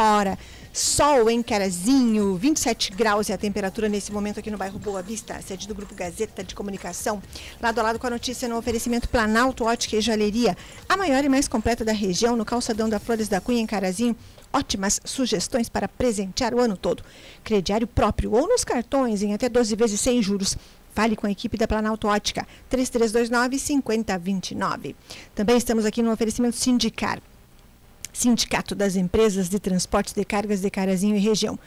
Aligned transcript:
fora. 0.00 0.38
Sol 0.72 1.28
em 1.28 1.42
Carazinho, 1.42 2.34
27 2.36 2.92
graus 2.92 3.28
é 3.28 3.34
a 3.34 3.38
temperatura 3.38 3.86
nesse 3.86 4.10
momento 4.10 4.40
aqui 4.40 4.50
no 4.50 4.56
bairro 4.56 4.78
Boa 4.78 5.02
Vista, 5.02 5.38
sede 5.42 5.68
do 5.68 5.74
Grupo 5.74 5.94
Gazeta 5.94 6.42
de 6.42 6.54
Comunicação. 6.54 7.22
Lado 7.60 7.80
a 7.80 7.82
lado 7.82 7.98
com 7.98 8.06
a 8.06 8.10
notícia 8.10 8.48
no 8.48 8.56
oferecimento 8.56 9.10
Planalto 9.10 9.64
Ótica 9.64 9.96
e 9.96 10.00
Joalheria, 10.00 10.56
a 10.88 10.96
maior 10.96 11.22
e 11.22 11.28
mais 11.28 11.46
completa 11.46 11.84
da 11.84 11.92
região, 11.92 12.34
no 12.34 12.46
calçadão 12.46 12.88
da 12.88 12.98
Flores 12.98 13.28
da 13.28 13.42
Cunha, 13.42 13.60
em 13.60 13.66
Carazinho. 13.66 14.16
Ótimas 14.50 15.02
sugestões 15.04 15.68
para 15.68 15.86
presentear 15.86 16.54
o 16.54 16.60
ano 16.60 16.78
todo. 16.78 17.04
Crediário 17.44 17.86
próprio 17.86 18.32
ou 18.32 18.48
nos 18.48 18.64
cartões 18.64 19.22
em 19.22 19.34
até 19.34 19.50
12 19.50 19.76
vezes 19.76 20.00
sem 20.00 20.22
juros. 20.22 20.56
Fale 20.94 21.14
com 21.14 21.26
a 21.26 21.30
equipe 21.30 21.58
da 21.58 21.68
Planalto 21.68 22.08
Ótica, 22.08 22.48
3329-5029. 22.70 24.94
Também 25.34 25.58
estamos 25.58 25.84
aqui 25.84 26.02
no 26.02 26.10
oferecimento 26.10 26.56
Sindicar. 26.56 27.20
Sindicato 28.12 28.74
das 28.74 28.96
Empresas 28.96 29.48
de 29.48 29.58
Transportes 29.58 30.12
de 30.12 30.24
Cargas 30.24 30.60
de 30.60 30.70
Carazinho 30.70 31.16
e 31.16 31.20
Região, 31.20 31.58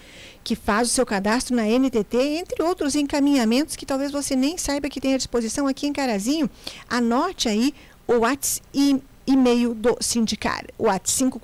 que 0.43 0.55
faz 0.55 0.89
o 0.89 0.91
seu 0.91 1.05
cadastro 1.05 1.55
na 1.55 1.63
NTT, 1.63 2.17
entre 2.17 2.63
outros 2.63 2.95
encaminhamentos 2.95 3.75
que 3.75 3.85
talvez 3.85 4.11
você 4.11 4.35
nem 4.35 4.57
saiba 4.57 4.89
que 4.89 5.01
tem 5.01 5.13
à 5.13 5.17
disposição 5.17 5.67
aqui 5.67 5.87
em 5.87 5.93
Carazinho. 5.93 6.49
Anote 6.89 7.47
aí 7.47 7.73
o 8.07 8.19
WhatsApp 8.19 8.67
e 8.73 9.01
e-mail 9.25 9.73
do 9.73 9.95
Sindicar, 10.01 10.65
o 10.77 10.83
WhatsApp 10.83 11.39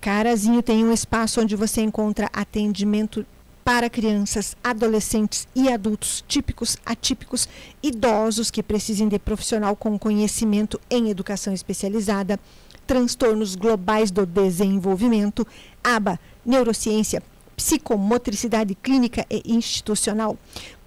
Carazinho 0.00 0.62
tem 0.62 0.84
um 0.84 0.92
espaço 0.92 1.40
onde 1.40 1.56
você 1.56 1.80
encontra 1.80 2.30
atendimento 2.32 3.26
para 3.64 3.90
crianças, 3.90 4.56
adolescentes 4.62 5.48
e 5.52 5.68
adultos 5.68 6.24
típicos, 6.28 6.76
atípicos, 6.86 7.48
idosos 7.82 8.48
que 8.48 8.62
precisem 8.62 9.08
de 9.08 9.18
profissional 9.18 9.74
com 9.74 9.98
conhecimento 9.98 10.80
em 10.88 11.10
educação 11.10 11.52
especializada, 11.52 12.38
transtornos 12.86 13.56
globais 13.56 14.12
do 14.12 14.24
desenvolvimento, 14.24 15.44
aba, 15.82 16.20
neurociência, 16.44 17.20
psicomotricidade 17.56 18.74
clínica 18.76 19.26
e 19.28 19.42
institucional. 19.46 20.38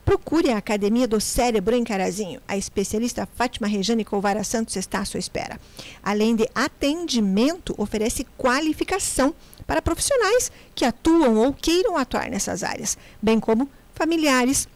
Procure 0.09 0.49
a 0.49 0.57
Academia 0.57 1.07
do 1.07 1.21
Cérebro 1.21 1.75
em 1.75 1.83
Carazinho. 1.83 2.41
A 2.47 2.57
especialista 2.57 3.29
Fátima 3.35 3.67
Rejane 3.67 4.03
Colvara 4.03 4.43
Santos 4.43 4.75
está 4.75 5.01
à 5.01 5.05
sua 5.05 5.19
espera. 5.19 5.59
Além 6.01 6.35
de 6.35 6.49
atendimento, 6.55 7.75
oferece 7.77 8.25
qualificação 8.35 9.35
para 9.67 9.83
profissionais 9.83 10.51
que 10.73 10.83
atuam 10.83 11.35
ou 11.35 11.53
queiram 11.53 11.95
atuar 11.95 12.27
nessas 12.27 12.63
áreas, 12.63 12.97
bem 13.21 13.39
como 13.39 13.69
familiares, 13.93 14.67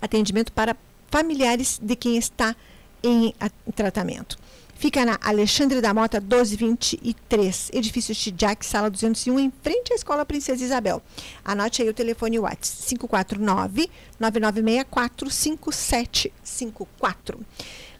atendimento 0.00 0.52
para 0.52 0.76
familiares 1.10 1.80
de 1.82 1.96
quem 1.96 2.16
está 2.16 2.54
em 3.02 3.34
tratamento. 3.74 4.38
Fica 4.82 5.04
na 5.04 5.16
Alexandre 5.22 5.80
da 5.80 5.94
Mota 5.94 6.18
1223, 6.18 7.70
edifício 7.72 8.12
Chidiac, 8.12 8.66
sala 8.66 8.90
201, 8.90 9.38
em 9.38 9.52
frente 9.62 9.92
à 9.92 9.94
Escola 9.94 10.26
Princesa 10.26 10.64
Isabel. 10.64 11.00
Anote 11.44 11.82
aí 11.82 11.88
o 11.88 11.94
telefone 11.94 12.40
WhatsApp 12.40 12.88
549 12.88 13.88
9964 14.18 15.30
5754. 15.30 17.38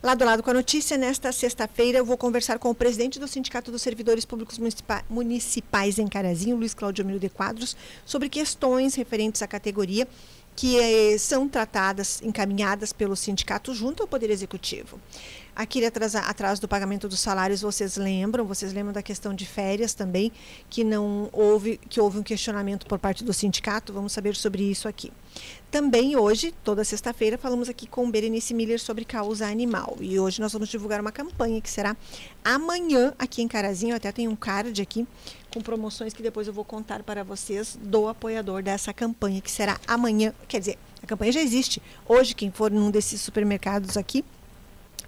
Lado 0.02 0.22
a 0.22 0.24
lado 0.24 0.42
com 0.42 0.50
a 0.50 0.54
notícia, 0.54 0.98
nesta 0.98 1.30
sexta-feira 1.30 1.98
eu 1.98 2.04
vou 2.04 2.16
conversar 2.16 2.58
com 2.58 2.70
o 2.70 2.74
presidente 2.74 3.20
do 3.20 3.28
Sindicato 3.28 3.70
dos 3.70 3.82
Servidores 3.82 4.24
Públicos 4.24 4.58
Municipais 5.08 6.00
em 6.00 6.08
Carazinho, 6.08 6.56
Luiz 6.56 6.74
Claudio 6.74 7.04
Milo 7.04 7.20
de 7.20 7.28
Quadros, 7.28 7.76
sobre 8.04 8.28
questões 8.28 8.96
referentes 8.96 9.40
à 9.40 9.46
categoria 9.46 10.08
que 10.54 10.78
eh, 10.78 11.18
são 11.18 11.48
tratadas, 11.48 12.20
encaminhadas 12.22 12.92
pelo 12.92 13.16
sindicato 13.16 13.74
junto 13.74 14.02
ao 14.02 14.08
Poder 14.08 14.30
Executivo. 14.30 15.00
Aqui 15.54 15.84
atrás, 15.84 16.14
atrás 16.14 16.58
do 16.58 16.66
pagamento 16.66 17.06
dos 17.06 17.20
salários, 17.20 17.60
vocês 17.60 17.98
lembram, 17.98 18.46
vocês 18.46 18.72
lembram 18.72 18.90
da 18.90 19.02
questão 19.02 19.34
de 19.34 19.44
férias 19.44 19.92
também, 19.92 20.32
que 20.70 20.82
não 20.82 21.28
houve, 21.30 21.78
que 21.90 22.00
houve 22.00 22.18
um 22.18 22.22
questionamento 22.22 22.86
por 22.86 22.98
parte 22.98 23.22
do 23.22 23.34
sindicato, 23.34 23.92
vamos 23.92 24.12
saber 24.12 24.34
sobre 24.34 24.62
isso 24.62 24.88
aqui. 24.88 25.12
Também 25.70 26.16
hoje, 26.16 26.54
toda 26.64 26.82
sexta-feira, 26.84 27.36
falamos 27.36 27.68
aqui 27.68 27.86
com 27.86 28.10
Berenice 28.10 28.54
Miller 28.54 28.80
sobre 28.80 29.04
causa 29.04 29.46
animal. 29.46 29.98
E 30.00 30.18
hoje 30.18 30.40
nós 30.40 30.54
vamos 30.54 30.70
divulgar 30.70 31.02
uma 31.02 31.12
campanha 31.12 31.60
que 31.60 31.68
será 31.68 31.94
amanhã 32.42 33.12
aqui 33.18 33.42
em 33.42 33.48
Carazinho, 33.48 33.94
até 33.94 34.10
tem 34.10 34.28
um 34.28 34.36
card 34.36 34.80
aqui 34.80 35.06
com 35.52 35.60
promoções 35.60 36.14
que 36.14 36.22
depois 36.22 36.46
eu 36.46 36.54
vou 36.54 36.64
contar 36.64 37.02
para 37.02 37.22
vocês 37.22 37.78
do 37.82 38.08
apoiador 38.08 38.62
dessa 38.62 38.90
campanha, 38.94 39.38
que 39.42 39.50
será 39.50 39.78
amanhã, 39.86 40.32
quer 40.48 40.60
dizer, 40.60 40.78
a 41.02 41.06
campanha 41.06 41.32
já 41.32 41.42
existe. 41.42 41.82
Hoje, 42.08 42.34
quem 42.34 42.50
for 42.50 42.70
num 42.70 42.90
desses 42.90 43.20
supermercados 43.20 43.98
aqui, 43.98 44.24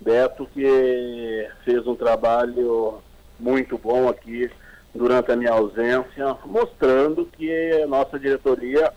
Beto, 0.01 0.45
que 0.53 1.47
fez 1.63 1.87
um 1.87 1.95
trabalho 1.95 3.01
muito 3.39 3.77
bom 3.77 4.07
aqui 4.07 4.49
durante 4.93 5.31
a 5.31 5.35
minha 5.35 5.51
ausência, 5.51 6.37
mostrando 6.45 7.25
que 7.25 7.71
a 7.81 7.87
nossa 7.87 8.19
diretoria 8.19 8.91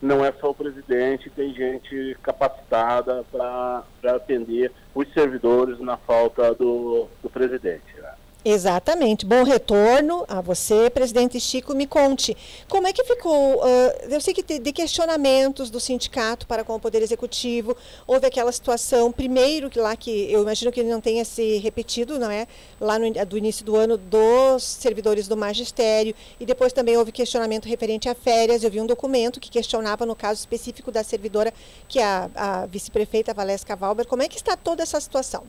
não 0.00 0.24
é 0.24 0.32
só 0.32 0.50
o 0.50 0.54
presidente, 0.54 1.30
tem 1.30 1.54
gente 1.54 2.16
capacitada 2.22 3.24
para 3.30 3.84
atender 4.04 4.72
os 4.94 5.10
servidores 5.12 5.78
na 5.78 5.96
falta 5.96 6.52
do, 6.54 7.06
do 7.22 7.30
presidente. 7.30 8.01
Exatamente. 8.44 9.24
Bom 9.24 9.44
retorno 9.44 10.24
a 10.26 10.40
você, 10.40 10.90
presidente 10.90 11.38
Chico. 11.38 11.76
Me 11.76 11.86
conte, 11.86 12.36
como 12.68 12.88
é 12.88 12.92
que 12.92 13.04
ficou? 13.04 13.58
Uh, 13.58 14.10
eu 14.10 14.20
sei 14.20 14.34
que 14.34 14.42
de 14.58 14.72
questionamentos 14.72 15.70
do 15.70 15.78
sindicato 15.78 16.44
para 16.44 16.64
com 16.64 16.74
o 16.74 16.80
Poder 16.80 17.02
Executivo, 17.02 17.76
houve 18.04 18.26
aquela 18.26 18.50
situação, 18.50 19.12
primeiro 19.12 19.70
que 19.70 19.78
lá 19.78 19.94
que 19.94 20.30
eu 20.32 20.42
imagino 20.42 20.72
que 20.72 20.82
não 20.82 21.00
tenha 21.00 21.24
se 21.24 21.58
repetido, 21.58 22.18
não 22.18 22.32
é? 22.32 22.48
Lá 22.80 22.98
no, 22.98 23.12
do 23.24 23.38
início 23.38 23.64
do 23.64 23.76
ano 23.76 23.96
dos 23.96 24.64
servidores 24.64 25.28
do 25.28 25.36
magistério, 25.36 26.12
e 26.40 26.44
depois 26.44 26.72
também 26.72 26.96
houve 26.96 27.12
questionamento 27.12 27.66
referente 27.66 28.08
a 28.08 28.14
férias. 28.14 28.64
Eu 28.64 28.72
vi 28.72 28.80
um 28.80 28.86
documento 28.86 29.38
que 29.38 29.50
questionava, 29.50 30.04
no 30.04 30.16
caso 30.16 30.40
específico 30.40 30.90
da 30.90 31.04
servidora, 31.04 31.54
que 31.86 32.00
é 32.00 32.04
a, 32.04 32.30
a 32.34 32.66
vice-prefeita 32.66 33.32
Valesca 33.32 33.76
Valber, 33.76 34.04
como 34.04 34.22
é 34.22 34.28
que 34.28 34.36
está 34.36 34.56
toda 34.56 34.82
essa 34.82 35.00
situação? 35.00 35.44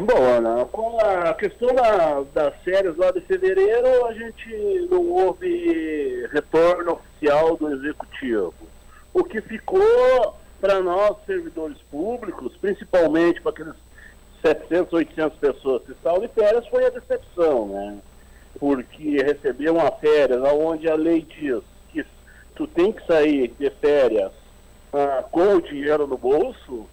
Bom, 0.00 0.22
Ana, 0.22 0.64
com 0.66 0.98
a 1.00 1.34
questão 1.34 1.68
da, 1.74 2.22
das 2.32 2.54
férias 2.62 2.96
lá 2.96 3.10
de 3.10 3.20
fevereiro, 3.20 4.06
a 4.06 4.12
gente 4.14 4.88
não 4.90 5.06
houve 5.10 6.26
retorno 6.32 6.92
oficial 6.92 7.56
do 7.56 7.70
executivo. 7.74 8.54
O 9.12 9.22
que 9.22 9.40
ficou 9.42 10.34
para 10.60 10.80
nós, 10.80 11.16
servidores 11.26 11.76
públicos, 11.90 12.56
principalmente 12.56 13.40
para 13.42 13.52
aqueles 13.52 13.74
700, 14.42 14.92
800 14.94 15.38
pessoas 15.38 15.82
que 15.84 15.92
estavam 15.92 16.20
de 16.20 16.28
férias, 16.28 16.66
foi 16.68 16.86
a 16.86 16.90
decepção, 16.90 17.66
né? 17.66 17.98
Porque 18.58 19.18
receber 19.18 19.70
uma 19.70 19.90
férias 19.92 20.40
onde 20.54 20.88
a 20.88 20.94
lei 20.94 21.20
diz 21.20 21.62
que 21.92 22.04
tu 22.54 22.66
tem 22.66 22.92
que 22.92 23.06
sair 23.06 23.54
de 23.58 23.68
férias 23.70 24.32
ah, 24.92 25.22
com 25.30 25.56
o 25.56 25.62
dinheiro 25.62 26.06
no 26.06 26.16
bolso 26.16 26.88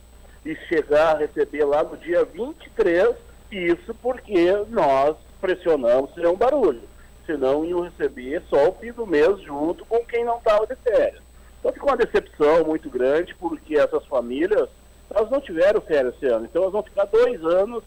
e 0.45 0.56
chegar 0.68 1.16
a 1.16 1.19
receber 1.19 1.63
lá 1.66 1.84
no 1.84 1.98
dia 1.98 2.25
23, 2.25 3.16
isso 3.51 3.94
porque 4.01 4.51
nós 4.69 5.16
pressionamos 5.40 6.13
ser 6.13 6.28
um 6.28 6.36
barulho. 6.36 6.81
Senão 7.25 7.63
iam 7.63 7.81
receber 7.81 8.42
só 8.50 8.69
o 8.69 8.74
fim 8.74 8.92
do 8.92 9.06
mês 9.06 9.42
junto 9.42 9.86
com 9.86 10.04
quem 10.06 10.25
não 10.25 10.38
estava 10.38 10.68
de 10.68 10.75
férias. 10.75 11.22
Então 11.60 11.72
ficou 11.72 11.90
uma 11.90 11.98
decepção 11.98 12.66
muito 12.66 12.90
grande, 12.90 13.34
porque 13.36 13.78
essas 13.78 14.06
famílias, 14.07 14.68
elas 15.10 15.30
não 15.30 15.40
tiveram 15.40 15.80
férias 15.80 16.13
esse 16.16 16.25
ano. 16.25 16.45
Então 16.45 16.63
elas 16.63 16.74
vão 16.74 16.84
ficar 16.84 17.06
dois 17.06 17.42
anos 17.45 17.84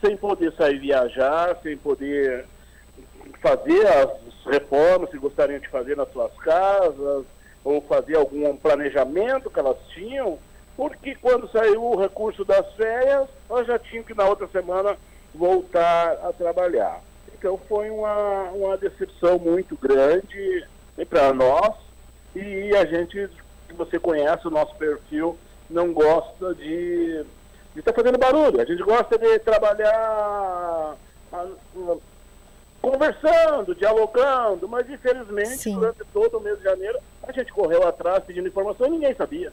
sem 0.00 0.16
poder 0.16 0.52
sair 0.52 0.78
viajar, 0.78 1.58
sem 1.62 1.76
poder 1.76 2.46
fazer 3.40 3.86
as 3.86 4.10
reformas 4.46 5.10
que 5.10 5.18
gostariam 5.18 5.58
de 5.58 5.68
fazer 5.68 5.96
nas 5.96 6.10
suas 6.12 6.32
casas, 6.34 7.24
ou 7.64 7.80
fazer 7.82 8.16
algum 8.16 8.56
planejamento 8.56 9.50
que 9.50 9.58
elas 9.58 9.76
tinham, 9.92 10.38
porque 10.76 11.14
quando 11.14 11.50
saiu 11.50 11.82
o 11.82 11.96
recurso 11.96 12.44
das 12.44 12.70
férias, 12.74 13.28
elas 13.48 13.66
já 13.66 13.78
tinham 13.78 14.04
que 14.04 14.14
na 14.14 14.24
outra 14.26 14.46
semana 14.48 14.96
voltar 15.34 16.12
a 16.22 16.32
trabalhar. 16.32 17.00
Então 17.38 17.58
foi 17.68 17.90
uma, 17.90 18.50
uma 18.50 18.76
decepção 18.76 19.38
muito 19.38 19.76
grande 19.76 20.66
para 21.08 21.32
nós 21.32 21.74
e 22.34 22.74
a 22.76 22.84
gente, 22.84 23.28
que 23.66 23.74
você 23.74 23.98
conhece 23.98 24.46
o 24.46 24.50
nosso 24.50 24.74
perfil, 24.76 25.38
não 25.70 25.92
gosta 25.92 26.54
de 26.54 27.24
estar 27.74 27.92
tá 27.92 28.02
fazendo 28.02 28.18
barulho. 28.18 28.60
A 28.60 28.64
gente 28.64 28.82
gosta 28.82 29.18
de 29.18 29.38
trabalhar 29.38 30.96
conversando, 32.82 33.74
dialogando, 33.74 34.68
mas 34.68 34.88
infelizmente 34.88 35.56
Sim. 35.56 35.74
durante 35.74 36.04
todo 36.12 36.38
o 36.38 36.40
mês 36.40 36.58
de 36.58 36.64
janeiro 36.64 36.98
a 37.22 37.32
gente 37.32 37.52
correu 37.52 37.86
atrás 37.86 38.22
pedindo 38.24 38.48
informação 38.48 38.86
e 38.86 38.90
ninguém 38.90 39.14
sabia. 39.14 39.52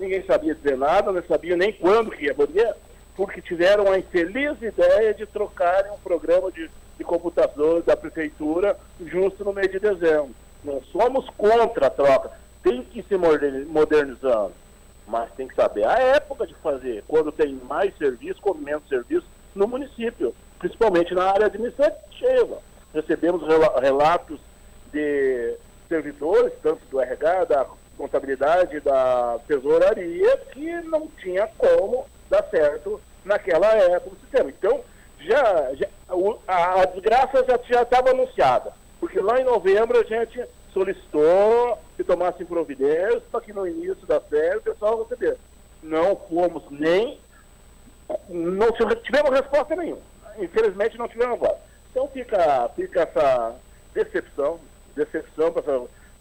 Ninguém 0.00 0.24
sabia 0.24 0.54
dizer 0.54 0.78
nada, 0.78 1.12
não 1.12 1.22
sabia 1.24 1.54
nem 1.58 1.74
quando 1.74 2.10
que 2.10 2.24
ia 2.24 2.34
poder, 2.34 2.74
porque 3.14 3.42
tiveram 3.42 3.92
a 3.92 3.98
infeliz 3.98 4.56
ideia 4.62 5.12
de 5.12 5.26
trocarem 5.26 5.92
um 5.92 5.98
programa 5.98 6.50
de, 6.50 6.70
de 6.96 7.04
computador 7.04 7.82
da 7.82 7.94
prefeitura 7.94 8.78
justo 8.98 9.44
no 9.44 9.52
mês 9.52 9.70
de 9.70 9.78
dezembro. 9.78 10.34
Nós 10.64 10.82
somos 10.86 11.28
contra 11.36 11.88
a 11.88 11.90
troca. 11.90 12.30
Tem 12.62 12.82
que 12.82 13.02
se 13.02 13.14
modernizando. 13.18 14.54
Mas 15.06 15.30
tem 15.32 15.46
que 15.46 15.54
saber 15.54 15.84
a 15.84 15.98
época 15.98 16.46
de 16.46 16.54
fazer, 16.54 17.04
quando 17.06 17.30
tem 17.30 17.52
mais 17.68 17.94
serviço 17.98 18.40
ou 18.42 18.54
menos 18.54 18.88
serviço 18.88 19.26
no 19.54 19.68
município, 19.68 20.34
principalmente 20.58 21.14
na 21.14 21.24
área 21.24 21.44
administrativa. 21.44 22.62
Recebemos 22.94 23.42
relatos 23.82 24.40
de 24.90 25.56
servidores, 25.90 26.54
tanto 26.62 26.80
do 26.90 27.00
RH, 27.00 27.44
da 27.44 27.66
contabilidade, 28.00 28.80
da 28.80 29.38
tesouraria, 29.46 30.36
que 30.52 30.72
não 30.82 31.06
tinha 31.18 31.46
como 31.58 32.06
dar 32.30 32.42
certo 32.50 33.00
naquela 33.24 33.68
época 33.74 34.16
do 34.16 34.20
sistema. 34.20 34.48
Então, 34.48 34.80
já, 35.20 35.74
já 35.74 35.86
a, 36.48 36.80
a 36.80 36.84
desgraça 36.86 37.44
já 37.68 37.82
estava 37.82 38.10
anunciada. 38.10 38.72
Porque 38.98 39.20
lá 39.20 39.38
em 39.38 39.44
novembro 39.44 39.98
a 39.98 40.04
gente 40.04 40.42
solicitou 40.72 41.78
que 41.96 42.04
tomassem 42.04 42.46
providências 42.46 43.22
para 43.30 43.40
que 43.40 43.52
no 43.52 43.66
início 43.66 44.06
da 44.06 44.20
série 44.20 44.56
o 44.56 44.62
pessoal 44.62 45.02
recebesse. 45.02 45.40
Não 45.82 46.16
fomos 46.16 46.62
nem. 46.70 47.18
Não 48.28 48.68
tivemos 48.72 49.30
resposta 49.30 49.76
nenhuma. 49.76 50.02
Infelizmente 50.38 50.98
não 50.98 51.08
tivemos 51.08 51.34
agora. 51.34 51.58
Então 51.90 52.08
fica, 52.08 52.70
fica 52.76 53.02
essa 53.02 53.54
decepção, 53.92 54.60
decepção 54.94 55.52
para 55.52 55.62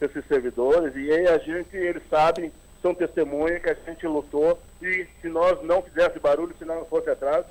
esses 0.01 0.25
servidores, 0.27 0.95
e 0.95 1.11
aí 1.11 1.27
a 1.27 1.37
gente, 1.37 1.75
eles 1.75 2.03
sabem, 2.09 2.51
são 2.81 2.93
testemunhas 2.93 3.61
que 3.61 3.69
a 3.69 3.73
gente 3.73 4.07
lutou, 4.07 4.59
e 4.81 5.05
se 5.21 5.27
nós 5.27 5.61
não 5.63 5.81
fizéssemos 5.81 6.21
barulho, 6.21 6.55
se 6.57 6.65
não 6.65 6.85
fosse 6.85 7.09
atrás, 7.09 7.45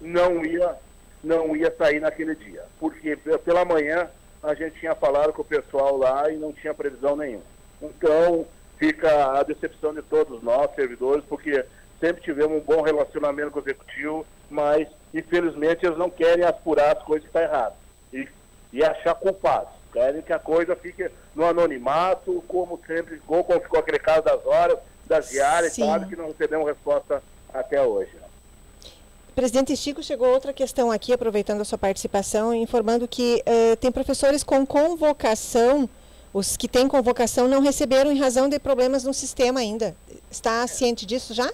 não 0.00 0.44
ia 0.44 0.76
não 1.22 1.56
ia 1.56 1.74
sair 1.76 2.00
naquele 2.00 2.34
dia. 2.34 2.64
Porque 2.78 3.16
pela 3.44 3.64
manhã 3.64 4.08
a 4.42 4.54
gente 4.54 4.78
tinha 4.78 4.94
falado 4.94 5.32
com 5.32 5.42
o 5.42 5.44
pessoal 5.44 5.96
lá 5.96 6.30
e 6.30 6.36
não 6.36 6.52
tinha 6.52 6.74
previsão 6.74 7.16
nenhuma. 7.16 7.44
Então 7.82 8.46
fica 8.78 9.38
a 9.38 9.42
decepção 9.42 9.92
de 9.92 10.02
todos 10.02 10.42
nós, 10.42 10.74
servidores, 10.74 11.24
porque 11.28 11.64
sempre 12.00 12.22
tivemos 12.22 12.58
um 12.58 12.60
bom 12.60 12.82
relacionamento 12.82 13.50
com 13.50 13.58
o 13.58 13.62
executivo, 13.62 14.26
mas 14.48 14.86
infelizmente 15.12 15.84
eles 15.84 15.98
não 15.98 16.08
querem 16.08 16.44
apurar 16.44 16.96
as 16.96 17.02
coisas 17.02 17.22
que 17.22 17.28
estão 17.28 17.42
erradas 17.42 17.78
e, 18.12 18.28
e 18.72 18.84
achar 18.84 19.14
culpados. 19.14 19.72
Querem 19.92 20.22
que 20.22 20.32
a 20.32 20.38
coisa 20.38 20.76
fique 20.76 21.10
no 21.34 21.44
anonimato, 21.44 22.42
como 22.46 22.78
sempre, 22.86 23.18
como 23.26 23.44
ficou 23.60 23.80
aquele 23.80 23.98
caso 23.98 24.22
das 24.22 24.44
horas, 24.44 24.78
das 25.06 25.30
diárias, 25.30 25.74
claro 25.74 26.06
que 26.06 26.16
não 26.16 26.26
recebemos 26.26 26.66
resposta 26.66 27.22
até 27.52 27.82
hoje. 27.82 28.10
Presidente 29.34 29.76
Chico, 29.76 30.02
chegou 30.02 30.28
outra 30.28 30.52
questão 30.52 30.90
aqui, 30.90 31.12
aproveitando 31.12 31.60
a 31.60 31.64
sua 31.64 31.78
participação, 31.78 32.52
informando 32.52 33.06
que 33.06 33.40
uh, 33.46 33.76
tem 33.76 33.90
professores 33.90 34.42
com 34.42 34.66
convocação, 34.66 35.88
os 36.34 36.56
que 36.56 36.66
têm 36.66 36.88
convocação 36.88 37.46
não 37.46 37.60
receberam 37.60 38.10
em 38.10 38.18
razão 38.18 38.48
de 38.48 38.58
problemas 38.58 39.04
no 39.04 39.14
sistema 39.14 39.60
ainda. 39.60 39.94
Está 40.28 40.66
ciente 40.66 41.06
disso 41.06 41.32
já? 41.32 41.48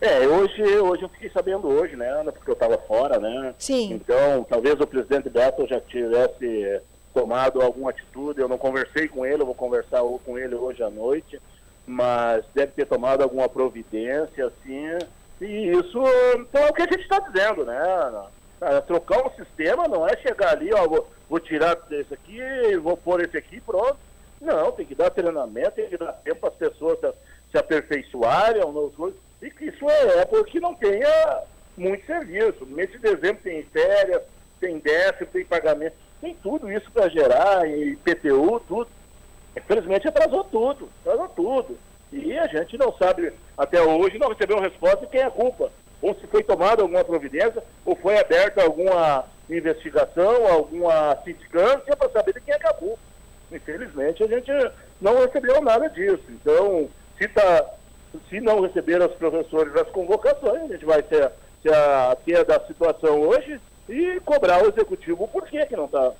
É, 0.00 0.26
hoje, 0.26 0.60
hoje 0.78 1.04
eu 1.04 1.08
fiquei 1.10 1.30
sabendo 1.30 1.68
hoje, 1.68 1.94
né, 1.94 2.10
Ana, 2.10 2.32
porque 2.32 2.50
eu 2.50 2.54
estava 2.54 2.76
fora, 2.76 3.20
né? 3.20 3.54
Sim. 3.56 3.92
Então, 3.92 4.42
talvez 4.42 4.80
o 4.80 4.86
presidente 4.86 5.30
Beto 5.30 5.64
já 5.68 5.80
tivesse 5.80 6.80
tomado 7.12 7.60
alguma 7.60 7.90
atitude, 7.90 8.40
eu 8.40 8.48
não 8.48 8.58
conversei 8.58 9.08
com 9.08 9.24
ele, 9.24 9.42
eu 9.42 9.46
vou 9.46 9.54
conversar 9.54 10.00
com 10.24 10.38
ele 10.38 10.54
hoje 10.54 10.82
à 10.82 10.90
noite, 10.90 11.40
mas 11.86 12.44
deve 12.54 12.72
ter 12.72 12.86
tomado 12.86 13.22
alguma 13.22 13.48
providência, 13.48 14.46
assim, 14.46 14.98
e 15.40 15.70
isso 15.70 16.02
então, 16.36 16.62
é 16.62 16.70
o 16.70 16.72
que 16.72 16.82
a 16.82 16.86
gente 16.86 17.02
está 17.02 17.18
dizendo, 17.18 17.64
né? 17.64 17.82
trocar 18.86 19.26
um 19.26 19.30
sistema 19.34 19.88
não 19.88 20.06
é 20.06 20.16
chegar 20.16 20.50
ali, 20.50 20.72
ó, 20.72 20.86
vou, 20.86 21.10
vou 21.28 21.40
tirar 21.40 21.76
esse 21.90 22.14
aqui, 22.14 22.40
vou 22.76 22.96
pôr 22.96 23.20
esse 23.20 23.36
aqui 23.36 23.60
pronto. 23.60 23.98
Não, 24.40 24.72
tem 24.72 24.86
que 24.86 24.94
dar 24.94 25.10
treinamento, 25.10 25.72
tem 25.72 25.88
que 25.88 25.96
dar 25.96 26.12
tempo 26.12 26.40
para 26.40 26.48
as 26.50 26.54
pessoas 26.54 26.98
se, 27.00 27.12
se 27.50 27.58
aperfeiçoarem, 27.58 28.62
e 29.40 29.50
que 29.50 29.66
isso 29.66 29.88
é, 29.90 30.18
é 30.20 30.24
porque 30.24 30.60
não 30.60 30.74
tenha 30.74 31.42
muito 31.76 32.06
serviço. 32.06 32.64
Mês 32.66 32.90
de 32.90 32.98
dezembro 32.98 33.42
tem 33.42 33.62
férias, 33.64 34.22
tem 34.60 34.78
décimo, 34.78 35.26
tem 35.32 35.44
pagamento, 35.44 35.96
tem 36.22 36.36
tudo 36.40 36.70
isso 36.70 36.88
para 36.92 37.08
gerar, 37.08 37.68
IPTU, 37.68 38.60
tudo. 38.68 38.88
Infelizmente 39.56 40.06
atrasou 40.06 40.44
tudo, 40.44 40.88
atrasou 41.00 41.28
tudo. 41.30 41.78
E 42.12 42.38
a 42.38 42.46
gente 42.46 42.78
não 42.78 42.92
sabe, 42.96 43.32
até 43.58 43.82
hoje, 43.82 44.18
não 44.18 44.28
recebeu 44.28 44.60
resposta 44.60 44.98
de 44.98 45.08
quem 45.08 45.20
é 45.20 45.24
a 45.24 45.30
culpa. 45.30 45.70
Ou 46.00 46.14
se 46.14 46.26
foi 46.28 46.44
tomada 46.44 46.82
alguma 46.82 47.04
providência, 47.04 47.62
ou 47.84 47.96
foi 47.96 48.18
aberta 48.18 48.62
alguma 48.62 49.24
investigação, 49.50 50.46
alguma 50.46 51.16
sindicância 51.24 51.96
para 51.96 52.10
saber 52.10 52.34
de 52.34 52.40
quem 52.40 52.54
é 52.54 52.68
a 52.68 52.74
culpa. 52.74 52.98
Infelizmente, 53.50 54.22
a 54.22 54.28
gente 54.28 54.50
não 55.00 55.18
recebeu 55.18 55.60
nada 55.60 55.88
disso. 55.90 56.22
Então, 56.28 56.88
se, 57.18 57.26
tá, 57.28 57.66
se 58.28 58.40
não 58.40 58.60
receberam 58.60 59.06
os 59.06 59.14
professores 59.14 59.74
as 59.74 59.88
convocações, 59.88 60.62
a 60.62 60.72
gente 60.72 60.84
vai 60.84 61.02
ter, 61.02 61.32
ter, 61.62 61.74
a, 61.74 62.16
ter 62.24 62.44
da 62.44 62.60
situação 62.66 63.20
hoje 63.20 63.60
e 63.88 64.20
cobrar 64.20 64.62
o 64.62 64.68
executivo 64.68 65.28
por 65.28 65.46
que, 65.46 65.64
que 65.66 65.76
não 65.76 65.86
está. 65.86 66.12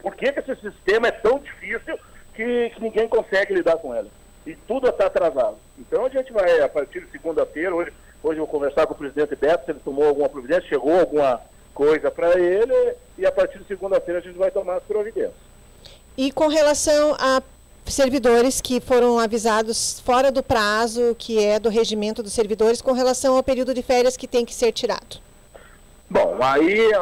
Por 0.00 0.14
que, 0.14 0.32
que 0.32 0.40
esse 0.40 0.60
sistema 0.60 1.08
é 1.08 1.12
tão 1.12 1.38
difícil 1.38 1.98
que, 2.34 2.70
que 2.70 2.82
ninguém 2.82 3.08
consegue 3.08 3.54
lidar 3.54 3.76
com 3.76 3.94
ele? 3.94 4.10
e 4.46 4.56
tudo 4.66 4.88
está 4.88 5.06
atrasado. 5.06 5.56
Então 5.78 6.06
a 6.06 6.08
gente 6.08 6.32
vai, 6.32 6.60
a 6.60 6.68
partir 6.68 7.04
de 7.04 7.10
segunda-feira, 7.10 7.74
hoje, 7.74 7.92
hoje 8.22 8.38
eu 8.40 8.46
vou 8.46 8.48
conversar 8.48 8.86
com 8.86 8.94
o 8.94 8.96
presidente 8.96 9.36
Beto, 9.36 9.64
se 9.64 9.70
ele 9.70 9.80
tomou 9.84 10.06
alguma 10.06 10.28
providência, 10.28 10.68
chegou 10.68 10.98
alguma 10.98 11.40
coisa 11.74 12.10
para 12.10 12.38
ele, 12.38 12.94
e 13.18 13.26
a 13.26 13.32
partir 13.32 13.58
de 13.58 13.66
segunda-feira 13.66 14.20
a 14.20 14.22
gente 14.22 14.38
vai 14.38 14.50
tomar 14.50 14.76
as 14.76 14.82
providências. 14.82 15.34
E 16.16 16.32
com 16.32 16.48
relação 16.48 17.14
a 17.18 17.42
servidores 17.86 18.60
que 18.60 18.80
foram 18.80 19.18
avisados 19.18 20.00
fora 20.00 20.30
do 20.30 20.42
prazo, 20.42 21.14
que 21.18 21.42
é 21.42 21.58
do 21.58 21.68
regimento 21.68 22.22
dos 22.22 22.32
servidores, 22.32 22.82
com 22.82 22.92
relação 22.92 23.36
ao 23.36 23.42
período 23.42 23.74
de 23.74 23.82
férias 23.82 24.16
que 24.16 24.28
tem 24.28 24.44
que 24.44 24.54
ser 24.54 24.72
tirado? 24.72 25.18
Bom, 26.12 26.38
aí, 26.42 26.92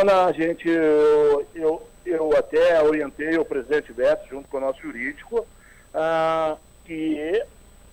Ana, 0.00 0.24
a 0.24 0.32
gente, 0.32 0.68
eu, 0.68 1.46
eu, 1.54 1.88
eu 2.04 2.36
até 2.36 2.82
orientei 2.82 3.38
o 3.38 3.44
presidente 3.44 3.92
Beto, 3.92 4.28
junto 4.28 4.48
com 4.48 4.56
o 4.56 4.60
nosso 4.60 4.80
jurídico, 4.80 5.46
ah, 5.94 6.56
que 6.84 7.44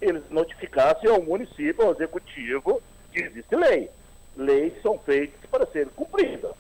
eles 0.02 0.24
notificassem 0.32 1.08
ao 1.12 1.22
município, 1.22 1.86
ao 1.86 1.94
executivo, 1.94 2.82
que 3.12 3.22
existe 3.22 3.56
lei. 3.56 3.88
Leis 4.36 4.74
são 4.82 4.98
feitas 4.98 5.40
para 5.52 5.68
serem 5.68 5.94
cumpridas. 5.96 6.54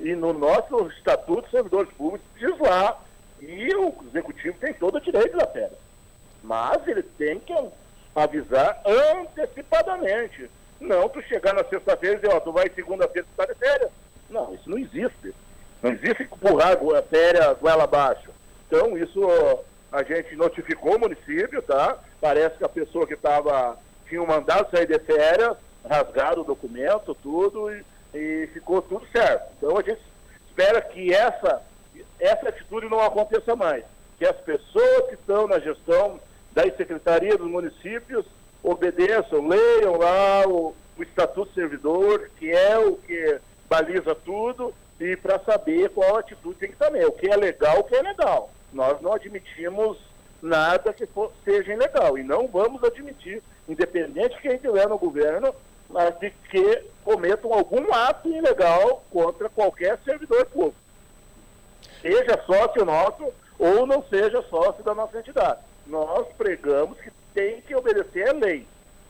E 0.00 0.16
no 0.16 0.32
nosso 0.32 0.88
Estatuto 0.88 1.42
de 1.42 1.52
Servidores 1.52 1.92
Públicos 1.92 2.26
diz 2.36 2.58
lá 2.58 3.00
que 3.38 3.76
o 3.76 3.94
executivo 4.08 4.58
tem 4.58 4.74
todo 4.74 4.96
o 4.96 5.00
direito 5.00 5.36
da 5.36 5.46
férias. 5.46 5.78
Mas 6.42 6.84
ele 6.88 7.04
tem 7.04 7.38
que 7.38 7.54
avisar 8.16 8.82
antecipadamente. 8.84 10.50
Não 10.80 11.08
tu 11.08 11.22
chegar 11.22 11.54
na 11.54 11.64
sexta-feira 11.64 12.16
e 12.16 12.20
dizer, 12.20 12.34
ó, 12.34 12.40
tu 12.40 12.52
vai 12.52 12.70
segunda-feira, 12.70 13.26
tu 13.30 13.36
tá 13.36 13.52
de 13.52 13.58
férias. 13.58 13.90
Não, 14.28 14.54
isso 14.54 14.68
não 14.68 14.78
existe. 14.78 15.34
Não 15.82 15.92
existe 15.92 16.24
empurrar 16.24 16.72
a 16.72 17.02
férias 17.02 17.58
goela 17.58 17.84
abaixo. 17.84 18.30
Então, 18.66 18.96
isso 18.96 19.20
a 19.92 20.02
gente 20.02 20.34
notificou 20.34 20.96
o 20.96 21.00
município, 21.00 21.62
tá? 21.62 21.98
parece 22.24 22.56
que 22.56 22.64
a 22.64 22.68
pessoa 22.70 23.06
que 23.06 23.12
estava, 23.12 23.76
tinha 24.08 24.22
um 24.22 24.26
mandado 24.26 24.70
sair 24.70 24.86
de 24.86 24.98
férias, 25.00 25.58
rasgaram 25.86 26.40
o 26.40 26.46
documento, 26.46 27.14
tudo, 27.16 27.70
e, 27.70 27.84
e 28.14 28.46
ficou 28.46 28.80
tudo 28.80 29.06
certo. 29.12 29.52
Então 29.58 29.76
a 29.76 29.82
gente 29.82 30.00
espera 30.48 30.80
que 30.80 31.12
essa, 31.12 31.60
essa 32.18 32.48
atitude 32.48 32.88
não 32.88 32.98
aconteça 32.98 33.54
mais. 33.54 33.84
Que 34.18 34.24
as 34.24 34.36
pessoas 34.36 35.08
que 35.08 35.16
estão 35.16 35.46
na 35.46 35.58
gestão 35.58 36.18
das 36.52 36.74
secretarias 36.78 37.36
dos 37.36 37.50
municípios 37.50 38.24
obedeçam, 38.64 39.46
leiam 39.46 39.98
lá 39.98 40.48
o, 40.48 40.74
o 40.96 41.02
Estatuto 41.02 41.50
do 41.50 41.54
Servidor, 41.54 42.30
que 42.38 42.50
é 42.50 42.78
o 42.78 42.96
que 42.96 43.38
baliza 43.68 44.14
tudo, 44.14 44.74
e 44.98 45.14
para 45.16 45.38
saber 45.40 45.90
qual 45.90 46.16
atitude 46.16 46.58
tem 46.58 46.70
que 46.70 46.76
tomar. 46.76 47.06
O 47.06 47.12
que 47.12 47.30
é 47.30 47.36
legal, 47.36 47.80
o 47.80 47.84
que 47.84 47.94
é 47.94 48.02
legal. 48.02 48.50
Nós 48.72 49.00
não 49.02 49.12
admitimos 49.12 49.98
nada 50.40 50.92
que 50.92 51.06
for, 51.06 51.30
seja 51.44 51.72
ilegal 51.72 52.16
e 52.18 52.22
não 52.22 52.48
vamos 52.48 52.82
admitir, 52.82 53.42
independente 53.68 54.34
de 54.36 54.42
quem 54.42 54.54
estiver 54.54 54.88
no 54.88 54.98
governo, 54.98 55.54
de 56.20 56.30
que 56.50 56.82
cometam 57.04 57.52
algum 57.52 57.92
ato 57.92 58.28
ilegal 58.28 59.04
contra 59.10 59.48
qualquer 59.48 59.98
servidor 60.04 60.46
público. 60.46 60.76
Seja 62.00 62.42
sócio 62.46 62.84
nosso 62.84 63.32
ou 63.58 63.86
não 63.86 64.02
seja 64.08 64.42
sócio 64.48 64.82
da 64.82 64.94
nossa 64.94 65.18
entidade. 65.18 65.60
Nós 65.86 66.26
pregamos 66.36 66.98
que 66.98 67.10
tem 67.34 67.60
que 67.60 67.74
obedecer 67.74 68.28
a 68.28 68.32
lei. 68.32 68.66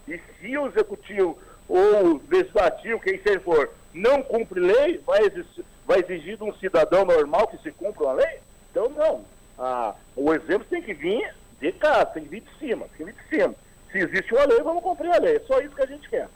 E 0.09 0.19
se 0.41 0.59
o 0.59 0.67
executivo 0.67 1.39
ou 1.69 2.15
o 2.15 2.23
legislativo, 2.29 3.01
quem 3.01 3.21
seja 3.23 3.41
for, 3.41 3.71
não 3.93 4.23
cumpre 4.23 4.61
lei, 4.61 4.99
vai 5.07 5.21
exigir, 5.23 5.65
vai 5.87 6.01
exigir 6.01 6.37
de 6.37 6.43
um 6.43 6.55
cidadão 6.55 7.05
normal 7.05 7.47
que 7.49 7.59
se 7.59 7.71
cumpra 7.71 8.05
uma 8.05 8.13
lei? 8.15 8.41
Então, 8.71 8.89
não. 8.89 9.25
Ah, 9.59 9.95
o 10.17 10.33
exemplo 10.35 10.67
tem 10.69 10.83
que 10.83 10.95
vir 10.95 11.33
de 11.61 11.73
casa, 11.73 12.07
tem 12.07 12.25
que 12.25 12.31
vir 12.31 12.41
de 12.41 12.59
cima, 12.59 12.87
tem 12.89 13.07
que 13.07 13.13
vir 13.13 13.15
de 13.15 13.29
cima. 13.29 13.55
Se 13.93 13.99
existe 13.99 14.35
uma 14.35 14.45
lei, 14.47 14.61
vamos 14.63 14.83
cumprir 14.83 15.15
a 15.15 15.19
lei. 15.19 15.37
É 15.37 15.41
só 15.41 15.61
isso 15.61 15.75
que 15.75 15.83
a 15.83 15.87
gente 15.87 16.09
quer. 16.09 16.29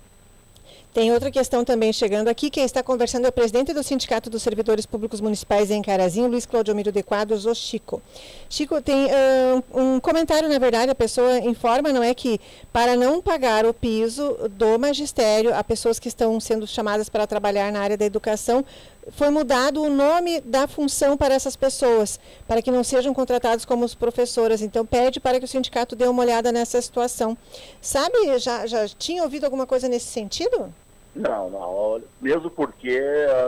Tem 0.99 1.13
outra 1.13 1.31
questão 1.31 1.65
também 1.65 1.93
chegando 1.93 2.27
aqui. 2.27 2.51
Quem 2.51 2.65
está 2.65 2.83
conversando 2.83 3.25
é 3.25 3.29
o 3.29 3.33
presidente 3.33 3.73
do 3.73 3.85
Sindicato 3.85 4.29
dos 4.29 4.43
Servidores 4.43 4.85
Públicos 4.85 5.21
Municipais 5.21 5.71
em 5.71 5.81
Carazinho, 5.81 6.27
Luiz 6.27 6.45
Claudio 6.45 6.75
de 6.75 7.03
Quadros, 7.05 7.47
o 7.47 7.55
Chico. 7.55 8.03
Chico, 8.51 8.83
tem 8.83 9.07
uh, 9.07 9.81
um 9.81 10.01
comentário, 10.01 10.49
na 10.49 10.59
verdade, 10.59 10.91
a 10.91 10.97
pessoa 10.97 11.39
informa, 11.39 11.93
não 11.93 12.03
é 12.03 12.13
que 12.13 12.41
para 12.73 12.97
não 12.97 13.23
pagar 13.23 13.65
o 13.65 13.73
piso 13.73 14.37
do 14.51 14.77
magistério 14.77 15.55
a 15.55 15.63
pessoas 15.63 16.01
que 16.01 16.09
estão 16.09 16.41
sendo 16.41 16.67
chamadas 16.67 17.09
para 17.09 17.29
trabalhar 17.29 17.71
na 17.71 17.79
área 17.79 17.97
da 17.97 18.05
educação, 18.05 18.65
foi 19.13 19.31
mudado 19.31 19.81
o 19.81 19.89
nome 19.89 20.41
da 20.41 20.67
função 20.67 21.17
para 21.17 21.33
essas 21.33 21.55
pessoas, 21.55 22.19
para 22.49 22.61
que 22.61 22.73
não 22.73 22.83
sejam 22.83 23.15
contratados 23.15 23.65
como 23.65 23.89
professoras. 23.97 24.63
Então, 24.63 24.85
pede 24.85 25.21
para 25.21 25.39
que 25.39 25.45
o 25.45 25.49
sindicato 25.49 25.95
dê 25.95 26.09
uma 26.09 26.25
olhada 26.25 26.51
nessa 26.51 26.83
situação. 26.83 27.39
Sabe, 27.81 28.37
já, 28.41 28.67
já 28.67 28.89
tinha 28.89 29.23
ouvido 29.23 29.45
alguma 29.45 29.65
coisa 29.65 29.87
nesse 29.87 30.07
sentido? 30.07 30.75
Não, 31.19 31.51
não. 31.51 32.03
Mesmo 32.21 32.49
porque 32.51 33.01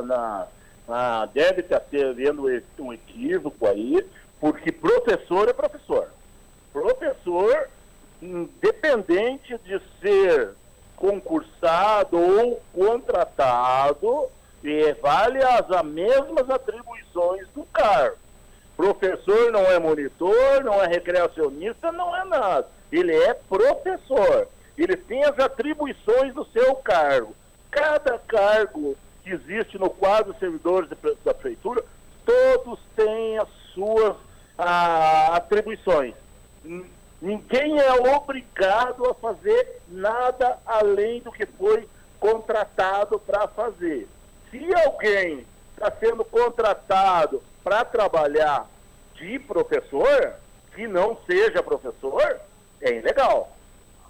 na, 0.04 0.48
na, 0.88 1.26
deve 1.26 1.60
estar 1.60 1.76
havendo 1.76 2.46
um 2.78 2.92
equívoco 2.92 3.66
aí, 3.66 4.04
porque 4.40 4.72
professor 4.72 5.48
é 5.48 5.52
professor. 5.52 6.08
Professor, 6.72 7.68
independente 8.20 9.56
de 9.58 9.80
ser 10.00 10.50
concursado 10.96 12.18
ou 12.18 12.60
contratado, 12.74 14.28
e 14.62 14.92
vale 14.94 15.42
as, 15.42 15.70
as 15.70 15.84
mesmas 15.84 16.50
atribuições 16.50 17.48
do 17.54 17.62
cargo. 17.72 18.18
Professor 18.76 19.52
não 19.52 19.62
é 19.62 19.78
monitor, 19.78 20.64
não 20.64 20.82
é 20.82 20.86
recreacionista, 20.86 21.92
não 21.92 22.16
é 22.16 22.24
nada. 22.24 22.66
Ele 22.90 23.14
é 23.14 23.32
professor. 23.34 24.48
Ele 24.76 24.96
tem 24.96 25.24
as 25.24 25.38
atribuições 25.38 26.34
do 26.34 26.44
seu 26.46 26.74
cargo. 26.76 27.34
Cada 27.70 28.18
cargo 28.18 28.96
que 29.22 29.30
existe 29.30 29.78
no 29.78 29.90
quadro 29.90 30.32
de 30.32 30.38
servidores 30.38 30.88
da 31.24 31.34
prefeitura, 31.34 31.84
todos 32.24 32.78
têm 32.96 33.38
as 33.38 33.48
suas 33.74 34.16
a, 34.58 35.36
atribuições. 35.36 36.14
Ninguém 37.20 37.78
é 37.78 37.92
obrigado 38.14 39.06
a 39.08 39.14
fazer 39.14 39.80
nada 39.88 40.58
além 40.66 41.20
do 41.20 41.30
que 41.30 41.46
foi 41.46 41.88
contratado 42.18 43.18
para 43.18 43.46
fazer. 43.48 44.08
Se 44.50 44.74
alguém 44.86 45.46
está 45.72 45.90
sendo 45.98 46.24
contratado 46.24 47.42
para 47.62 47.84
trabalhar 47.84 48.66
de 49.14 49.38
professor, 49.38 50.34
que 50.74 50.86
não 50.86 51.18
seja 51.26 51.62
professor, 51.62 52.40
é 52.80 52.94
ilegal. 52.94 53.54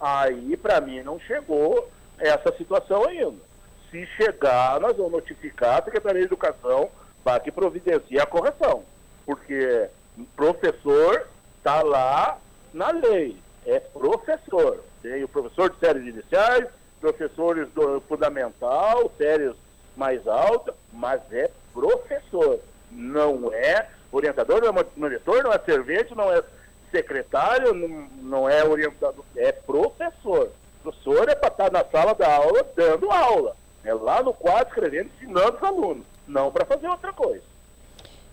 Aí, 0.00 0.56
para 0.56 0.80
mim, 0.80 1.02
não 1.02 1.18
chegou 1.20 1.88
essa 2.18 2.56
situação 2.56 3.06
ainda. 3.06 3.49
Se 3.90 4.06
chegar, 4.16 4.80
nós 4.80 4.96
vamos 4.96 5.12
notificar 5.12 5.80
a 5.80 5.84
Secretaria 5.84 6.20
de 6.20 6.26
Educação 6.26 6.90
para 7.24 7.40
que 7.40 7.50
providencie 7.50 8.20
a 8.20 8.26
correção. 8.26 8.84
Porque 9.26 9.88
professor 10.36 11.26
está 11.58 11.82
lá 11.82 12.38
na 12.72 12.90
lei, 12.90 13.36
é 13.66 13.80
professor. 13.80 14.82
Tem 15.02 15.24
o 15.24 15.28
professor 15.28 15.70
de 15.70 15.78
séries 15.78 16.06
iniciais, 16.06 16.66
professores 17.00 17.68
do 17.70 18.00
fundamental, 18.02 19.10
séries 19.16 19.54
mais 19.96 20.26
alta, 20.26 20.74
mas 20.92 21.20
é 21.32 21.50
professor, 21.72 22.60
não 22.90 23.52
é 23.52 23.88
orientador, 24.12 24.60
não 24.60 24.68
é 24.68 24.86
monitor, 24.96 25.42
não 25.42 25.52
é 25.52 25.58
servente, 25.58 26.14
não 26.14 26.32
é 26.32 26.42
secretário, 26.90 27.74
não, 27.74 27.88
não 28.22 28.48
é 28.48 28.64
orientador, 28.64 29.24
é 29.36 29.52
professor. 29.52 30.50
Professor 30.82 31.28
é 31.28 31.34
para 31.34 31.48
estar 31.48 31.70
na 31.70 31.84
sala 31.84 32.14
da 32.14 32.34
aula 32.34 32.64
dando 32.74 33.10
aula, 33.10 33.56
é 33.84 33.94
lá 33.94 34.22
no 34.22 34.32
quadro 34.32 34.68
escrevendo, 34.68 35.10
ensinando 35.16 35.56
os 35.56 35.62
alunos, 35.62 36.06
não 36.26 36.50
para 36.50 36.64
fazer 36.64 36.88
outra 36.88 37.12
coisa. 37.12 37.42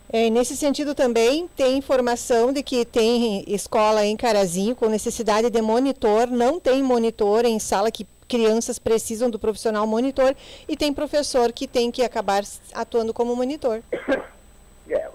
É, 0.10 0.30
nesse 0.30 0.56
sentido 0.56 0.96
também 0.96 1.50
tem 1.56 1.78
informação 1.78 2.54
de 2.54 2.64
que 2.64 2.86
tem 2.86 3.44
escola 3.46 4.06
em 4.06 4.16
Carazinho 4.16 4.76
com 4.76 4.88
necessidade 4.88 5.50
de 5.50 5.62
monitor, 5.62 6.28
não 6.28 6.60
tem 6.60 6.82
monitor 6.82 7.44
em 7.44 7.60
sala 7.60 7.92
que 7.92 8.08
crianças 8.28 8.80
precisam 8.80 9.30
do 9.30 9.40
profissional 9.40 9.86
monitor 9.86 10.36
e 10.68 10.78
tem 10.78 10.94
professor 10.94 11.52
que 11.52 11.68
tem 11.68 11.92
que 11.92 12.04
acabar 12.04 12.44
atuando 12.74 13.14
como 13.14 13.36
monitor. 13.36 13.82
É, 14.90 15.10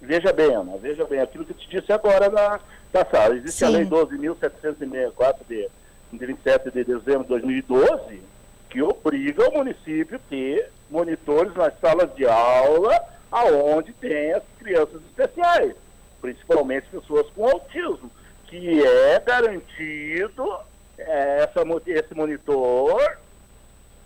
veja 0.00 0.32
bem, 0.32 0.54
Ana, 0.54 0.76
veja 0.76 1.04
bem, 1.04 1.18
aquilo 1.18 1.44
que 1.44 1.50
eu 1.50 1.56
te 1.56 1.68
disse 1.68 1.92
agora 1.92 2.30
na, 2.30 2.60
na 2.92 3.04
sala. 3.04 3.34
Existe 3.34 3.58
Sim. 3.58 3.64
a 3.64 3.68
Lei 3.70 3.84
12.764 3.84 5.38
de, 5.48 5.68
de 6.12 6.26
27 6.26 6.70
de 6.70 6.84
dezembro 6.84 7.24
de 7.24 7.30
2012 7.30 8.22
que 8.68 8.82
obriga 8.82 9.48
o 9.48 9.54
município 9.54 10.16
a 10.16 10.30
ter 10.30 10.70
monitores 10.90 11.54
nas 11.54 11.78
salas 11.80 12.14
de 12.14 12.26
aula 12.26 12.98
aonde 13.30 13.92
tem 13.94 14.32
as 14.32 14.42
crianças 14.58 15.00
especiais, 15.10 15.74
principalmente 16.20 16.86
pessoas 16.88 17.28
com 17.30 17.48
autismo, 17.48 18.10
que 18.46 18.84
é 18.84 19.20
garantido 19.20 20.58
é, 20.98 21.42
essa, 21.42 21.60
esse 21.86 22.14
monitor 22.14 23.18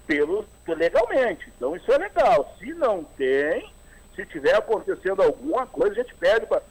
pelo, 0.07 0.45
legalmente. 0.67 1.53
Então 1.57 1.77
isso 1.77 1.91
é 1.93 1.99
legal. 1.99 2.55
Se 2.59 2.73
não 2.75 3.05
tem, 3.05 3.71
se 4.17 4.25
tiver 4.27 4.57
acontecendo 4.57 5.23
alguma 5.23 5.67
coisa, 5.67 5.93
a 5.93 6.03
gente 6.03 6.15
pede 6.15 6.47
para 6.47 6.63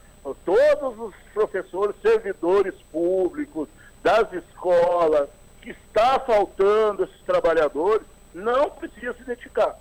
todos 0.44 0.98
os 0.98 1.14
professores, 1.32 1.96
servidores 2.02 2.74
públicos, 2.92 3.68
das 4.02 4.32
escolas, 4.32 5.28
que 5.60 5.70
está 5.70 6.18
faltando 6.20 7.04
esses 7.04 7.20
trabalhadores, 7.22 8.06
não 8.34 8.70
precisa 8.70 9.12
se 9.14 9.22
identificar. 9.22 9.76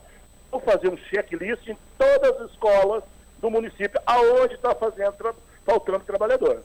Vou 0.51 0.59
fazer 0.62 0.89
um 0.89 0.98
checklist 0.98 1.67
em 1.67 1.77
todas 1.98 2.41
as 2.41 2.51
escolas 2.51 3.03
do 3.39 3.50
município, 3.50 4.00
aonde 4.05 4.55
está 4.55 4.75
fazendo, 4.75 5.36
faltando 5.65 6.00
trabalhador. 6.00 6.63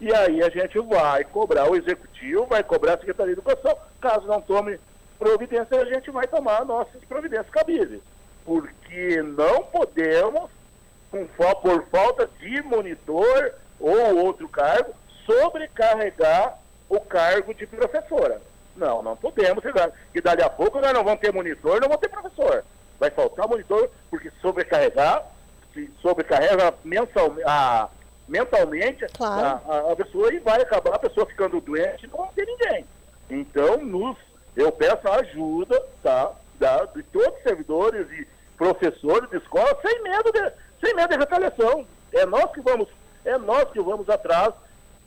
E 0.00 0.14
aí 0.14 0.42
a 0.42 0.48
gente 0.48 0.78
vai 0.78 1.24
cobrar 1.24 1.70
o 1.70 1.76
executivo, 1.76 2.46
vai 2.46 2.62
cobrar 2.62 2.94
a 2.94 2.98
Secretaria 2.98 3.34
de 3.34 3.40
Educação. 3.40 3.76
Caso 4.00 4.26
não 4.26 4.40
tome 4.40 4.78
providência, 5.18 5.80
a 5.80 5.84
gente 5.84 6.10
vai 6.10 6.26
tomar 6.26 6.64
nossas 6.64 7.02
providências 7.08 7.50
cabíveis. 7.50 8.00
Porque 8.44 9.20
não 9.22 9.64
podemos, 9.64 10.50
por 11.10 11.84
falta 11.90 12.28
de 12.38 12.62
monitor 12.62 13.54
ou 13.80 14.24
outro 14.24 14.48
cargo, 14.48 14.94
sobrecarregar 15.26 16.58
o 16.88 17.00
cargo 17.00 17.54
de 17.54 17.66
professora. 17.66 18.40
Não, 18.76 19.02
não 19.02 19.16
podemos. 19.16 19.62
E 20.14 20.20
dali 20.20 20.42
a 20.42 20.48
pouco 20.48 20.80
nós 20.80 20.92
não 20.92 21.04
vamos 21.04 21.20
ter 21.20 21.32
monitor, 21.32 21.80
não 21.80 21.88
vamos 21.88 22.00
ter 22.00 22.08
professor. 22.08 22.64
Vai 22.98 23.10
faltar 23.10 23.48
monitor, 23.48 23.90
porque 24.10 24.30
sobrecarregar, 24.40 25.24
se 25.74 25.90
sobrecarrega 26.00 26.74
mensalmente, 26.84 27.42
a 27.46 27.88
mentalmente 28.26 29.06
claro. 29.16 29.60
a, 29.66 29.92
a, 29.92 29.96
pessoa 29.96 30.32
e 30.32 30.38
vai 30.38 30.60
acabar 30.60 30.94
a 30.94 30.98
pessoa 30.98 31.26
ficando 31.26 31.60
doente 31.60 32.04
e 32.04 32.08
não 32.08 32.18
vai 32.18 32.28
ter 32.34 32.46
ninguém. 32.46 32.84
Então, 33.30 33.78
nos, 33.78 34.16
eu 34.54 34.70
peço 34.70 35.08
a 35.08 35.16
ajuda 35.16 35.82
tá, 36.02 36.32
da, 36.58 36.84
de 36.84 37.02
todos 37.04 37.36
os 37.38 37.42
servidores 37.42 38.06
e 38.10 38.26
professores 38.56 39.30
de 39.30 39.38
escola, 39.38 39.76
sem 39.80 40.02
medo 40.02 40.30
de, 40.30 40.52
sem 40.84 40.94
medo 40.94 41.10
de 41.10 41.18
retaliação. 41.18 41.86
É 42.12 42.26
nós 42.26 42.50
que 42.52 42.60
vamos, 42.60 42.88
é 43.24 43.38
nós 43.38 43.70
que 43.70 43.80
vamos 43.80 44.08
atrás 44.08 44.52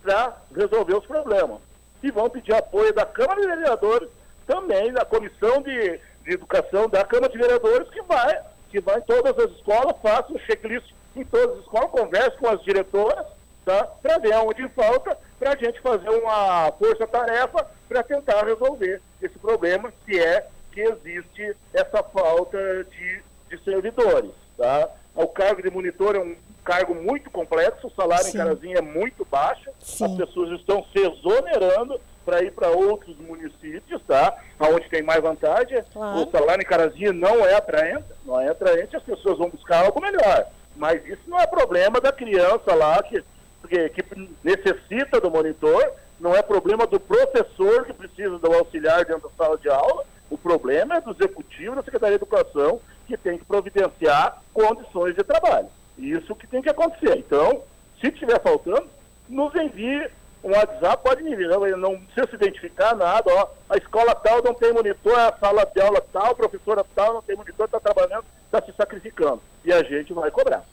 para 0.02 0.38
resolver 0.56 0.96
os 0.96 1.06
problemas. 1.06 1.60
E 2.04 2.12
vão 2.12 2.30
pedir 2.30 2.54
apoio 2.54 2.94
da 2.94 3.06
Câmara 3.06 3.42
de 3.42 3.48
Vereadores, 3.48 4.10
também 4.46 4.92
da 4.92 5.06
Comissão 5.06 5.62
de, 5.62 6.00
de 6.24 6.34
Educação 6.34 6.90
da 6.90 7.04
Câmara 7.04 7.32
de 7.32 7.38
Vereadores, 7.38 7.90
que 7.90 8.02
vai, 8.04 8.42
que 8.70 8.80
vai 8.80 9.00
em 9.00 9.04
todas 9.04 9.38
as 9.38 9.52
escolas, 9.52 9.96
faça 10.02 10.34
o 10.34 10.40
checklist 10.40 10.92
em 11.16 11.24
todas 11.24 11.58
as 11.58 11.64
escolas, 11.64 11.92
converse 11.92 12.38
com 12.38 12.50
as 12.50 12.62
diretoras, 12.64 13.26
tá? 13.66 13.84
para 14.02 14.18
ver 14.18 14.36
onde 14.36 14.68
falta, 14.70 15.18
para 15.40 15.54
a 15.54 15.56
gente 15.56 15.80
fazer 15.82 16.10
uma 16.10 16.72
força-tarefa 16.74 17.68
para 17.88 18.04
tentar 18.04 18.46
resolver 18.46 19.02
esse 19.22 19.38
problema, 19.40 19.94
se 20.06 20.20
é 20.20 20.48
que 20.72 20.82
existe 20.82 21.56
essa 21.74 22.02
falta 22.04 22.86
de, 22.86 23.22
de 23.50 23.64
servidores. 23.64 24.32
Tá? 24.58 24.90
O 25.16 25.28
cargo 25.28 25.62
de 25.62 25.70
monitor 25.70 26.16
é 26.16 26.20
um 26.20 26.36
cargo 26.72 26.96
muito 26.96 27.30
complexo, 27.30 27.88
o 27.88 27.92
salário 27.92 28.24
Sim. 28.24 28.30
em 28.30 28.38
Carazinho 28.38 28.78
é 28.78 28.82
muito 28.82 29.28
baixo, 29.30 29.70
Sim. 29.82 30.06
as 30.06 30.12
pessoas 30.14 30.58
estão 30.58 30.86
se 30.94 31.00
exonerando 31.00 32.00
para 32.26 32.42
ir 32.42 32.52
para 32.52 32.70
outros 32.70 33.18
municípios, 33.18 34.02
tá? 34.08 34.38
Onde 34.58 34.88
tem 34.88 35.02
mais 35.02 35.22
vantagem. 35.22 35.84
Claro. 35.92 36.20
O 36.20 36.32
salário 36.32 36.62
em 36.62 36.66
Carazinho 36.66 37.12
não 37.12 37.46
é 37.46 37.56
atraente, 37.56 38.06
não 38.26 38.40
é 38.40 38.48
atraente, 38.48 38.96
as 38.96 39.04
pessoas 39.04 39.38
vão 39.38 39.50
buscar 39.50 39.84
algo 39.84 40.00
melhor. 40.00 40.46
Mas 40.78 41.06
isso 41.06 41.24
não 41.28 41.38
é 41.38 41.46
problema 41.46 42.00
da 42.00 42.14
criança 42.14 42.74
lá 42.74 43.04
que, 43.04 43.22
que, 43.68 43.90
que 43.90 44.30
necessita 44.42 45.20
do 45.20 45.30
monitor, 45.30 45.92
não 46.22 46.34
é 46.34 46.42
problema 46.42 46.88
do 46.88 47.02
professor 47.02 47.86
que 47.86 47.92
precisa 47.92 48.40
do 48.40 48.54
auxiliar 48.54 49.04
dentro 49.04 49.30
da 49.30 49.44
sala 49.44 49.58
de 49.58 49.68
aula, 49.68 50.06
o 50.30 50.38
problema 50.38 50.96
é 50.96 51.02
do 51.02 51.12
executivo 51.12 51.76
da 51.76 51.84
Secretaria 51.84 52.18
de 52.18 52.24
Educação 52.24 52.80
que 53.08 53.18
tem 53.18 53.38
que 53.38 53.44
providenciar 53.44 54.42
condições 54.54 55.16
de 55.16 55.24
trabalho. 55.24 55.68
Isso 56.02 56.36
que 56.36 56.48
tem 56.48 56.62
que 56.62 56.70
acontecer. 56.70 57.18
Então, 57.18 57.64
se 58.00 58.08
estiver 58.08 58.42
faltando, 58.42 58.90
nos 59.30 59.54
envie 59.56 60.10
um 60.44 60.50
WhatsApp, 60.50 61.04
pode 61.04 61.22
me 61.22 61.32
enviar, 61.32 61.60
não, 61.60 61.78
não 61.78 62.02
precisa 62.02 62.28
se 62.28 62.36
identificar 62.36 62.96
nada, 62.96 63.32
ó, 63.32 63.48
a 63.70 63.78
escola 63.78 64.16
tal 64.16 64.42
não 64.44 64.56
tem 64.56 64.74
monitor, 64.74 65.18
a 65.18 65.38
sala 65.40 65.64
de 65.66 65.80
aula 65.80 66.04
tal, 66.12 66.32
a 66.32 66.36
professora 66.36 66.84
tal 66.96 67.14
não 67.14 67.22
tem 67.22 67.36
monitor, 67.36 67.66
está 67.66 67.80
trabalhando, 67.80 68.26
está 68.46 68.62
se 68.62 68.74
sacrificando. 68.76 69.42
E 69.64 69.72
a 69.72 69.84
gente 69.84 70.12
vai 70.14 70.32
cobrar. 70.32 70.66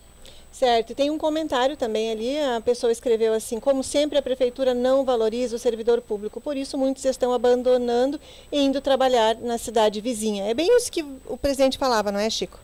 Certo, 0.50 0.94
tem 0.94 1.10
um 1.10 1.18
comentário 1.18 1.76
também 1.76 2.10
ali, 2.10 2.38
a 2.40 2.62
pessoa 2.62 2.90
escreveu 2.90 3.34
assim, 3.34 3.60
como 3.60 3.84
sempre 3.84 4.16
a 4.16 4.22
prefeitura 4.22 4.72
não 4.72 5.04
valoriza 5.04 5.54
o 5.54 5.58
servidor 5.58 6.00
público, 6.00 6.40
por 6.40 6.56
isso 6.56 6.78
muitos 6.78 7.04
estão 7.04 7.34
abandonando 7.34 8.18
e 8.50 8.62
indo 8.62 8.80
trabalhar 8.80 9.36
na 9.36 9.58
cidade 9.58 10.00
vizinha. 10.00 10.50
É 10.50 10.54
bem 10.54 10.74
isso 10.74 10.90
que 10.90 11.04
o 11.26 11.36
presidente 11.36 11.76
falava, 11.76 12.10
não 12.10 12.18
é, 12.18 12.30
Chico? 12.30 12.58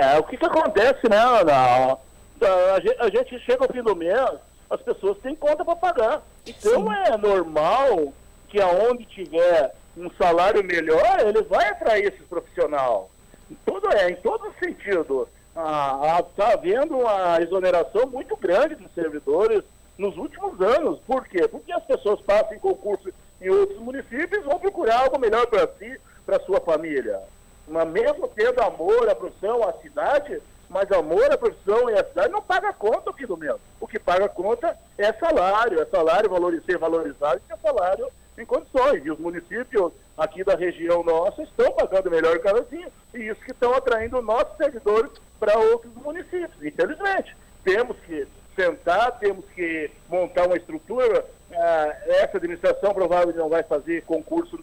É, 0.00 0.18
o 0.18 0.22
que, 0.24 0.36
que 0.36 0.46
acontece, 0.46 1.08
né, 1.08 1.16
Ana? 1.16 1.98
A 2.74 2.80
gente, 2.80 3.00
a 3.00 3.10
gente 3.10 3.38
chega 3.40 3.64
ao 3.64 3.72
fim 3.72 3.82
do 3.82 3.94
mês, 3.94 4.30
as 4.68 4.80
pessoas 4.82 5.18
têm 5.18 5.34
conta 5.34 5.64
para 5.64 5.76
pagar. 5.76 6.22
Então 6.46 6.86
Sim. 6.86 7.12
é 7.12 7.16
normal 7.16 8.12
que 8.48 8.60
aonde 8.60 9.04
tiver 9.04 9.74
um 9.96 10.10
salário 10.12 10.64
melhor, 10.64 11.20
ele 11.20 11.42
vai 11.42 11.68
atrair 11.68 12.12
esse 12.12 12.22
profissional. 12.24 13.10
Em 13.50 13.54
todo, 13.66 13.92
é, 13.92 14.10
em 14.10 14.16
todo 14.16 14.52
sentido 14.58 15.28
está 15.54 16.52
havendo 16.52 16.98
uma 16.98 17.40
exoneração 17.40 18.06
muito 18.06 18.36
grande 18.36 18.74
dos 18.74 18.92
servidores 18.94 19.62
nos 19.98 20.16
últimos 20.16 20.60
anos. 20.60 20.98
Por 21.06 21.26
quê? 21.26 21.46
Porque 21.46 21.72
as 21.72 21.84
pessoas 21.84 22.20
passam 22.22 22.54
em 22.54 22.58
concurso 22.58 23.12
em 23.40 23.50
outros 23.50 23.78
municípios 23.78 24.42
e 24.42 24.48
vão 24.48 24.58
procurar 24.58 25.00
algo 25.00 25.18
melhor 25.18 25.46
para 25.46 25.68
si, 25.78 26.00
para 26.24 26.40
sua 26.40 26.60
família. 26.60 27.20
Mas 27.68 27.88
mesmo 27.88 28.28
tendo 28.28 28.60
amor 28.60 29.08
à 29.08 29.14
profissão, 29.14 29.62
à 29.68 29.72
cidade, 29.74 30.40
mas 30.68 30.90
amor 30.90 31.30
à 31.30 31.36
profissão 31.36 31.90
e 31.90 31.94
à 31.94 32.04
cidade 32.04 32.32
não 32.32 32.42
paga 32.42 32.72
conta 32.72 33.10
aqui 33.10 33.26
do 33.26 33.36
mesmo. 33.36 33.60
O 33.80 33.86
que 33.86 33.98
paga 33.98 34.28
conta 34.28 34.76
é 34.96 35.12
salário, 35.12 35.80
é 35.80 35.86
salário 35.86 36.30
valorizado, 36.30 36.66
ser 36.66 36.78
valorizado 36.78 37.40
e 37.48 37.52
é 37.52 37.56
salário 37.56 38.08
em 38.38 38.46
condições. 38.46 39.04
E 39.04 39.10
os 39.10 39.18
municípios 39.18 39.92
aqui 40.16 40.42
da 40.42 40.54
região 40.54 41.02
nossa 41.02 41.42
estão 41.42 41.72
pagando 41.72 42.10
melhor 42.10 42.38
que 42.38 43.18
e 43.18 43.28
isso 43.28 43.40
que 43.42 43.52
estão 43.52 43.74
atraindo 43.74 44.22
nossos 44.22 44.56
servidores 44.56 45.10
para 45.38 45.58
outros 45.58 45.92
municípios. 45.94 46.62
Infelizmente, 46.62 47.36
temos 47.62 47.96
que 48.06 48.26
sentar, 48.56 49.18
temos 49.18 49.44
que 49.54 49.90
montar 50.08 50.46
uma 50.46 50.56
estrutura. 50.56 51.24
Ah, 51.52 51.96
essa 52.06 52.38
administração 52.38 52.94
provavelmente 52.94 53.38
não 53.38 53.48
vai 53.48 53.62
fazer 53.62 54.02
concurso 54.04 54.58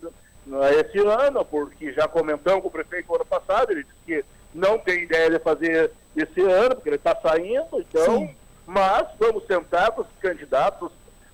esse 0.71 0.99
ano, 0.99 1.45
porque 1.45 1.93
já 1.93 2.07
comentamos 2.07 2.61
com 2.61 2.67
o 2.67 2.71
prefeito 2.71 3.13
ano 3.13 3.25
passado, 3.25 3.71
ele 3.71 3.83
disse 3.83 3.95
que 4.05 4.25
não 4.53 4.77
tem 4.77 5.03
ideia 5.03 5.29
de 5.29 5.39
fazer 5.39 5.91
esse 6.15 6.41
ano, 6.41 6.75
porque 6.75 6.89
ele 6.89 6.95
está 6.95 7.15
saindo, 7.15 7.67
então, 7.73 8.19
Sim. 8.19 8.35
mas 8.65 9.07
vamos 9.19 9.45
sentar 9.45 9.91
com 9.91 10.01
os 10.01 10.07
candidatos, 10.19 10.91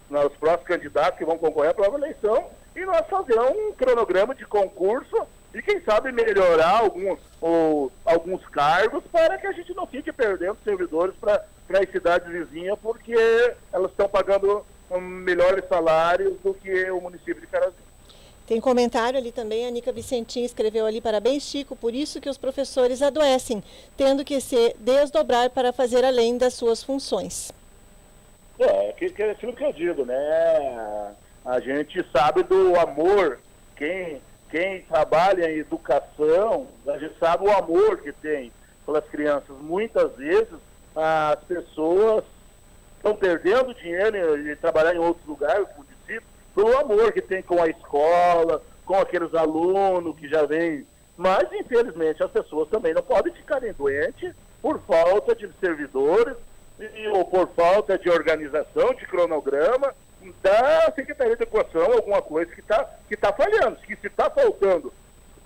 os 0.10 0.38
próximos 0.38 0.68
candidatos 0.68 1.18
que 1.18 1.26
vão 1.26 1.38
concorrer 1.38 1.72
à 1.72 1.74
próxima 1.74 2.00
eleição, 2.00 2.50
e 2.76 2.86
nós 2.86 3.08
fazer 3.08 3.40
um 3.40 3.72
cronograma 3.74 4.36
de 4.36 4.46
concurso 4.46 5.26
e 5.56 5.62
quem 5.62 5.82
sabe 5.84 6.12
melhorar 6.12 6.82
alguns, 6.82 7.18
ou, 7.40 7.90
alguns 8.04 8.46
cargos 8.50 9.02
para 9.10 9.38
que 9.38 9.48
a 9.48 9.54
gente 9.54 9.74
não 9.74 9.88
fique 9.88 10.12
perdendo 10.12 10.58
servidores 10.66 11.16
para 11.16 11.46
as 11.70 11.90
cidades 11.90 12.28
vizinhas, 12.28 12.78
porque 12.82 13.16
elas 13.72 13.90
estão 13.90 14.10
pagando 14.10 14.66
um, 14.92 15.00
melhores 15.00 15.66
salários 15.70 16.38
do 16.42 16.54
que 16.54 16.92
o 16.92 17.00
município 17.00 17.40
de 17.40 17.48
Carazinho. 17.48 17.85
Tem 18.48 18.62
comentário 18.62 19.18
ali 19.18 19.32
também, 19.32 19.66
a 19.66 19.72
Nica 19.72 19.92
Vicentim 19.92 20.44
escreveu 20.44 20.86
ali, 20.86 21.02
parabéns 21.02 21.44
Chico, 21.44 21.76
por 21.76 21.94
isso 21.96 22.22
que 22.22 22.30
os 22.30 22.38
professores 22.38 23.02
adoecem, 23.02 23.64
tendo 23.98 24.24
que 24.24 24.40
se 24.40 24.76
desdobrar 24.80 25.50
para 25.50 25.74
fazer 25.74 26.06
além 26.06 26.38
das 26.38 26.54
suas 26.54 26.84
funções. 26.84 27.52
É, 28.60 28.94
que, 28.94 29.22
é 29.22 29.32
aquilo 29.32 29.54
que 29.54 29.64
eu 29.64 29.74
digo, 29.74 30.06
né? 30.06 31.16
A 31.44 31.60
gente 31.60 32.06
sabe 32.12 32.44
do 32.44 32.80
amor, 32.80 33.40
quem 33.76 34.22
quem 34.50 34.84
trabalha 34.84 35.52
em 35.52 35.58
educação, 35.58 36.68
a 36.88 36.98
gente 36.98 37.18
sabe 37.20 37.46
o 37.46 37.52
amor 37.52 37.98
que 38.02 38.14
tem 38.14 38.52
pelas 38.86 39.04
crianças. 39.06 39.56
Muitas 39.60 40.16
vezes 40.16 40.54
as 40.96 41.44
pessoas 41.44 42.24
estão 42.96 43.16
perdendo 43.16 43.74
dinheiro 43.74 44.42
de 44.42 44.56
trabalhar 44.56 44.96
em 44.96 45.00
outros 45.00 45.26
lugares, 45.26 45.68
pelo 46.56 46.78
amor 46.78 47.12
que 47.12 47.22
tem 47.22 47.44
com 47.44 47.62
a 47.62 47.68
escola, 47.68 48.64
com 48.86 48.96
aqueles 48.96 49.34
alunos 49.36 50.18
que 50.18 50.28
já 50.28 50.46
vêm. 50.46 50.88
Mas, 51.18 51.52
infelizmente, 51.52 52.24
as 52.24 52.32
pessoas 52.32 52.70
também 52.70 52.94
não 52.94 53.04
podem 53.04 53.34
ficarem 53.34 53.74
doentes 53.74 54.34
por 54.62 54.80
falta 54.82 55.36
de 55.36 55.50
servidores 55.60 56.36
ou 57.14 57.26
por 57.26 57.50
falta 57.50 57.98
de 57.98 58.10
organização, 58.10 58.94
de 58.94 59.06
cronograma 59.06 59.94
da 60.42 60.92
Secretaria 60.96 61.36
de 61.36 61.44
Educação 61.44 61.94
alguma 61.94 62.22
coisa 62.22 62.52
que 62.52 62.62
está 62.62 62.90
que 63.08 63.16
tá 63.16 63.32
falhando. 63.32 63.78
Que 63.78 63.96
se 63.96 64.08
está 64.08 64.30
faltando 64.30 64.92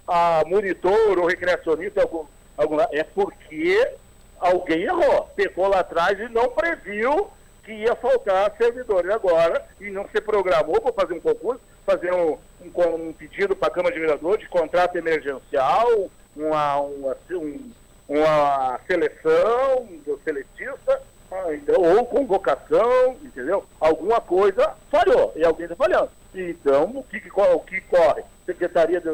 a 0.08 0.44
monitor 0.48 1.20
ou 1.20 1.28
recreacionista 1.28 2.02
algum, 2.02 2.26
algum, 2.58 2.80
é 2.80 3.04
porque 3.04 3.94
alguém 4.40 4.84
errou, 4.84 5.30
pegou 5.36 5.68
lá 5.68 5.80
atrás 5.80 6.20
e 6.20 6.30
não 6.30 6.50
previu 6.50 7.30
que 7.70 7.74
ia 7.76 7.96
faltar 7.96 8.52
servidores 8.58 9.12
agora 9.12 9.64
e 9.80 9.92
não 9.92 10.10
se 10.10 10.20
programou 10.20 10.82
para 10.82 10.92
fazer 10.92 11.14
um 11.14 11.20
concurso, 11.20 11.62
fazer 11.86 12.12
um, 12.12 12.36
um, 12.66 12.96
um 12.96 13.14
pedido 13.14 13.56
para 13.56 13.68
a 13.68 13.72
Câmara 13.72 13.94
de 13.94 14.02
Vereadores 14.02 14.40
de 14.40 14.50
contrato 14.50 14.96
emergencial, 14.96 16.10
uma, 16.36 16.80
uma, 16.80 17.18
um, 17.30 17.72
uma 18.08 18.80
seleção 18.88 19.88
do 20.04 20.20
seletista 20.24 21.00
ah, 21.32 21.46
ou 21.78 22.06
convocação, 22.08 23.16
entendeu? 23.22 23.64
Alguma 23.80 24.20
coisa 24.20 24.76
falhou 24.90 25.32
e 25.36 25.46
alguém 25.46 25.66
está 25.66 25.76
falhando. 25.76 26.10
Então, 26.34 26.86
o 26.86 27.04
que, 27.04 27.22
o 27.36 27.60
que 27.60 27.82
corre? 27.82 28.24
Secretaria 28.48 29.00
de, 29.00 29.10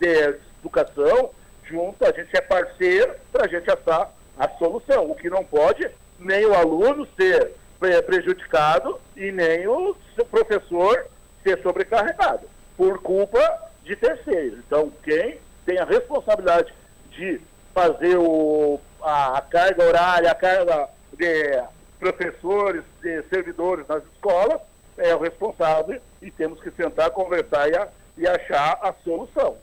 de 0.00 0.38
Educação, 0.58 1.30
junto, 1.62 2.04
a 2.04 2.10
gente 2.10 2.36
é 2.36 2.40
parceiro 2.40 3.14
para 3.30 3.44
a 3.44 3.48
gente 3.48 3.70
achar 3.70 4.12
a 4.36 4.48
solução. 4.58 5.08
O 5.08 5.14
que 5.14 5.30
não 5.30 5.44
pode, 5.44 5.88
nem 6.18 6.44
o 6.46 6.54
aluno 6.54 7.06
ser 7.16 7.52
prejudicado 7.78 9.00
e 9.16 9.30
nem 9.32 9.66
o 9.66 9.96
professor 10.30 11.06
ser 11.42 11.60
sobrecarregado, 11.62 12.48
por 12.76 13.00
culpa 13.00 13.70
de 13.84 13.94
terceiros. 13.96 14.58
Então, 14.66 14.92
quem 15.02 15.38
tem 15.64 15.78
a 15.78 15.84
responsabilidade 15.84 16.72
de 17.10 17.40
fazer 17.74 18.16
o, 18.16 18.80
a, 19.02 19.38
a 19.38 19.40
carga 19.40 19.84
horária, 19.84 20.30
a 20.30 20.34
carga 20.34 20.88
de 21.12 21.62
professores, 21.98 22.82
de 23.02 23.22
servidores 23.24 23.86
nas 23.86 24.02
escolas, 24.14 24.60
é 24.96 25.14
o 25.14 25.18
responsável 25.18 26.00
e 26.22 26.30
temos 26.30 26.60
que 26.60 26.70
sentar, 26.70 27.10
conversar 27.10 27.68
e, 27.68 27.76
a, 27.76 27.88
e 28.16 28.26
achar 28.26 28.78
a 28.82 28.94
solução. 29.04 29.56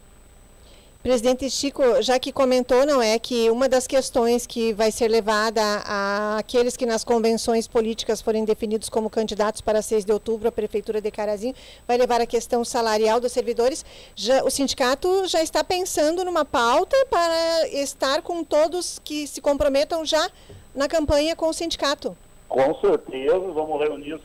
Presidente 1.04 1.50
Chico, 1.50 2.02
já 2.02 2.18
que 2.18 2.32
comentou, 2.32 2.86
não 2.86 3.02
é, 3.02 3.20
que 3.20 3.50
uma 3.50 3.68
das 3.68 3.86
questões 3.86 4.48
que 4.48 4.72
vai 4.72 4.90
ser 4.90 5.10
levada 5.10 5.62
a 5.86 6.38
aqueles 6.38 6.78
que 6.78 6.86
nas 6.86 7.04
convenções 7.04 7.68
políticas 7.68 8.22
forem 8.22 8.46
definidos 8.46 8.88
como 8.88 9.10
candidatos 9.10 9.60
para 9.60 9.82
6 9.82 10.06
de 10.06 10.14
outubro 10.14 10.48
à 10.48 10.52
Prefeitura 10.52 11.02
de 11.02 11.12
Carazinho, 11.12 11.54
vai 11.86 11.98
levar 11.98 12.22
a 12.22 12.26
questão 12.26 12.64
salarial 12.64 13.20
dos 13.20 13.34
servidores. 13.34 13.86
Já, 14.16 14.46
o 14.46 14.50
sindicato 14.50 15.28
já 15.28 15.44
está 15.44 15.62
pensando 15.62 16.24
numa 16.24 16.46
pauta 16.46 16.96
para 17.10 17.68
estar 17.68 18.22
com 18.22 18.42
todos 18.42 18.98
que 19.04 19.28
se 19.28 19.42
comprometam 19.42 20.06
já 20.06 20.30
na 20.74 20.88
campanha 20.88 21.36
com 21.36 21.50
o 21.50 21.54
sindicato. 21.54 22.16
Com 22.48 22.80
certeza, 22.80 23.40
vamos 23.40 23.78
reunir 23.82 24.14
os, 24.14 24.22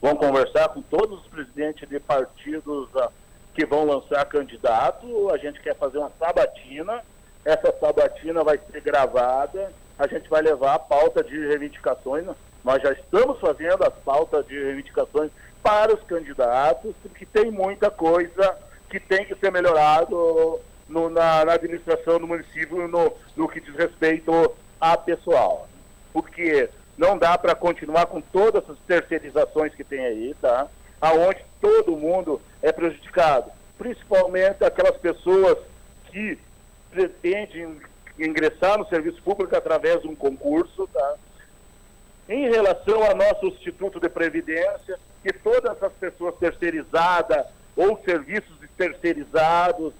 vamos 0.00 0.24
conversar 0.24 0.68
com 0.68 0.80
todos 0.80 1.22
os 1.22 1.26
presidentes 1.26 1.88
de 1.88 1.98
partidos 1.98 2.88
uh, 2.94 3.10
que 3.54 3.64
vão 3.64 3.84
lançar 3.84 4.24
candidato. 4.26 5.30
A 5.30 5.38
gente 5.38 5.60
quer 5.60 5.76
fazer 5.76 5.98
uma 5.98 6.12
sabatina. 6.18 7.02
Essa 7.44 7.72
sabatina 7.78 8.42
vai 8.42 8.58
ser 8.70 8.80
gravada. 8.80 9.72
A 9.98 10.06
gente 10.06 10.28
vai 10.28 10.42
levar 10.42 10.74
a 10.74 10.78
pauta 10.78 11.22
de 11.22 11.38
reivindicações. 11.46 12.26
Nós 12.64 12.82
já 12.82 12.92
estamos 12.92 13.38
fazendo 13.38 13.84
as 13.84 13.94
pautas 14.04 14.46
de 14.46 14.58
reivindicações 14.58 15.30
para 15.62 15.94
os 15.94 16.02
candidatos, 16.02 16.94
porque 17.02 17.24
tem 17.24 17.50
muita 17.50 17.90
coisa 17.90 18.56
que 18.90 18.98
tem 18.98 19.24
que 19.24 19.34
ser 19.36 19.50
melhorado 19.50 20.60
no, 20.88 21.08
na, 21.08 21.44
na, 21.44 21.52
administração 21.54 22.18
do 22.18 22.26
município 22.26 22.86
no, 22.88 23.12
no 23.36 23.48
que 23.48 23.60
diz 23.60 23.74
respeito 23.74 24.54
a 24.80 24.96
pessoal. 24.96 25.68
Porque 26.12 26.68
não 26.96 27.16
dá 27.16 27.36
para 27.38 27.54
continuar 27.54 28.06
com 28.06 28.20
todas 28.20 28.68
as 28.68 28.78
terceirizações 28.86 29.74
que 29.74 29.84
tem 29.84 30.04
aí, 30.04 30.34
tá? 30.40 30.68
Aonde 31.00 31.44
todo 31.60 31.96
mundo 31.96 32.40
é 32.62 32.72
prejudicado, 32.72 33.50
principalmente 33.76 34.64
aquelas 34.64 34.96
pessoas 34.96 35.58
que 36.10 36.38
pretendem 36.90 37.76
ingressar 38.18 38.78
no 38.78 38.86
serviço 38.88 39.20
público 39.22 39.56
através 39.56 40.00
de 40.02 40.08
um 40.08 40.14
concurso, 40.14 40.88
tá? 40.92 41.14
Em 42.28 42.48
relação 42.48 43.02
ao 43.02 43.14
nosso 43.14 43.46
Instituto 43.46 44.00
de 44.00 44.08
Previdência, 44.08 44.98
que 45.22 45.32
todas 45.32 45.76
essas 45.76 45.92
pessoas 45.94 46.34
terceirizadas 46.36 47.46
ou 47.76 48.00
serviços 48.04 48.56
terceirizados 48.76 49.92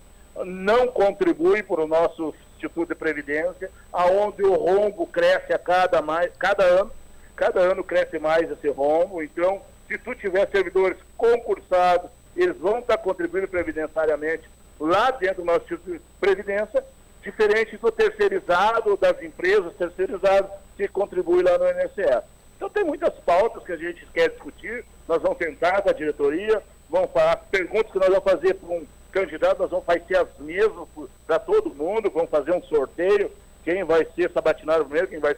não 0.45 0.89
contribuem 0.89 1.63
para 1.63 1.83
o 1.83 1.89
nosso 1.89 2.35
Instituto 2.55 2.89
de 2.89 2.95
Previdência, 2.95 3.71
aonde 3.93 4.43
o 4.43 4.55
rombo 4.55 5.07
cresce 5.07 5.53
a 5.53 5.59
cada, 5.59 6.01
mais, 6.01 6.31
cada 6.39 6.65
ano, 6.65 6.91
cada 7.37 7.61
ano 7.61 7.85
cresce 7.85 8.19
mais 8.19 8.51
esse 8.51 8.69
rombo. 8.69 9.23
Então, 9.23 9.61
se 9.87 9.99
tu 9.99 10.15
tiver 10.15 10.49
servidores 10.51 10.99
concursados, 11.17 12.11
eles 12.37 12.57
vão 12.57 12.79
estar 12.79 12.99
contribuindo 12.99 13.49
previdenciariamente 13.49 14.49
lá 14.81 15.11
dentro 15.11 15.43
do 15.43 15.45
nosso 15.45 15.63
Instituto 15.63 15.93
de 15.93 16.01
Previdência, 16.21 16.85
diferente 17.23 17.77
do 17.77 17.91
terceirizado, 17.91 18.97
das 18.97 19.23
empresas 19.23 19.73
terceirizadas 19.75 20.51
que 20.77 20.89
contribuem 20.89 21.43
lá 21.43 21.57
no 21.59 21.69
INSS. 21.69 22.25
Então 22.57 22.69
tem 22.69 22.85
muitas 22.85 23.15
pautas 23.21 23.63
que 23.63 23.73
a 23.73 23.77
gente 23.77 24.07
quer 24.13 24.31
discutir, 24.31 24.85
nós 25.09 25.23
vamos 25.23 25.39
tentar 25.39 25.83
com 25.83 25.91
a 25.91 25.93
diretoria, 25.93 26.63
vamos 26.91 27.11
falar, 27.13 27.37
perguntas 27.51 27.93
que 27.93 27.99
nós 27.99 28.09
vamos 28.09 28.25
fazer 28.25 28.55
para 28.55 28.69
um 28.69 28.87
candidato, 29.13 29.61
nós 29.61 29.71
vamos 29.71 29.87
fazer 29.87 30.17
as 30.17 30.39
mesmas 30.39 30.89
para 31.27 31.39
todo 31.39 31.75
mundo, 31.75 32.11
vamos 32.11 32.31
fazer 32.31 32.53
um 32.53 32.63
sorteio, 32.65 33.31
quem 33.63 33.85
vai 33.85 34.07
ser 34.15 34.31
sabatinado 34.33 34.85
primeiro, 34.85 35.09
quem 35.09 35.19
vai. 35.19 35.37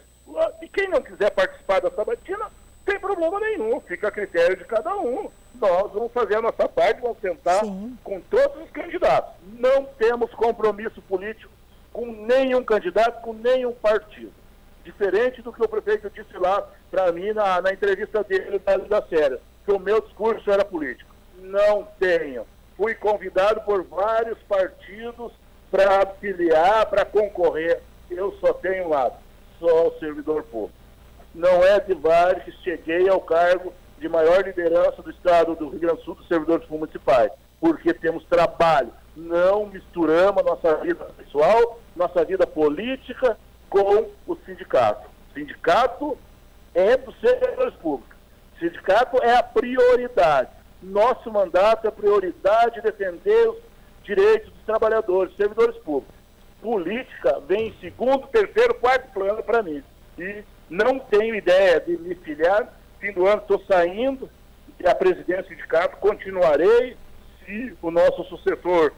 E 0.61 0.69
quem 0.69 0.89
não 0.89 1.01
quiser 1.01 1.31
participar 1.31 1.81
da 1.81 1.91
sabatina, 1.91 2.51
tem 2.87 3.01
problema 3.01 3.41
nenhum, 3.41 3.81
fica 3.81 4.09
a 4.09 4.13
critério 4.13 4.57
de 4.57 4.65
cada 4.65 4.97
um. 4.97 5.29
Nós 5.61 5.93
vamos 5.93 6.13
fazer 6.13 6.37
a 6.37 6.43
nossa 6.43 6.69
parte, 6.69 7.01
vamos 7.01 7.19
tentar 7.19 7.65
Sim. 7.65 7.99
com 8.05 8.21
todos 8.21 8.63
os 8.63 8.71
candidatos. 8.71 9.35
Não 9.59 9.85
temos 9.99 10.33
compromisso 10.35 11.03
político 11.03 11.53
com 11.93 12.07
nenhum 12.07 12.63
candidato, 12.63 13.23
com 13.23 13.33
nenhum 13.33 13.73
partido. 13.73 14.33
Diferente 14.85 15.43
do 15.43 15.53
que 15.53 15.63
o 15.63 15.69
prefeito 15.69 16.09
disse 16.11 16.37
lá 16.39 16.65
para 16.91 17.11
mim 17.11 17.33
na, 17.33 17.61
na, 17.61 17.73
entrevista 17.73 18.23
dele 18.23 18.61
da, 18.61 18.77
da 18.77 19.03
série, 19.03 19.39
que 19.65 19.73
o 19.73 19.81
meu 19.81 20.01
discurso 20.01 20.49
era 20.49 20.65
político. 20.65 21.13
Não 21.39 21.89
tenho. 21.99 22.47
Fui 22.77 22.95
convidado 22.95 23.63
por 23.63 23.83
vários 23.83 24.39
partidos 24.43 25.33
para 25.71 26.03
afiliar, 26.03 26.87
para 26.87 27.05
concorrer. 27.05 27.83
Eu 28.09 28.33
só 28.41 28.53
tenho 28.53 28.85
um 28.85 28.89
lado, 28.91 29.17
só 29.59 29.89
o 29.89 29.99
servidor 29.99 30.45
público. 30.45 30.86
Não 31.37 31.63
é 31.63 31.79
de 31.79 31.93
vários 31.93 32.45
que 32.45 32.53
cheguei 32.65 33.07
ao 33.11 33.21
cargo 33.21 33.71
de 33.99 34.09
maior 34.09 34.43
liderança 34.43 35.03
do 35.03 35.11
estado 35.11 35.55
do 35.55 35.69
Rio 35.69 35.81
Grande 35.81 35.99
do 35.99 36.03
Sul 36.03 36.15
dos 36.15 36.27
servidores 36.29 36.67
municipais, 36.67 37.31
porque 37.61 37.93
temos 37.93 38.25
trabalho. 38.25 38.91
Não 39.15 39.67
misturamos 39.67 40.43
a 40.43 40.47
nossa 40.47 40.77
vida 40.77 41.05
pessoal, 41.19 41.79
nossa 41.95 42.25
vida 42.25 42.47
política 42.47 43.39
com 43.69 44.09
o 44.27 44.37
sindicato. 44.47 45.11
O 45.31 45.35
sindicato 45.35 46.19
é 46.75 46.97
dos 46.97 47.15
servidores 47.21 47.75
públicos. 47.75 48.17
O 48.55 48.59
sindicato 48.59 49.23
é 49.23 49.37
a 49.37 49.43
prioridade. 49.43 50.49
Nosso 50.83 51.31
mandato 51.31 51.87
é 51.87 51.91
prioridade 51.91 52.81
defender 52.81 53.51
os 53.51 53.59
direitos 54.05 54.51
dos 54.55 54.63
trabalhadores, 54.65 55.37
servidores 55.37 55.77
públicos. 55.83 56.17
Política 56.63 57.41
vem 57.41 57.69
em 57.69 57.79
segundo, 57.79 58.27
terceiro, 58.29 58.73
quarto 58.77 59.13
plano 59.13 59.43
para 59.43 59.63
mim. 59.63 59.83
E 60.19 60.43
não 60.69 60.99
tenho 60.99 61.35
ideia 61.35 61.81
de 61.81 61.97
me 61.97 62.15
filiar. 62.15 62.73
Fim 63.01 63.13
do 63.13 63.27
ano 63.27 63.43
estou 63.43 63.63
saindo 63.67 64.29
da 64.81 64.95
presidência 64.95 65.43
do 65.43 65.49
sindicato, 65.49 65.97
continuarei. 65.99 66.97
Se 67.45 67.77
o 67.81 67.91
nosso 67.91 68.25
sucessor 68.25 68.93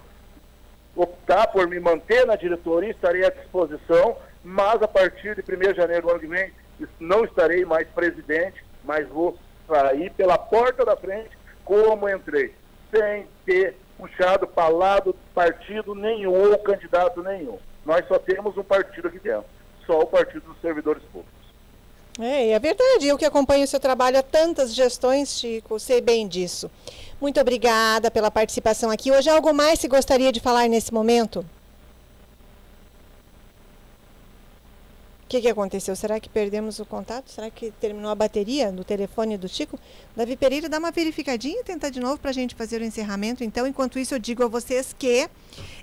optar 0.96 1.46
por 1.48 1.68
me 1.68 1.78
manter 1.78 2.26
na 2.26 2.34
diretoria, 2.34 2.90
estarei 2.90 3.24
à 3.24 3.30
disposição, 3.30 4.16
mas 4.42 4.82
a 4.82 4.88
partir 4.88 5.34
de 5.34 5.42
1 5.42 5.72
de 5.72 5.76
janeiro 5.76 6.06
do 6.06 6.10
ano 6.10 6.20
que 6.20 6.26
vem 6.26 6.52
não 6.98 7.24
estarei 7.24 7.64
mais 7.64 7.86
presidente, 7.88 8.64
mas 8.84 9.06
vou 9.08 9.38
sair 9.68 10.10
pela 10.12 10.38
porta 10.38 10.84
da 10.84 10.96
frente 10.96 11.36
como 11.64 12.08
entrei, 12.08 12.54
sem 12.90 13.26
ter 13.44 13.76
puxado 13.98 14.46
para 14.46 14.68
lado 14.68 15.14
partido 15.34 15.94
nenhum 15.94 16.52
ou 16.52 16.58
candidato 16.58 17.22
nenhum. 17.22 17.58
Nós 17.84 18.06
só 18.06 18.18
temos 18.18 18.56
um 18.56 18.64
partido 18.64 19.08
aqui 19.08 19.18
dentro, 19.18 19.44
só 19.86 20.00
o 20.00 20.06
Partido 20.06 20.46
dos 20.46 20.60
Servidores 20.60 21.02
Públicos. 21.04 21.37
É, 22.18 22.50
é 22.50 22.58
verdade. 22.58 23.06
Eu 23.06 23.16
que 23.16 23.24
acompanho 23.24 23.64
o 23.64 23.68
seu 23.68 23.78
trabalho 23.78 24.18
há 24.18 24.22
tantas 24.22 24.74
gestões, 24.74 25.38
Chico, 25.38 25.78
sei 25.78 26.00
bem 26.00 26.26
disso. 26.26 26.70
Muito 27.20 27.40
obrigada 27.40 28.10
pela 28.10 28.30
participação 28.30 28.90
aqui. 28.90 29.10
Hoje, 29.10 29.30
algo 29.30 29.52
mais 29.54 29.78
se 29.78 29.88
gostaria 29.88 30.32
de 30.32 30.40
falar 30.40 30.68
nesse 30.68 30.92
momento? 30.92 31.44
O 35.24 35.28
que, 35.28 35.42
que 35.42 35.48
aconteceu? 35.48 35.94
Será 35.94 36.18
que 36.18 36.28
perdemos 36.28 36.78
o 36.78 36.86
contato? 36.86 37.30
Será 37.30 37.50
que 37.50 37.70
terminou 37.72 38.10
a 38.10 38.14
bateria 38.14 38.72
do 38.72 38.82
telefone 38.82 39.36
do 39.36 39.46
Chico? 39.46 39.78
Davi 40.16 40.36
Pereira, 40.36 40.70
dá 40.70 40.78
uma 40.78 40.90
verificadinha 40.90 41.60
e 41.60 41.64
tenta 41.64 41.90
de 41.90 42.00
novo 42.00 42.18
para 42.18 42.30
a 42.30 42.32
gente 42.32 42.54
fazer 42.54 42.80
o 42.80 42.84
encerramento. 42.84 43.44
Então, 43.44 43.66
enquanto 43.66 43.98
isso, 43.98 44.14
eu 44.14 44.18
digo 44.18 44.42
a 44.42 44.48
vocês 44.48 44.94
que 44.98 45.28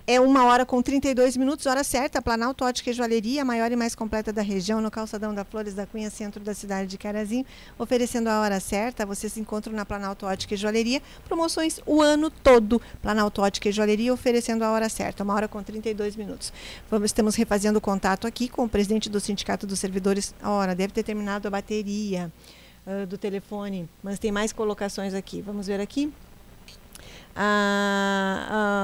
é 0.08 0.20
uma 0.20 0.46
hora 0.46 0.66
com 0.66 0.82
32 0.84 1.36
minutos, 1.36 1.66
hora 1.66 1.84
certa, 1.84 2.22
Planalto 2.22 2.64
Ótica 2.64 2.92
e 2.92 2.94
Joalheria, 2.94 3.42
a 3.42 3.46
maior 3.46 3.72
e 3.72 3.76
mais 3.76 3.96
completa 3.96 4.32
da 4.32 4.44
região, 4.44 4.80
no 4.80 4.92
calçadão 4.92 5.34
da 5.34 5.44
Flores 5.44 5.74
da 5.74 5.88
Cunha, 5.88 6.12
centro 6.12 6.44
da 6.44 6.54
cidade 6.54 6.88
de 6.88 6.98
Carazinho, 6.98 7.44
oferecendo 7.80 8.28
a 8.28 8.40
hora 8.42 8.60
certa. 8.60 9.04
Vocês 9.04 9.34
se 9.34 9.40
encontram 9.40 9.74
na 9.74 9.84
Planalto 9.84 10.28
Ótica 10.28 10.54
e 10.54 10.58
Joalheria, 10.58 11.02
promoções 11.28 11.80
o 11.88 12.04
ano 12.04 12.30
todo. 12.30 12.80
Planalto 13.02 13.42
Ótica 13.42 13.70
e 13.70 13.72
Joalheria 13.72 14.14
oferecendo 14.14 14.64
a 14.64 14.72
hora 14.72 14.90
certa, 14.90 15.24
uma 15.24 15.34
hora 15.34 15.48
com 15.48 15.64
32 15.64 16.16
minutos. 16.16 16.54
Vamos, 16.90 17.08
estamos 17.08 17.36
refazendo 17.36 17.82
contato 17.82 18.28
aqui 18.28 18.48
com 18.48 18.66
o 18.66 18.70
presidente 18.70 19.10
do 19.10 19.20
Sindicato 19.20 19.66
dos 19.66 19.80
Servidores. 19.80 20.36
Ora, 20.44 20.76
deve 20.76 20.94
ter 20.94 21.02
terminado 21.02 21.48
a 21.48 21.52
bateria 21.52 22.32
uh, 22.86 23.08
do 23.08 23.18
telefone, 23.18 23.90
mas 24.04 24.20
tem 24.20 24.32
mais 24.32 24.54
colocações 24.54 25.16
aqui. 25.16 25.42
Vamos 25.42 25.66
ver 25.66 25.82
aqui 25.82 26.14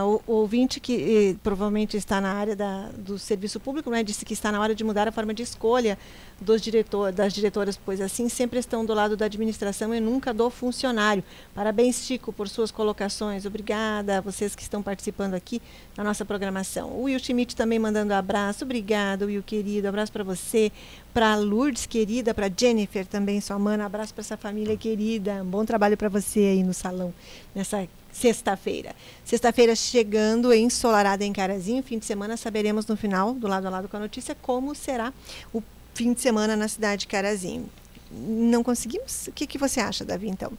o, 0.06 0.22
o, 0.28 0.36
ouvinte 0.36 0.80
que 0.80 1.38
provavelmente 1.42 1.96
está 1.96 2.20
na 2.20 2.34
área 2.34 2.56
da, 2.56 2.90
do 2.98 3.18
serviço 3.18 3.60
público, 3.60 3.90
né, 3.90 4.04
disse 4.04 4.26
que 4.26 4.34
está 4.34 4.52
na 4.52 4.60
hora 4.60 4.76
de 4.76 4.84
mudar 4.84 5.08
a 5.08 5.12
forma 5.12 5.34
de 5.34 5.42
escolha 5.42 5.98
dos 6.40 6.60
diretor, 6.62 7.12
das 7.14 7.34
diretoras, 7.34 7.78
pois 7.78 8.02
assim 8.02 8.28
sempre 8.28 8.60
estão 8.60 8.84
do 8.84 8.94
lado 8.94 9.16
da 9.16 9.26
administração 9.26 9.94
e 9.94 10.00
nunca 10.00 10.34
do 10.34 10.50
funcionário. 10.50 11.24
Parabéns, 11.54 12.04
Chico, 12.04 12.34
por 12.34 12.50
suas 12.50 12.72
colocações. 12.72 13.46
Obrigada 13.46 14.18
a 14.18 14.22
vocês 14.22 14.56
que 14.56 14.64
estão 14.64 14.82
participando 14.82 15.36
aqui 15.36 15.62
da 15.96 16.04
nossa 16.04 16.26
programação. 16.26 16.90
O 16.90 17.04
Will 17.04 17.20
Schmidt 17.20 17.56
também 17.56 17.78
mandando 17.78 18.12
um 18.12 18.18
abraço. 18.18 18.66
Obrigado, 18.66 19.26
Will, 19.26 19.44
querido. 19.44 19.88
Abraço 19.88 20.12
para 20.12 20.24
você, 20.24 20.72
para 21.14 21.36
Lourdes, 21.36 21.86
querida, 21.86 22.34
para 22.34 22.50
Jennifer 22.50 23.06
também, 23.06 23.40
sua 23.40 23.60
mana. 23.60 23.86
Abraço 23.86 24.14
para 24.14 24.22
essa 24.22 24.36
família 24.36 24.76
querida. 24.76 25.44
Um 25.44 25.46
bom 25.46 25.64
trabalho 25.64 25.96
para 25.96 26.10
você 26.10 26.40
aí 26.40 26.64
no 26.64 26.74
salão, 26.74 27.14
nessa 27.54 27.88
sexta-feira. 28.12 28.96
Sexta-feira 29.24 29.76
chegando 29.76 30.54
ensolarada 30.54 31.24
em 31.24 31.34
Carazinho. 31.34 31.84
Fim 31.84 32.00
de 32.00 32.06
semana 32.06 32.38
saberemos 32.38 32.86
no 32.88 32.98
final, 32.98 33.34
do 33.34 33.48
lado 33.48 33.68
a 33.68 33.70
lado 33.70 33.88
com 33.88 33.98
a 33.98 34.00
notícia, 34.00 34.36
como 34.42 34.76
será 34.76 35.14
o 35.54 35.62
fim 35.94 36.14
de 36.14 36.22
semana 36.22 36.56
na 36.56 36.68
cidade 36.68 37.02
de 37.02 37.08
Carazinho. 37.08 37.70
Não 38.12 38.64
conseguimos? 38.64 39.28
O 39.28 39.32
que, 39.32 39.48
que 39.48 39.58
você 39.58 39.80
acha, 39.80 40.04
Davi, 40.04 40.28
então? 40.28 40.52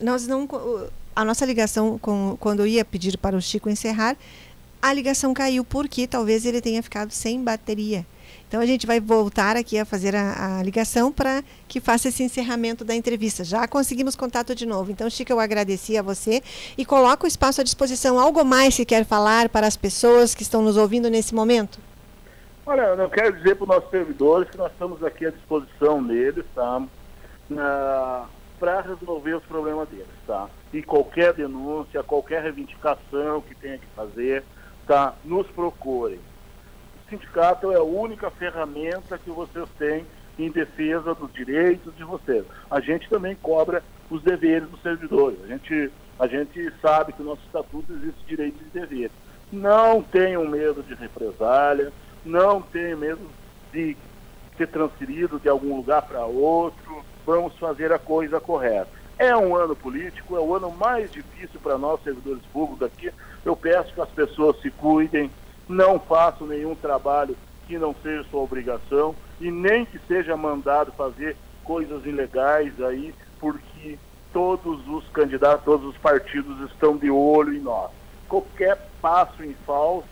Nós 0.00 0.26
não. 0.26 0.48
A 1.14 1.24
nossa 1.24 1.44
ligação, 1.44 1.98
com, 1.98 2.36
quando 2.40 2.60
eu 2.60 2.66
ia 2.66 2.84
pedir 2.84 3.18
para 3.18 3.36
o 3.36 3.42
Chico 3.42 3.68
encerrar, 3.68 4.16
a 4.80 4.92
ligação 4.92 5.34
caiu 5.34 5.64
porque 5.64 6.06
talvez 6.06 6.46
ele 6.46 6.60
tenha 6.60 6.82
ficado 6.82 7.10
sem 7.10 7.42
bateria. 7.42 8.06
Então 8.52 8.60
a 8.60 8.66
gente 8.66 8.86
vai 8.86 9.00
voltar 9.00 9.56
aqui 9.56 9.78
a 9.78 9.84
fazer 9.86 10.14
a, 10.14 10.58
a 10.58 10.62
ligação 10.62 11.10
para 11.10 11.42
que 11.66 11.80
faça 11.80 12.08
esse 12.08 12.22
encerramento 12.22 12.84
da 12.84 12.94
entrevista. 12.94 13.42
Já 13.42 13.66
conseguimos 13.66 14.14
contato 14.14 14.54
de 14.54 14.66
novo. 14.66 14.90
Então, 14.90 15.08
Chica, 15.08 15.32
eu 15.32 15.40
agradeci 15.40 15.96
a 15.96 16.02
você 16.02 16.42
e 16.76 16.84
coloco 16.84 17.24
o 17.24 17.26
espaço 17.26 17.62
à 17.62 17.64
disposição. 17.64 18.20
Algo 18.20 18.44
mais 18.44 18.76
que 18.76 18.84
quer 18.84 19.06
falar 19.06 19.48
para 19.48 19.66
as 19.66 19.74
pessoas 19.74 20.34
que 20.34 20.42
estão 20.42 20.60
nos 20.60 20.76
ouvindo 20.76 21.08
nesse 21.08 21.34
momento? 21.34 21.78
Olha, 22.66 22.82
eu 22.82 23.08
quero 23.08 23.34
dizer 23.38 23.54
para 23.54 23.62
os 23.62 23.68
nossos 23.70 23.90
servidores 23.90 24.50
que 24.50 24.58
nós 24.58 24.70
estamos 24.70 25.02
aqui 25.02 25.24
à 25.24 25.30
disposição 25.30 26.04
deles, 26.04 26.44
tá? 26.54 26.82
para 28.60 28.82
resolver 28.82 29.32
os 29.32 29.44
problemas 29.44 29.88
deles, 29.88 30.06
tá? 30.26 30.46
E 30.74 30.82
qualquer 30.82 31.32
denúncia, 31.32 32.02
qualquer 32.02 32.42
reivindicação 32.42 33.40
que 33.40 33.54
tenha 33.54 33.78
que 33.78 33.86
fazer, 33.96 34.44
tá? 34.86 35.14
Nos 35.24 35.46
procurem. 35.46 36.20
Sindicato 37.12 37.70
é 37.70 37.76
a 37.76 37.82
única 37.82 38.30
ferramenta 38.30 39.18
que 39.18 39.30
vocês 39.30 39.68
têm 39.78 40.06
em 40.38 40.50
defesa 40.50 41.14
dos 41.14 41.30
direitos 41.30 41.94
de 41.94 42.04
vocês. 42.04 42.42
A 42.70 42.80
gente 42.80 43.06
também 43.10 43.36
cobra 43.36 43.82
os 44.10 44.22
deveres 44.22 44.66
dos 44.66 44.80
servidores. 44.80 45.38
A 45.44 45.46
gente, 45.46 45.92
a 46.18 46.26
gente 46.26 46.72
sabe 46.80 47.12
que 47.12 47.22
no 47.22 47.30
nosso 47.30 47.42
estatuto 47.44 47.92
existe 47.92 48.24
direitos 48.26 48.62
e 48.62 48.78
deveres. 48.78 49.12
Não 49.52 50.02
tenham 50.02 50.46
medo 50.48 50.82
de 50.82 50.94
represália, 50.94 51.92
não 52.24 52.62
tenham 52.62 52.98
medo 52.98 53.20
de 53.70 53.94
ser 54.56 54.68
transferido 54.68 55.38
de 55.38 55.50
algum 55.50 55.76
lugar 55.76 56.00
para 56.00 56.24
outro. 56.24 57.04
Vamos 57.26 57.54
fazer 57.58 57.92
a 57.92 57.98
coisa 57.98 58.40
correta. 58.40 58.88
É 59.18 59.36
um 59.36 59.54
ano 59.54 59.76
político, 59.76 60.34
é 60.34 60.40
o 60.40 60.54
ano 60.54 60.70
mais 60.70 61.12
difícil 61.12 61.60
para 61.62 61.76
nós, 61.76 62.02
servidores 62.02 62.42
públicos 62.50 62.86
aqui. 62.86 63.12
Eu 63.44 63.54
peço 63.54 63.92
que 63.92 64.00
as 64.00 64.08
pessoas 64.08 64.58
se 64.62 64.70
cuidem, 64.70 65.30
não 65.72 65.98
façam 65.98 66.46
nenhum 66.46 66.74
trabalho 66.74 67.36
que 67.66 67.78
não 67.78 67.94
seja 68.02 68.24
sua 68.30 68.40
obrigação 68.40 69.14
e 69.40 69.50
nem 69.50 69.84
que 69.84 69.98
seja 70.06 70.36
mandado 70.36 70.92
fazer 70.92 71.36
coisas 71.64 72.04
ilegais 72.04 72.80
aí, 72.82 73.14
porque 73.40 73.98
todos 74.32 74.86
os 74.88 75.08
candidatos, 75.08 75.64
todos 75.64 75.86
os 75.86 75.96
partidos 75.96 76.70
estão 76.70 76.96
de 76.96 77.10
olho 77.10 77.54
em 77.54 77.60
nós. 77.60 77.90
Qualquer 78.28 78.78
passo 79.00 79.42
em 79.42 79.54
falso, 79.66 80.06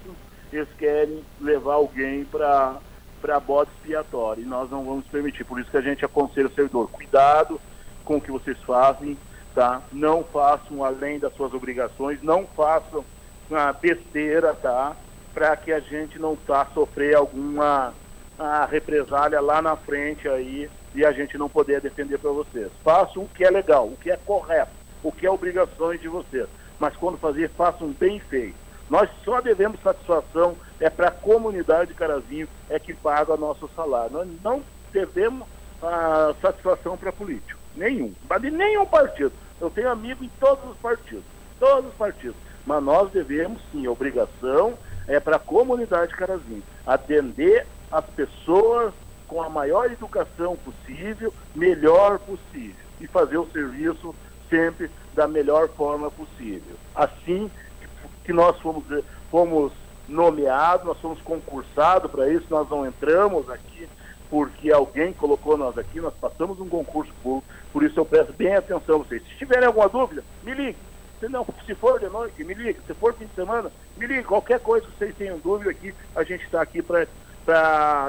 eles 0.53 0.69
querem 0.79 1.23
levar 1.41 1.75
alguém 1.75 2.25
para 2.25 2.77
para 3.21 3.39
bode 3.39 3.71
expiatório 3.77 4.43
e 4.43 4.47
nós 4.47 4.71
não 4.71 4.83
vamos 4.83 5.07
permitir. 5.07 5.45
Por 5.45 5.61
isso 5.61 5.71
que 5.71 5.77
a 5.77 5.83
gente 5.83 6.03
aconselha 6.03 6.47
o 6.47 6.55
servidor, 6.55 6.89
cuidado 6.91 7.61
com 8.03 8.17
o 8.17 8.21
que 8.21 8.33
vocês 8.33 8.57
fazem, 8.63 9.15
tá? 9.55 9.83
Não 9.93 10.25
façam 10.25 10.83
além 10.83 11.19
das 11.19 11.35
suas 11.35 11.53
obrigações, 11.53 12.23
não 12.23 12.47
façam 12.47 13.05
uma 13.51 13.75
besteira, 13.75 14.55
tá? 14.55 14.97
Para 15.41 15.57
que 15.57 15.73
a 15.73 15.81
gente 15.81 16.19
não 16.19 16.37
tá 16.37 16.67
sofrer 16.75 17.17
alguma 17.17 17.95
a 18.39 18.67
represália 18.67 19.41
lá 19.41 19.63
na 19.63 19.75
frente 19.75 20.29
aí 20.29 20.69
e 20.95 21.03
a 21.03 21.13
gente 21.13 21.39
não 21.39 21.49
poder 21.49 21.81
defender 21.81 22.19
para 22.19 22.31
vocês. 22.31 22.71
Façam 22.85 23.23
o 23.23 23.29
que 23.29 23.43
é 23.43 23.51
legal, 23.51 23.87
o 23.87 23.97
que 23.97 24.11
é 24.11 24.19
correto, 24.19 24.71
o 25.03 25.11
que 25.11 25.25
é 25.27 25.31
obrigações 25.31 25.99
de 25.99 26.09
vocês. 26.09 26.47
Mas 26.79 26.95
quando 26.95 27.17
fazer, 27.17 27.49
façam 27.57 27.89
bem 27.89 28.21
feito. 28.21 28.55
Nós 28.91 29.09
só 29.25 29.41
devemos 29.41 29.81
satisfação 29.81 30.59
é 30.79 30.91
para 30.91 31.09
a 31.09 31.11
comunidade 31.11 31.93
de 31.93 31.97
Carazinho, 31.97 32.47
é 32.69 32.79
que 32.79 32.93
paga 32.93 33.35
nosso 33.35 33.67
salário. 33.75 34.13
Nós 34.13 34.29
não 34.45 34.63
devemos 34.93 35.49
a 35.83 36.35
satisfação 36.43 36.99
para 36.99 37.13
político, 37.13 37.59
nenhum, 37.75 38.13
de 38.43 38.51
nenhum 38.51 38.85
partido. 38.85 39.33
Eu 39.59 39.71
tenho 39.71 39.89
amigo 39.89 40.23
em 40.23 40.31
todos 40.39 40.71
os 40.71 40.77
partidos, 40.77 41.25
todos 41.59 41.89
os 41.91 41.97
partidos. 41.97 42.37
Mas 42.67 42.83
nós 42.83 43.11
devemos, 43.11 43.59
sim, 43.73 43.89
obrigação 43.89 44.77
é 45.07 45.19
para 45.19 45.37
a 45.37 45.41
comunidade 45.41 46.13
de 46.13 46.17
Carazinho, 46.17 46.63
atender 46.87 47.67
as 47.91 48.05
pessoas 48.05 48.93
com 49.27 49.43
a 49.43 49.49
maior 49.49 49.91
educação 49.91 50.57
possível, 50.57 51.33
melhor 51.55 52.19
possível, 52.19 52.85
e 53.01 53.07
fazer 53.07 53.39
o 53.39 53.51
serviço 53.51 54.15
sempre 54.49 54.91
da 55.15 55.29
melhor 55.29 55.69
forma 55.69 56.11
possível. 56.11 56.77
Assim 56.95 57.51
que 58.25 58.33
nós 58.33 58.59
fomos, 58.61 58.85
fomos 59.31 59.73
nomeados, 60.09 60.87
nós 60.87 60.99
fomos 60.99 61.21
concursados 61.23 62.11
para 62.11 62.29
isso, 62.29 62.47
nós 62.51 62.69
não 62.69 62.87
entramos 62.87 63.49
aqui 63.49 63.89
porque 64.29 64.73
alguém 64.73 65.13
colocou 65.13 65.57
nós 65.57 65.77
aqui, 65.77 66.01
nós 66.01 66.15
passamos 66.15 66.61
um 66.61 66.69
concurso 66.69 67.13
público, 67.21 67.47
por 67.73 67.83
isso 67.83 67.99
eu 67.99 68.05
peço 68.05 68.33
bem 68.33 68.55
atenção 68.55 68.95
a 68.95 68.99
vocês. 68.99 69.23
Se 69.25 69.39
tiverem 69.39 69.67
alguma 69.67 69.89
dúvida, 69.89 70.23
me 70.45 70.55
ligue. 70.55 70.79
Se, 71.21 71.29
não, 71.29 71.47
se 71.67 71.75
for 71.75 72.01
de 72.01 72.09
noite, 72.09 72.43
me 72.43 72.55
ligue. 72.55 72.81
Se 72.87 72.95
for 72.95 73.15
fim 73.15 73.27
de 73.27 73.35
semana, 73.35 73.71
me 73.97 74.07
ligue. 74.07 74.25
Qualquer 74.25 74.59
coisa 74.59 74.87
que 74.87 74.99
vocês 74.99 75.15
tenham 75.15 75.39
dúvida 75.39 75.71
aqui, 75.71 75.95
a 76.17 76.25
gente 76.25 76.45
está 76.45 76.63
aqui 76.63 76.83
para 76.83 77.07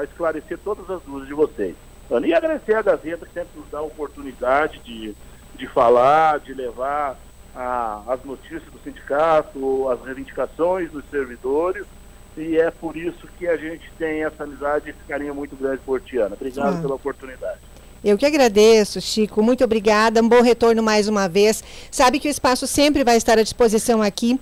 esclarecer 0.04 0.58
todas 0.58 0.88
as 0.90 1.02
dúvidas 1.02 1.28
de 1.28 1.34
vocês. 1.34 1.76
E 2.24 2.34
agradecer 2.34 2.74
a 2.74 2.82
Gazeta 2.82 3.26
que 3.26 3.32
sempre 3.32 3.58
nos 3.58 3.70
dá 3.70 3.78
a 3.78 3.82
oportunidade 3.82 4.78
de, 4.80 5.14
de 5.54 5.66
falar, 5.68 6.40
de 6.40 6.52
levar 6.52 7.16
a, 7.54 8.02
as 8.08 8.24
notícias 8.24 8.64
do 8.64 8.78
sindicato, 8.80 9.88
as 9.88 10.02
reivindicações 10.02 10.90
dos 10.90 11.04
servidores. 11.10 11.86
E 12.36 12.56
é 12.56 12.70
por 12.70 12.96
isso 12.96 13.26
que 13.38 13.46
a 13.46 13.56
gente 13.58 13.90
tem 13.98 14.24
essa 14.24 14.44
amizade 14.44 14.88
e 14.88 14.90
esse 14.90 15.00
carinho 15.06 15.34
muito 15.34 15.54
grande 15.54 15.82
por 15.84 16.00
Tiana. 16.00 16.34
Obrigado 16.34 16.78
ah. 16.78 16.80
pela 16.80 16.94
oportunidade. 16.94 17.60
Eu 18.04 18.18
que 18.18 18.26
agradeço, 18.26 19.00
Chico. 19.00 19.42
Muito 19.42 19.62
obrigada. 19.62 20.20
Um 20.20 20.28
bom 20.28 20.42
retorno 20.42 20.82
mais 20.82 21.08
uma 21.08 21.28
vez. 21.28 21.62
Sabe 21.90 22.18
que 22.18 22.28
o 22.28 22.30
espaço 22.30 22.66
sempre 22.66 23.04
vai 23.04 23.16
estar 23.16 23.38
à 23.38 23.42
disposição 23.42 24.02
aqui 24.02 24.38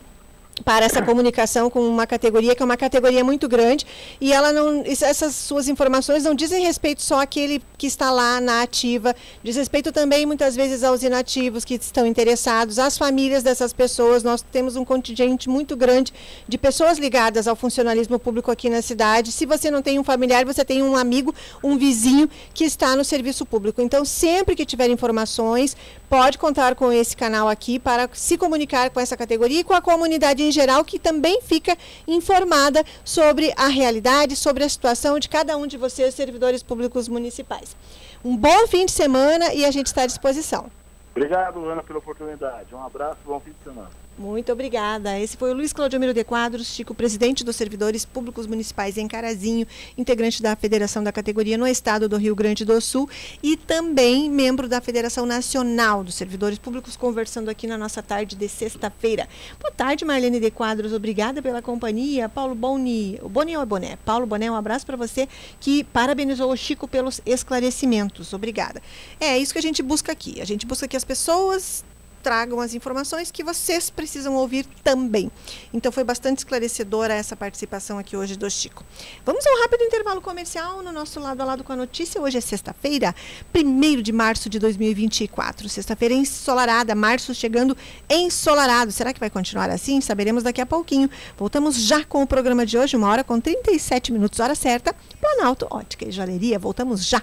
para 0.64 0.84
essa 0.84 1.02
comunicação 1.02 1.70
com 1.70 1.80
uma 1.80 2.06
categoria 2.06 2.54
que 2.54 2.62
é 2.62 2.64
uma 2.64 2.76
categoria 2.76 3.24
muito 3.24 3.48
grande 3.48 3.86
e 4.20 4.32
ela 4.32 4.52
não 4.52 4.82
essas 4.86 5.34
suas 5.34 5.68
informações 5.68 6.24
não 6.24 6.34
dizem 6.34 6.64
respeito 6.64 7.02
só 7.02 7.20
àquele 7.20 7.62
que 7.76 7.86
está 7.86 8.10
lá 8.10 8.40
na 8.40 8.62
ativa 8.62 9.14
diz 9.42 9.56
respeito 9.56 9.92
também 9.92 10.26
muitas 10.26 10.54
vezes 10.56 10.84
aos 10.84 11.02
inativos 11.02 11.64
que 11.64 11.74
estão 11.74 12.06
interessados 12.06 12.78
às 12.78 12.96
famílias 12.96 13.42
dessas 13.42 13.72
pessoas. 13.72 14.22
Nós 14.22 14.42
temos 14.42 14.76
um 14.76 14.84
contingente 14.84 15.48
muito 15.48 15.76
grande 15.76 16.12
de 16.46 16.58
pessoas 16.58 16.98
ligadas 16.98 17.46
ao 17.46 17.56
funcionalismo 17.56 18.18
público 18.18 18.50
aqui 18.50 18.68
na 18.68 18.82
cidade. 18.82 19.32
Se 19.32 19.46
você 19.46 19.70
não 19.70 19.82
tem 19.82 19.98
um 19.98 20.04
familiar 20.04 20.44
você 20.44 20.64
tem 20.64 20.82
um 20.82 20.96
amigo 20.96 21.34
um 21.62 21.76
vizinho 21.76 22.28
que 22.52 22.64
está 22.64 22.96
no 22.96 23.04
serviço 23.04 23.44
público. 23.46 23.80
Então 23.80 24.04
sempre 24.04 24.54
que 24.54 24.64
tiver 24.64 24.88
informações 24.88 25.76
pode 26.10 26.38
contar 26.38 26.74
com 26.74 26.92
esse 26.92 27.16
canal 27.16 27.48
aqui 27.48 27.78
para 27.78 28.10
se 28.12 28.36
comunicar 28.36 28.90
com 28.90 28.98
essa 28.98 29.16
categoria 29.16 29.60
e 29.60 29.64
com 29.64 29.72
a 29.72 29.80
comunidade 29.80 30.42
em 30.42 30.50
geral, 30.50 30.84
que 30.84 30.98
também 30.98 31.40
fica 31.40 31.76
informada 32.06 32.84
sobre 33.04 33.54
a 33.56 33.68
realidade, 33.68 34.34
sobre 34.34 34.64
a 34.64 34.68
situação 34.68 35.20
de 35.20 35.28
cada 35.28 35.56
um 35.56 35.68
de 35.68 35.76
vocês, 35.76 36.12
servidores 36.12 36.64
públicos 36.64 37.06
municipais. 37.06 37.76
Um 38.24 38.36
bom 38.36 38.66
fim 38.66 38.86
de 38.86 38.92
semana 38.92 39.54
e 39.54 39.64
a 39.64 39.70
gente 39.70 39.86
está 39.86 40.02
à 40.02 40.06
disposição. 40.06 40.68
Obrigado, 41.14 41.64
Ana, 41.64 41.82
pela 41.82 42.00
oportunidade. 42.00 42.74
Um 42.74 42.84
abraço, 42.84 43.18
bom 43.24 43.38
fim 43.38 43.52
de 43.52 43.62
semana. 43.62 43.99
Muito 44.20 44.52
obrigada. 44.52 45.18
Esse 45.18 45.34
foi 45.34 45.50
o 45.50 45.54
Luiz 45.54 45.72
Claudio 45.72 46.12
de 46.12 46.24
Quadros, 46.24 46.66
Chico, 46.66 46.94
presidente 46.94 47.42
dos 47.42 47.56
servidores 47.56 48.04
públicos 48.04 48.46
municipais 48.46 48.98
em 48.98 49.08
Carazinho, 49.08 49.66
integrante 49.96 50.42
da 50.42 50.54
Federação 50.54 51.02
da 51.02 51.10
Categoria 51.10 51.56
no 51.56 51.66
Estado 51.66 52.06
do 52.06 52.18
Rio 52.18 52.34
Grande 52.34 52.62
do 52.62 52.78
Sul 52.82 53.08
e 53.42 53.56
também 53.56 54.28
membro 54.28 54.68
da 54.68 54.78
Federação 54.82 55.24
Nacional 55.24 56.04
dos 56.04 56.16
Servidores 56.16 56.58
Públicos, 56.58 56.98
conversando 56.98 57.48
aqui 57.48 57.66
na 57.66 57.78
nossa 57.78 58.02
tarde 58.02 58.36
de 58.36 58.46
sexta-feira. 58.46 59.26
Boa 59.58 59.72
tarde, 59.72 60.04
Marlene 60.04 60.38
de 60.38 60.50
Quadros. 60.50 60.92
Obrigada 60.92 61.40
pela 61.40 61.62
companhia. 61.62 62.28
Paulo 62.28 62.54
Boni, 62.54 63.18
Boni 63.24 63.56
ou 63.56 63.64
Boné? 63.64 63.96
Paulo 64.04 64.26
Boné, 64.26 64.50
um 64.50 64.54
abraço 64.54 64.84
para 64.84 64.98
você 64.98 65.26
que 65.58 65.82
parabenizou 65.82 66.52
o 66.52 66.56
Chico 66.58 66.86
pelos 66.86 67.22
esclarecimentos. 67.24 68.34
Obrigada. 68.34 68.82
É 69.18 69.38
isso 69.38 69.54
que 69.54 69.58
a 69.58 69.62
gente 69.62 69.82
busca 69.82 70.12
aqui. 70.12 70.42
A 70.42 70.44
gente 70.44 70.66
busca 70.66 70.86
que 70.86 70.96
as 70.98 71.04
pessoas 71.04 71.82
tragam 72.22 72.60
as 72.60 72.74
informações 72.74 73.30
que 73.30 73.42
vocês 73.42 73.90
precisam 73.90 74.34
ouvir 74.34 74.66
também. 74.82 75.30
Então 75.72 75.90
foi 75.90 76.04
bastante 76.04 76.38
esclarecedora 76.38 77.14
essa 77.14 77.34
participação 77.34 77.98
aqui 77.98 78.16
hoje 78.16 78.36
do 78.36 78.50
Chico. 78.50 78.84
Vamos 79.24 79.46
a 79.46 79.50
um 79.50 79.62
rápido 79.62 79.82
intervalo 79.84 80.20
comercial 80.20 80.82
no 80.82 80.92
nosso 80.92 81.18
lado 81.20 81.40
a 81.40 81.44
lado 81.44 81.64
com 81.64 81.72
a 81.72 81.76
notícia. 81.76 82.20
Hoje 82.20 82.38
é 82.38 82.40
sexta-feira, 82.40 83.14
1 83.54 84.02
de 84.02 84.12
março 84.12 84.48
de 84.48 84.58
2024. 84.58 85.68
Sexta-feira 85.68 86.14
ensolarada, 86.14 86.94
março 86.94 87.34
chegando 87.34 87.76
ensolarado. 88.08 88.92
Será 88.92 89.12
que 89.12 89.20
vai 89.20 89.30
continuar 89.30 89.70
assim? 89.70 90.00
Saberemos 90.00 90.42
daqui 90.42 90.60
a 90.60 90.66
pouquinho. 90.66 91.08
Voltamos 91.36 91.76
já 91.76 92.04
com 92.04 92.22
o 92.22 92.26
programa 92.26 92.66
de 92.66 92.78
hoje, 92.78 92.96
uma 92.96 93.08
hora 93.08 93.24
com 93.24 93.40
37 93.40 94.12
minutos, 94.12 94.40
hora 94.40 94.54
certa. 94.54 94.94
Planalto 95.20 95.66
Ótica 95.70 96.06
e 96.06 96.12
Joalheria. 96.12 96.58
Voltamos 96.58 97.04
já. 97.06 97.22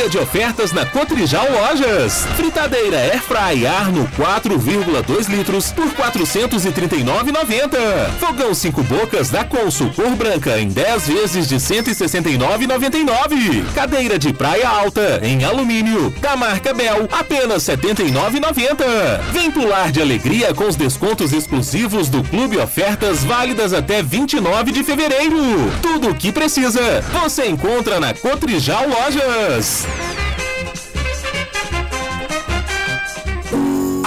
Folia 0.00 0.08
de 0.08 0.18
ofertas 0.18 0.72
na 0.72 0.86
Cotrijal 0.86 1.46
Lojas. 1.50 2.24
Fritadeira 2.36 2.96
Airfry 2.96 3.66
Arno 3.66 4.08
4,2 4.16 5.28
litros 5.28 5.70
por 5.72 5.92
439,90. 5.92 8.08
Fogão 8.18 8.54
5 8.54 8.82
bocas 8.84 9.28
da 9.28 9.44
Consul 9.44 9.92
cor 9.92 10.16
branca 10.16 10.58
em 10.58 10.68
10 10.68 11.06
vezes 11.06 11.46
de 11.46 11.56
169,99. 11.56 13.70
Cadeira 13.74 14.18
de 14.18 14.32
praia 14.32 14.70
alta 14.70 15.20
em 15.22 15.44
alumínio 15.44 16.08
da 16.20 16.34
marca 16.34 16.72
Bel 16.72 17.06
apenas 17.12 17.64
79,90. 17.64 19.20
Vem 19.32 19.50
pular 19.50 19.92
de 19.92 20.00
alegria 20.00 20.54
com 20.54 20.66
os 20.66 20.76
descontos 20.76 21.30
exclusivos 21.32 22.08
do 22.08 22.24
Clube 22.24 22.56
Ofertas 22.56 23.22
válidas 23.22 23.74
até 23.74 24.02
29 24.02 24.72
de 24.72 24.82
fevereiro. 24.82 25.70
Tudo 25.82 26.08
o 26.10 26.14
que 26.14 26.32
precisa 26.32 27.04
você 27.12 27.44
encontra 27.46 28.00
na 28.00 28.14
Cotrijal 28.14 28.88
Lojas. 28.88 29.89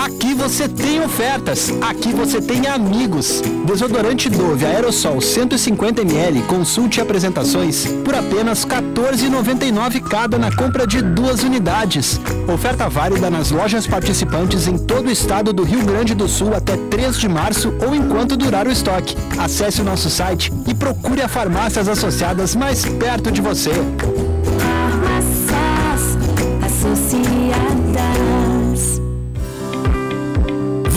Aqui 0.04 0.34
você 0.34 0.68
tem 0.68 1.02
ofertas, 1.02 1.70
aqui 1.82 2.12
você 2.12 2.42
tem 2.42 2.68
amigos. 2.68 3.42
Desodorante 3.66 4.30
Dove 4.30 4.66
Aerosol 4.66 5.18
150ml, 5.18 6.46
consulte 6.46 7.00
apresentações 7.00 7.86
por 8.04 8.14
apenas 8.14 8.64
R$ 8.64 8.72
14,99 8.72 10.02
cada 10.02 10.38
na 10.38 10.54
compra 10.54 10.86
de 10.86 11.02
duas 11.02 11.44
unidades. 11.44 12.20
Oferta 12.54 12.90
válida 12.90 13.30
nas 13.30 13.52
lojas 13.52 13.88
participantes 13.88 14.68
em 14.68 14.78
todo 14.78 15.08
o 15.08 15.12
estado 15.12 15.54
do 15.54 15.64
Rio 15.64 15.86
Grande 15.86 16.14
do 16.14 16.28
Sul 16.28 16.54
até 16.54 16.76
3 16.76 17.18
de 17.18 17.30
março 17.30 17.74
ou 17.86 17.96
enquanto 17.96 18.36
durar 18.36 18.68
o 18.68 18.72
estoque. 18.72 19.16
Acesse 19.38 19.82
o 19.82 19.86
nosso 19.86 20.10
site 20.10 20.52
e 20.68 20.74
procure 20.74 21.22
a 21.22 21.28
farmácias 21.28 21.88
associadas 21.88 22.56
mais 22.56 22.84
perto 22.84 23.32
de 23.32 23.42
você. 23.42 23.72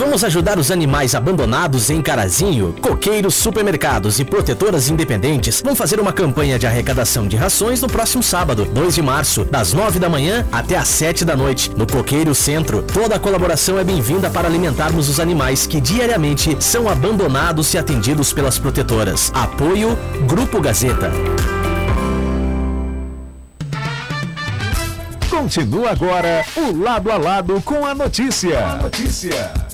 Vamos 0.07 0.23
ajudar 0.23 0.57
os 0.57 0.71
animais 0.71 1.13
abandonados 1.13 1.89
em 1.89 2.01
Carazinho? 2.01 2.73
Coqueiros, 2.81 3.35
supermercados 3.35 4.19
e 4.19 4.23
protetoras 4.23 4.87
independentes 4.87 5.61
vão 5.61 5.75
fazer 5.75 5.99
uma 5.99 6.13
campanha 6.13 6.57
de 6.57 6.65
arrecadação 6.65 7.27
de 7.27 7.35
rações 7.35 7.81
no 7.81 7.89
próximo 7.89 8.23
sábado, 8.23 8.63
2 8.63 8.95
de 8.95 9.01
março, 9.01 9.43
das 9.43 9.73
9 9.73 9.99
da 9.99 10.07
manhã 10.07 10.47
até 10.49 10.77
às 10.77 10.87
7 10.87 11.25
da 11.25 11.35
noite, 11.35 11.71
no 11.75 11.85
Coqueiro 11.85 12.33
Centro. 12.33 12.83
Toda 12.83 13.15
a 13.15 13.19
colaboração 13.19 13.77
é 13.77 13.83
bem-vinda 13.83 14.29
para 14.29 14.47
alimentarmos 14.47 15.09
os 15.09 15.19
animais 15.19 15.67
que 15.67 15.81
diariamente 15.81 16.55
são 16.63 16.87
abandonados 16.87 17.73
e 17.73 17.77
atendidos 17.77 18.31
pelas 18.31 18.57
protetoras. 18.57 19.29
Apoio 19.35 19.99
Grupo 20.25 20.61
Gazeta. 20.61 21.11
Continua 25.29 25.91
agora 25.91 26.45
o 26.55 26.81
lado 26.81 27.11
a 27.11 27.17
lado 27.17 27.61
com 27.61 27.85
a 27.85 27.93
notícia. 27.93 28.65
A 28.65 28.75
notícia. 28.77 29.66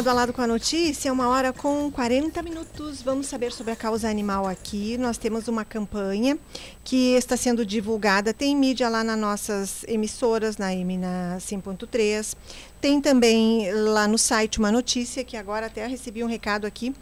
Lado 0.00 0.08
a 0.08 0.12
lado 0.14 0.32
com 0.32 0.40
a 0.40 0.46
notícia, 0.46 1.12
uma 1.12 1.28
hora 1.28 1.52
com 1.52 1.90
40 1.90 2.40
minutos. 2.40 3.02
Vamos 3.02 3.26
saber 3.26 3.52
sobre 3.52 3.74
a 3.74 3.76
causa 3.76 4.08
animal 4.08 4.46
aqui. 4.46 4.96
Nós 4.96 5.18
temos 5.18 5.46
uma 5.46 5.62
campanha 5.62 6.38
que 6.82 7.12
está 7.16 7.36
sendo 7.36 7.66
divulgada. 7.66 8.32
Tem 8.32 8.56
mídia 8.56 8.88
lá 8.88 9.04
nas 9.04 9.18
nossas 9.18 9.84
emissoras, 9.86 10.56
na 10.56 10.72
M 10.74 10.96
na 10.96 11.36
100.3. 11.38 12.34
Tem 12.80 12.98
também 12.98 13.70
lá 13.74 14.08
no 14.08 14.16
site 14.16 14.58
uma 14.58 14.72
notícia 14.72 15.22
que 15.22 15.36
agora 15.36 15.66
até 15.66 15.86
recebi 15.86 16.24
um 16.24 16.28
recado 16.28 16.66
aqui 16.66 16.94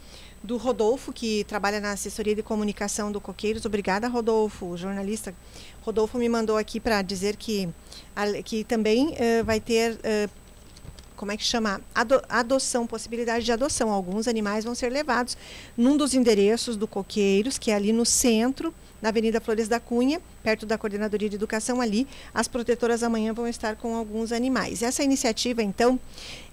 do 0.43 0.57
Rodolfo, 0.57 1.13
que 1.13 1.45
trabalha 1.45 1.79
na 1.79 1.91
assessoria 1.91 2.35
de 2.35 2.43
comunicação 2.43 3.11
do 3.11 3.21
Coqueiros. 3.21 3.65
Obrigada, 3.65 4.09
Rodolfo, 4.09 4.75
jornalista. 4.75 5.33
Rodolfo 5.81 6.17
me 6.17 6.27
mandou 6.27 6.57
aqui 6.57 6.79
para 6.79 7.01
dizer 7.01 7.35
que, 7.35 7.69
que 8.43 8.63
também 8.63 9.09
uh, 9.09 9.43
vai 9.45 9.59
ter 9.59 9.93
uh, 9.93 10.29
como 11.19 11.33
é 11.33 11.37
que 11.37 11.43
chama? 11.43 11.81
Ado 11.93 12.21
adoção, 12.29 12.87
possibilidade 12.87 13.43
de 13.43 13.51
adoção. 13.51 13.91
Alguns 13.91 14.25
animais 14.25 14.63
vão 14.63 14.73
ser 14.73 14.89
levados 14.89 15.35
num 15.75 15.97
dos 15.97 16.13
endereços 16.13 16.77
do 16.77 16.87
Coqueiros, 16.87 17.57
que 17.57 17.71
é 17.71 17.75
ali 17.75 17.91
no 17.91 18.05
centro, 18.05 18.73
na 19.01 19.09
Avenida 19.09 19.41
Flores 19.41 19.67
da 19.67 19.81
Cunha, 19.81 20.21
perto 20.41 20.65
da 20.65 20.77
Coordenadoria 20.77 21.27
de 21.27 21.35
Educação 21.35 21.81
ali. 21.81 22.07
As 22.33 22.47
protetoras 22.47 23.03
amanhã 23.03 23.33
vão 23.33 23.49
estar 23.49 23.75
com 23.75 23.97
alguns 23.97 24.31
animais. 24.31 24.81
Essa 24.81 25.03
iniciativa, 25.03 25.61
então, 25.61 25.99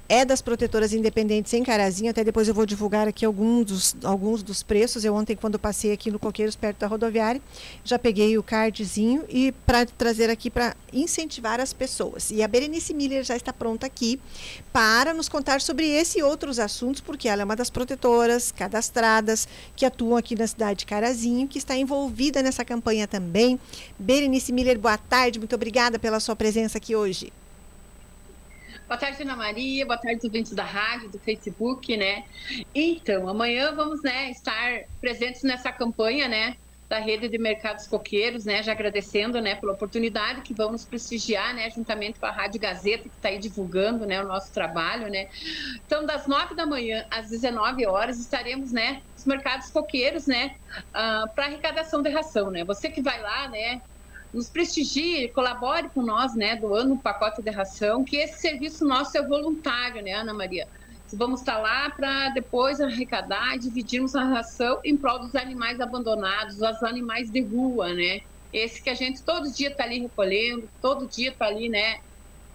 é 0.09 0.25
das 0.25 0.40
protetoras 0.40 0.92
independentes 0.92 1.53
em 1.53 1.62
Carazinho. 1.62 2.11
Até 2.11 2.23
depois 2.23 2.49
eu 2.49 2.55
vou 2.55 2.66
divulgar 2.66 3.09
aqui 3.09 3.25
alguns 3.25 3.64
dos, 3.64 3.97
alguns 4.05 4.42
dos 4.42 4.62
preços. 4.62 5.05
Eu 5.05 5.14
ontem, 5.14 5.37
quando 5.37 5.59
passei 5.59 5.92
aqui 5.92 6.11
no 6.11 6.19
Coqueiros, 6.19 6.57
perto 6.57 6.79
da 6.79 6.87
rodoviária, 6.87 7.40
já 7.85 7.99
peguei 7.99 8.38
o 8.38 8.42
cardzinho 8.42 9.25
e 9.29 9.53
para 9.53 9.87
trazer 9.87 10.31
aqui 10.31 10.51
para 10.51 10.77
incentivar 10.92 11.61
as 11.61 11.73
pessoas. 11.73 12.31
E 12.31 12.42
a 12.42 12.49
Berenice 12.49 12.95
Miller 12.95 13.25
já 13.25 13.37
está 13.37 13.53
pronta 13.53 13.87
aqui 13.87 14.21
para 14.73 15.12
nos 15.12 15.29
contar 15.29 15.61
sobre 15.61 15.88
esse 15.88 16.19
e 16.19 16.23
outros 16.23 16.59
assuntos, 16.59 17.01
porque 17.01 17.29
ela 17.29 17.42
é 17.42 17.45
uma 17.45 17.57
das 17.57 17.71
protetoras 17.71 18.53
cadastradas 18.53 19.49
que 19.75 19.85
atuam 19.85 20.16
aqui 20.16 20.37
na 20.37 20.47
cidade 20.47 20.81
de 20.81 20.87
Carazinho, 20.87 21.49
que 21.49 21.59
está 21.59 21.77
envolvida 21.77 22.42
nessa 22.42 22.64
campanha 22.64 23.07
também. 23.07 23.59
Berenice 23.99 24.53
Miller, 24.53 24.79
boa 24.79 24.99
tarde. 24.99 25.38
Muito 25.38 25.55
obrigada 25.55 25.99
pela 25.99 26.21
sua 26.21 26.37
presença 26.37 26.79
aqui 26.79 26.95
hoje. 26.95 27.33
Boa 28.88 28.96
tarde, 28.99 29.20
Ana 29.22 29.35
Maria. 29.35 29.85
Boa 29.85 29.99
tarde, 29.99 30.20
ouvintes 30.25 30.53
da 30.53 30.62
rádio, 30.62 31.11
do 31.11 31.18
Facebook, 31.18 31.96
né? 31.96 32.22
Então, 32.72 33.29
amanhã 33.29 33.75
vamos, 33.75 34.01
né, 34.05 34.31
estar 34.31 34.85
presentes 35.01 35.42
nessa 35.42 35.72
campanha, 35.72 36.29
né, 36.29 36.55
da 36.88 37.01
rede 37.01 37.29
de 37.29 37.37
mercados 37.37 37.88
coqueiros, 37.88 38.44
né, 38.44 38.62
já 38.62 38.70
agradecendo, 38.70 39.40
né, 39.40 39.57
pela 39.57 39.72
oportunidade 39.72 40.42
que 40.42 40.55
vão 40.55 40.70
nos 40.70 40.85
prestigiar, 40.85 41.53
né, 41.53 41.68
juntamente 41.70 42.20
com 42.20 42.27
a 42.27 42.31
Rádio 42.31 42.61
Gazeta, 42.61 43.09
que 43.09 43.16
está 43.16 43.29
aí 43.29 43.40
divulgando, 43.40 44.07
né, 44.07 44.22
o 44.22 44.29
nosso 44.29 44.53
trabalho, 44.53 45.09
né. 45.11 45.27
Então, 45.85 46.07
das 46.07 46.29
nove 46.29 46.55
da 46.55 46.64
manhã 46.64 47.05
às 47.11 47.29
19 47.29 47.85
horas, 47.87 48.20
estaremos, 48.20 48.70
né, 48.70 49.03
nos 49.16 49.27
mercados 49.27 49.68
coqueiros, 49.68 50.29
né, 50.29 50.55
uh, 50.94 51.35
para 51.35 51.46
arrecadação 51.46 52.03
de 52.03 52.11
ração, 52.11 52.53
né. 52.53 52.64
Você 52.64 52.88
que 52.88 53.03
vai 53.03 53.20
lá, 53.20 53.49
né, 53.49 53.81
nos 54.37 54.51
prestigie, 54.51 55.29
colabore 55.29 55.88
com 55.88 56.03
nós, 56.03 56.35
né, 56.35 56.57
doando 56.57 56.92
um 56.92 56.99
pacote 56.99 57.40
de 57.40 57.51
ração, 57.51 58.05
que 58.05 58.18
esse 58.18 58.38
serviço 58.38 58.85
nosso 58.85 59.16
é 59.16 59.22
voluntário, 59.27 60.03
né, 60.03 60.12
Ana 60.12 60.35
Maria? 60.35 60.68
Vamos 61.14 61.40
estar 61.40 61.57
lá 61.57 61.88
para 61.88 62.29
depois 62.31 62.79
arrecadar 62.79 63.57
e 63.57 63.61
dividirmos 63.61 64.14
a 64.14 64.25
ração 64.25 64.79
em 64.85 64.94
prol 64.94 65.20
dos 65.20 65.35
animais 65.35 65.81
abandonados, 65.81 66.57
os 66.57 66.83
animais 66.83 67.31
de 67.31 67.40
rua, 67.40 67.94
né? 67.94 68.20
Esse 68.53 68.83
que 68.83 68.90
a 68.90 68.94
gente 68.94 69.22
todo 69.22 69.51
dia 69.51 69.68
está 69.68 69.85
ali 69.85 70.01
recolhendo, 70.01 70.68
todo 70.83 71.07
dia 71.07 71.31
está 71.31 71.46
ali, 71.46 71.70
né, 71.70 72.01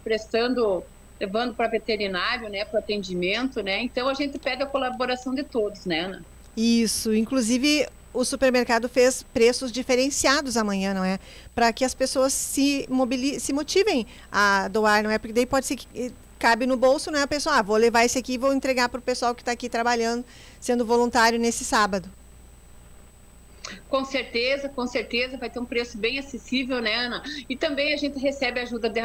prestando, 0.04 0.84
levando 1.20 1.56
para 1.56 1.68
veterinário, 1.68 2.48
né, 2.50 2.64
para 2.64 2.80
atendimento, 2.80 3.64
né? 3.64 3.82
Então 3.82 4.08
a 4.08 4.14
gente 4.14 4.38
pede 4.38 4.62
a 4.62 4.68
colaboração 4.68 5.34
de 5.34 5.44
todos, 5.44 5.86
né, 5.86 6.02
Ana? 6.02 6.26
Isso, 6.56 7.12
inclusive 7.16 7.88
o 8.14 8.26
supermercado 8.26 8.90
fez 8.90 9.24
preços 9.34 9.72
diferenciados 9.72 10.58
amanhã, 10.58 10.94
não 10.94 11.04
é? 11.04 11.20
Para 11.56 11.72
que 11.72 11.86
as 11.86 11.94
pessoas 11.94 12.34
se, 12.34 12.88
se 13.40 13.54
motivem 13.54 14.06
a 14.32 14.68
doar, 14.68 15.04
não 15.04 15.10
é? 15.10 15.18
Porque 15.18 15.34
daí 15.34 15.46
pode 15.46 15.66
ser 15.66 15.76
que 15.76 15.88
eh, 15.96 16.12
cabe 16.38 16.66
no 16.66 16.76
bolso, 16.76 17.12
não 17.12 17.20
é? 17.20 17.24
A 17.24 17.28
pessoa, 17.28 17.58
ah, 17.58 17.62
vou 17.62 17.78
levar 17.78 18.04
esse 18.04 18.18
aqui 18.18 18.34
e 18.34 18.38
vou 18.38 18.54
entregar 18.54 18.90
para 18.90 19.00
o 19.00 19.02
pessoal 19.02 19.34
que 19.34 19.42
está 19.42 19.52
aqui 19.52 19.70
trabalhando, 19.70 20.26
sendo 20.60 20.86
voluntário 20.86 21.40
nesse 21.40 21.64
sábado. 21.64 22.10
Com 23.88 24.04
certeza, 24.04 24.70
com 24.70 24.88
certeza, 24.88 25.38
vai 25.38 25.50
ter 25.50 25.60
um 25.60 25.66
preço 25.66 25.98
bem 25.98 26.18
acessível, 26.18 26.82
né, 26.82 26.96
Ana? 26.96 27.24
E 27.48 27.56
também 27.56 27.94
a 27.94 27.98
gente 27.98 28.18
recebe 28.20 28.60
ajuda 28.60 28.90
de 28.90 29.00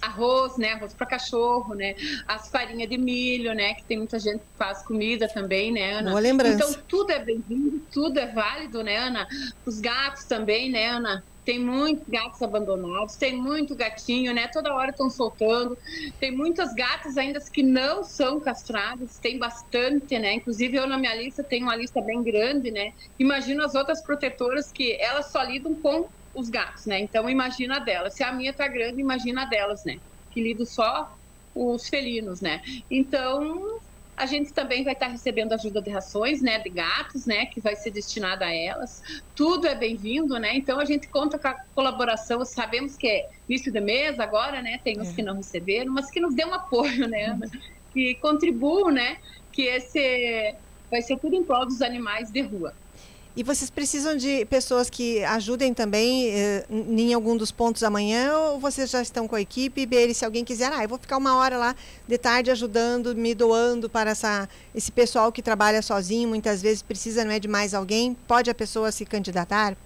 arroz, 0.00 0.56
né, 0.56 0.72
arroz 0.72 0.94
para 0.94 1.06
cachorro, 1.06 1.74
né, 1.74 1.94
as 2.26 2.48
farinhas 2.48 2.88
de 2.88 2.96
milho, 2.96 3.52
né, 3.52 3.74
que 3.74 3.84
tem 3.84 3.98
muita 3.98 4.18
gente 4.18 4.38
que 4.38 4.56
faz 4.56 4.82
comida 4.82 5.28
também, 5.28 5.70
né, 5.70 5.92
Ana? 5.92 6.10
Boa 6.10 6.20
lembrança. 6.20 6.54
Então 6.54 6.82
tudo 6.88 7.10
é 7.10 7.18
bem-vindo, 7.18 7.82
tudo 7.92 8.18
é 8.18 8.26
válido, 8.26 8.82
né, 8.82 8.96
Ana? 8.96 9.28
Os 9.66 9.80
gatos 9.80 10.24
também, 10.24 10.70
né, 10.70 10.86
Ana? 10.86 11.22
Tem 11.48 11.58
muitos 11.58 12.04
gatos 12.06 12.42
abandonados, 12.42 13.16
tem 13.16 13.34
muito 13.34 13.74
gatinho, 13.74 14.34
né? 14.34 14.48
Toda 14.52 14.74
hora 14.74 14.90
estão 14.90 15.08
soltando. 15.08 15.74
Tem 16.20 16.30
muitas 16.30 16.74
gatas 16.74 17.16
ainda 17.16 17.40
que 17.50 17.62
não 17.62 18.04
são 18.04 18.38
castradas, 18.38 19.18
tem 19.18 19.38
bastante, 19.38 20.18
né? 20.18 20.34
Inclusive 20.34 20.76
eu 20.76 20.86
na 20.86 20.98
minha 20.98 21.14
lista 21.14 21.42
tenho 21.48 21.62
uma 21.64 21.74
lista 21.74 22.02
bem 22.02 22.22
grande, 22.22 22.70
né? 22.70 22.90
Imagino 23.18 23.64
as 23.64 23.74
outras 23.74 24.02
protetoras 24.04 24.70
que 24.70 24.98
elas 25.00 25.32
só 25.32 25.42
lidam 25.42 25.80
com 25.80 26.10
os 26.34 26.50
gatos, 26.50 26.82
né? 26.84 27.00
Então 27.00 27.30
imagina 27.30 27.78
delas. 27.78 28.14
Se 28.14 28.22
a 28.22 28.30
minha 28.30 28.52
tá 28.52 28.68
grande, 28.68 29.00
imagina 29.00 29.46
delas, 29.46 29.80
né? 29.86 29.96
Que 30.30 30.42
lido 30.42 30.66
só 30.66 31.08
os 31.54 31.88
felinos, 31.88 32.42
né? 32.42 32.60
Então 32.90 33.77
a 34.18 34.26
gente 34.26 34.52
também 34.52 34.82
vai 34.82 34.92
estar 34.92 35.06
recebendo 35.06 35.52
ajuda 35.52 35.80
de 35.80 35.90
rações, 35.90 36.42
né, 36.42 36.58
de 36.58 36.68
gatos, 36.68 37.24
né, 37.24 37.46
que 37.46 37.60
vai 37.60 37.76
ser 37.76 37.90
destinada 37.90 38.44
a 38.44 38.52
elas. 38.52 39.00
Tudo 39.34 39.66
é 39.66 39.74
bem-vindo, 39.74 40.38
né? 40.38 40.56
Então 40.56 40.80
a 40.80 40.84
gente 40.84 41.08
conta 41.08 41.38
com 41.38 41.48
a 41.48 41.54
colaboração. 41.74 42.44
Sabemos 42.44 42.96
que 42.96 43.06
é 43.06 43.28
início 43.48 43.72
de 43.72 43.80
mês 43.80 44.18
agora, 44.18 44.60
né? 44.60 44.80
Tem 44.82 45.00
uns 45.00 45.10
é. 45.10 45.14
que 45.14 45.22
não 45.22 45.36
receberam, 45.36 45.92
mas 45.92 46.10
que 46.10 46.20
nos 46.20 46.34
dê 46.34 46.44
um 46.44 46.52
apoio, 46.52 47.06
né? 47.08 47.32
Uhum. 47.32 47.60
Que 47.92 48.16
contribuam, 48.16 48.90
né? 48.90 49.18
Que 49.52 49.62
esse 49.62 50.54
vai 50.90 51.00
ser 51.02 51.18
tudo 51.18 51.36
em 51.36 51.44
prol 51.44 51.64
dos 51.64 51.80
animais 51.80 52.30
de 52.30 52.40
rua. 52.42 52.74
E 53.38 53.42
vocês 53.44 53.70
precisam 53.70 54.16
de 54.16 54.44
pessoas 54.46 54.90
que 54.90 55.22
ajudem 55.22 55.72
também 55.72 56.28
eh, 56.28 56.66
em 56.68 57.14
algum 57.14 57.36
dos 57.36 57.52
pontos 57.52 57.84
amanhã 57.84 58.36
ou 58.36 58.58
vocês 58.58 58.90
já 58.90 59.00
estão 59.00 59.28
com 59.28 59.36
a 59.36 59.40
equipe? 59.40 59.86
E 59.88 60.12
se 60.12 60.24
alguém 60.24 60.44
quiser, 60.44 60.72
ah, 60.72 60.82
eu 60.82 60.88
vou 60.88 60.98
ficar 60.98 61.16
uma 61.18 61.36
hora 61.36 61.56
lá 61.56 61.72
de 62.08 62.18
tarde 62.18 62.50
ajudando, 62.50 63.14
me 63.14 63.36
doando 63.36 63.88
para 63.88 64.10
essa, 64.10 64.48
esse 64.74 64.90
pessoal 64.90 65.30
que 65.30 65.40
trabalha 65.40 65.80
sozinho, 65.82 66.28
muitas 66.28 66.60
vezes 66.60 66.82
precisa 66.82 67.24
não 67.24 67.30
é 67.30 67.38
de 67.38 67.46
mais 67.46 67.74
alguém, 67.74 68.12
pode 68.26 68.50
a 68.50 68.54
pessoa 68.54 68.90
se 68.90 69.06
candidatar? 69.06 69.76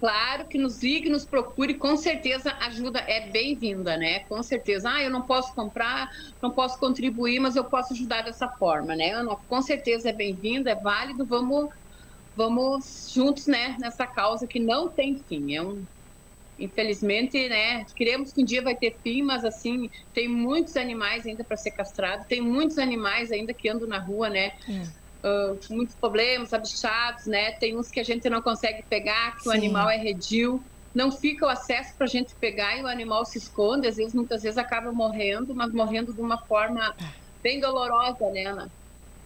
Claro 0.00 0.46
que 0.46 0.56
nos 0.56 0.82
ligue, 0.82 1.10
nos 1.10 1.26
procure, 1.26 1.74
com 1.74 1.98
certeza 1.98 2.56
ajuda 2.60 3.00
é 3.00 3.28
bem-vinda, 3.28 3.94
né? 3.98 4.20
Com 4.20 4.42
certeza. 4.42 4.88
Ah, 4.90 5.02
eu 5.02 5.10
não 5.10 5.20
posso 5.20 5.52
comprar, 5.54 6.08
não 6.40 6.50
posso 6.50 6.78
contribuir, 6.78 7.40
mas 7.40 7.56
eu 7.56 7.64
posso 7.64 7.92
ajudar 7.92 8.22
dessa 8.22 8.48
forma, 8.48 8.96
né? 8.96 9.12
Com 9.46 9.60
certeza 9.60 10.08
é 10.08 10.14
bem-vinda, 10.14 10.70
é 10.70 10.74
válido, 10.74 11.26
vamos 11.26 11.68
vamos 12.38 13.10
juntos, 13.12 13.48
né, 13.48 13.76
nessa 13.80 14.06
causa 14.06 14.46
que 14.46 14.60
não 14.60 14.88
tem 14.88 15.18
fim. 15.28 15.56
É 15.56 15.60
um, 15.60 15.84
infelizmente, 16.56 17.48
né, 17.48 17.84
queremos 17.96 18.32
que 18.32 18.42
um 18.42 18.44
dia 18.44 18.62
vai 18.62 18.76
ter 18.76 18.96
fim, 19.02 19.22
mas 19.22 19.44
assim 19.44 19.90
tem 20.14 20.28
muitos 20.28 20.76
animais 20.76 21.26
ainda 21.26 21.42
para 21.42 21.56
ser 21.56 21.72
castrado, 21.72 22.24
tem 22.28 22.40
muitos 22.40 22.78
animais 22.78 23.32
ainda 23.32 23.52
que 23.52 23.68
andam 23.68 23.88
na 23.88 23.98
rua, 23.98 24.30
né. 24.30 24.52
Uh, 25.18 25.58
muitos 25.74 25.96
problemas, 25.96 26.52
abichados, 26.52 27.26
né? 27.26 27.50
Tem 27.58 27.76
uns 27.76 27.88
que 27.88 27.98
a 27.98 28.04
gente 28.04 28.30
não 28.30 28.40
consegue 28.40 28.84
pegar, 28.88 29.34
que 29.34 29.42
Sim. 29.42 29.48
o 29.48 29.52
animal 29.52 29.90
é 29.90 29.96
redil, 29.96 30.62
não 30.94 31.10
fica 31.10 31.44
o 31.44 31.48
acesso 31.48 31.92
para 31.98 32.06
a 32.06 32.08
gente 32.08 32.36
pegar 32.36 32.76
e 32.76 32.84
o 32.84 32.86
animal 32.86 33.24
se 33.24 33.36
esconde, 33.36 33.88
às 33.88 33.96
vezes, 33.96 34.14
muitas 34.14 34.42
vezes 34.42 34.56
acaba 34.56 34.92
morrendo, 34.92 35.56
mas 35.56 35.72
morrendo 35.72 36.14
de 36.14 36.20
uma 36.20 36.38
forma 36.46 36.94
bem 37.42 37.58
dolorosa, 37.58 38.30
né, 38.30 38.44
Ana? 38.44 38.70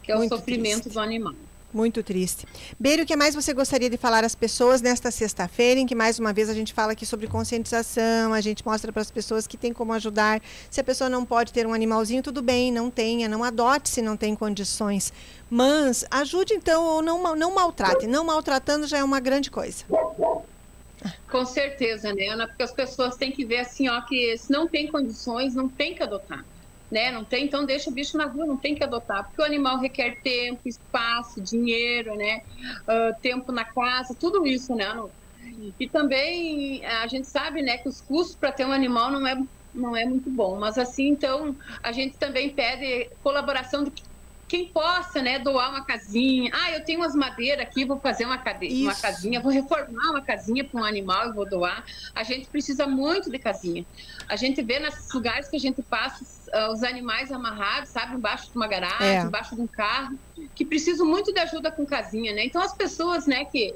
Que 0.02 0.12
é 0.12 0.16
Muito 0.16 0.34
o 0.34 0.38
sofrimento 0.38 0.84
triste. 0.84 0.94
do 0.94 1.00
animal. 1.00 1.34
Muito 1.72 2.02
triste. 2.02 2.46
Beiro, 2.78 3.02
o 3.02 3.06
que 3.06 3.16
mais 3.16 3.34
você 3.34 3.54
gostaria 3.54 3.88
de 3.88 3.96
falar 3.96 4.24
às 4.24 4.34
pessoas 4.34 4.82
nesta 4.82 5.10
sexta-feira, 5.10 5.80
em 5.80 5.86
que 5.86 5.94
mais 5.94 6.18
uma 6.18 6.30
vez 6.30 6.50
a 6.50 6.54
gente 6.54 6.74
fala 6.74 6.92
aqui 6.92 7.06
sobre 7.06 7.26
conscientização, 7.26 8.34
a 8.34 8.40
gente 8.42 8.64
mostra 8.64 8.92
para 8.92 9.00
as 9.00 9.10
pessoas 9.10 9.46
que 9.46 9.56
tem 9.56 9.72
como 9.72 9.94
ajudar. 9.94 10.42
Se 10.70 10.80
a 10.80 10.84
pessoa 10.84 11.08
não 11.08 11.24
pode 11.24 11.50
ter 11.50 11.66
um 11.66 11.72
animalzinho, 11.72 12.22
tudo 12.22 12.42
bem, 12.42 12.70
não 12.70 12.90
tenha, 12.90 13.26
não 13.26 13.42
adote 13.42 13.88
se 13.88 14.02
não 14.02 14.18
tem 14.18 14.34
condições. 14.34 15.12
Mas 15.48 16.04
ajude 16.10 16.52
então, 16.52 16.84
ou 16.84 17.00
não, 17.00 17.34
não 17.34 17.54
maltrate. 17.54 18.06
Não 18.06 18.22
maltratando 18.22 18.86
já 18.86 18.98
é 18.98 19.04
uma 19.04 19.20
grande 19.20 19.50
coisa. 19.50 19.84
Com 21.30 21.46
certeza, 21.46 22.12
né, 22.12 22.26
Ana? 22.28 22.46
Porque 22.46 22.62
as 22.62 22.72
pessoas 22.72 23.16
têm 23.16 23.32
que 23.32 23.46
ver 23.46 23.60
assim, 23.60 23.88
ó, 23.88 24.02
que 24.02 24.36
se 24.36 24.52
não 24.52 24.68
tem 24.68 24.86
condições, 24.88 25.54
não 25.54 25.68
tem 25.68 25.94
que 25.94 26.02
adotar 26.02 26.44
né? 26.92 27.10
Não 27.10 27.24
tem, 27.24 27.46
então 27.46 27.64
deixa 27.64 27.90
o 27.90 27.94
bicho 27.94 28.18
na 28.18 28.26
rua, 28.26 28.46
não 28.46 28.60
tem 28.60 28.74
que 28.74 28.84
adotar, 28.84 29.24
porque 29.24 29.40
o 29.40 29.44
animal 29.44 29.80
requer 29.80 30.20
tempo, 30.22 30.60
espaço, 30.66 31.42
dinheiro, 31.42 32.14
né? 32.14 32.38
Uh, 32.88 33.18
tempo 33.22 33.50
na 33.50 33.64
casa, 33.64 34.14
tudo 34.20 34.46
isso, 34.46 34.74
né? 34.74 34.92
E 35.80 35.88
também 35.88 36.84
a 36.84 37.06
gente 37.08 37.26
sabe, 37.26 37.62
né, 37.62 37.78
que 37.78 37.88
os 37.88 38.00
custos 38.00 38.36
para 38.36 38.52
ter 38.52 38.64
um 38.64 38.72
animal 38.72 39.10
não 39.10 39.26
é 39.26 39.34
não 39.74 39.96
é 39.96 40.04
muito 40.04 40.30
bom, 40.30 40.60
mas 40.60 40.76
assim, 40.76 41.08
então 41.08 41.56
a 41.82 41.92
gente 41.92 42.18
também 42.18 42.54
pede 42.54 43.08
colaboração 43.22 43.82
de 43.82 43.90
quem 44.52 44.68
possa, 44.68 45.22
né, 45.22 45.38
doar 45.38 45.70
uma 45.70 45.82
casinha. 45.82 46.50
Ah, 46.52 46.72
eu 46.72 46.84
tenho 46.84 47.00
umas 47.00 47.14
madeiras 47.14 47.64
aqui, 47.64 47.86
vou 47.86 47.98
fazer 47.98 48.26
uma, 48.26 48.36
cade... 48.36 48.66
uma 48.82 48.94
casinha, 48.94 49.40
vou 49.40 49.50
reformar 49.50 50.10
uma 50.10 50.20
casinha 50.20 50.62
para 50.62 50.78
um 50.78 50.84
animal 50.84 51.30
e 51.30 51.32
vou 51.32 51.48
doar. 51.48 51.82
A 52.14 52.22
gente 52.22 52.48
precisa 52.48 52.86
muito 52.86 53.30
de 53.30 53.38
casinha. 53.38 53.82
A 54.28 54.36
gente 54.36 54.60
vê 54.60 54.78
nesses 54.78 55.10
lugares 55.10 55.48
que 55.48 55.56
a 55.56 55.58
gente 55.58 55.80
passa 55.80 56.22
uh, 56.22 56.70
os 56.70 56.82
animais 56.82 57.32
amarrados, 57.32 57.88
sabe, 57.88 58.14
embaixo 58.14 58.50
de 58.50 58.56
uma 58.56 58.66
garagem, 58.66 59.20
é. 59.20 59.22
embaixo 59.22 59.56
de 59.56 59.62
um 59.62 59.66
carro, 59.66 60.18
que 60.54 60.66
precisam 60.66 61.06
muito 61.06 61.32
de 61.32 61.40
ajuda 61.40 61.72
com 61.72 61.86
casinha, 61.86 62.34
né? 62.34 62.44
Então 62.44 62.60
as 62.60 62.74
pessoas, 62.74 63.26
né, 63.26 63.46
que 63.46 63.74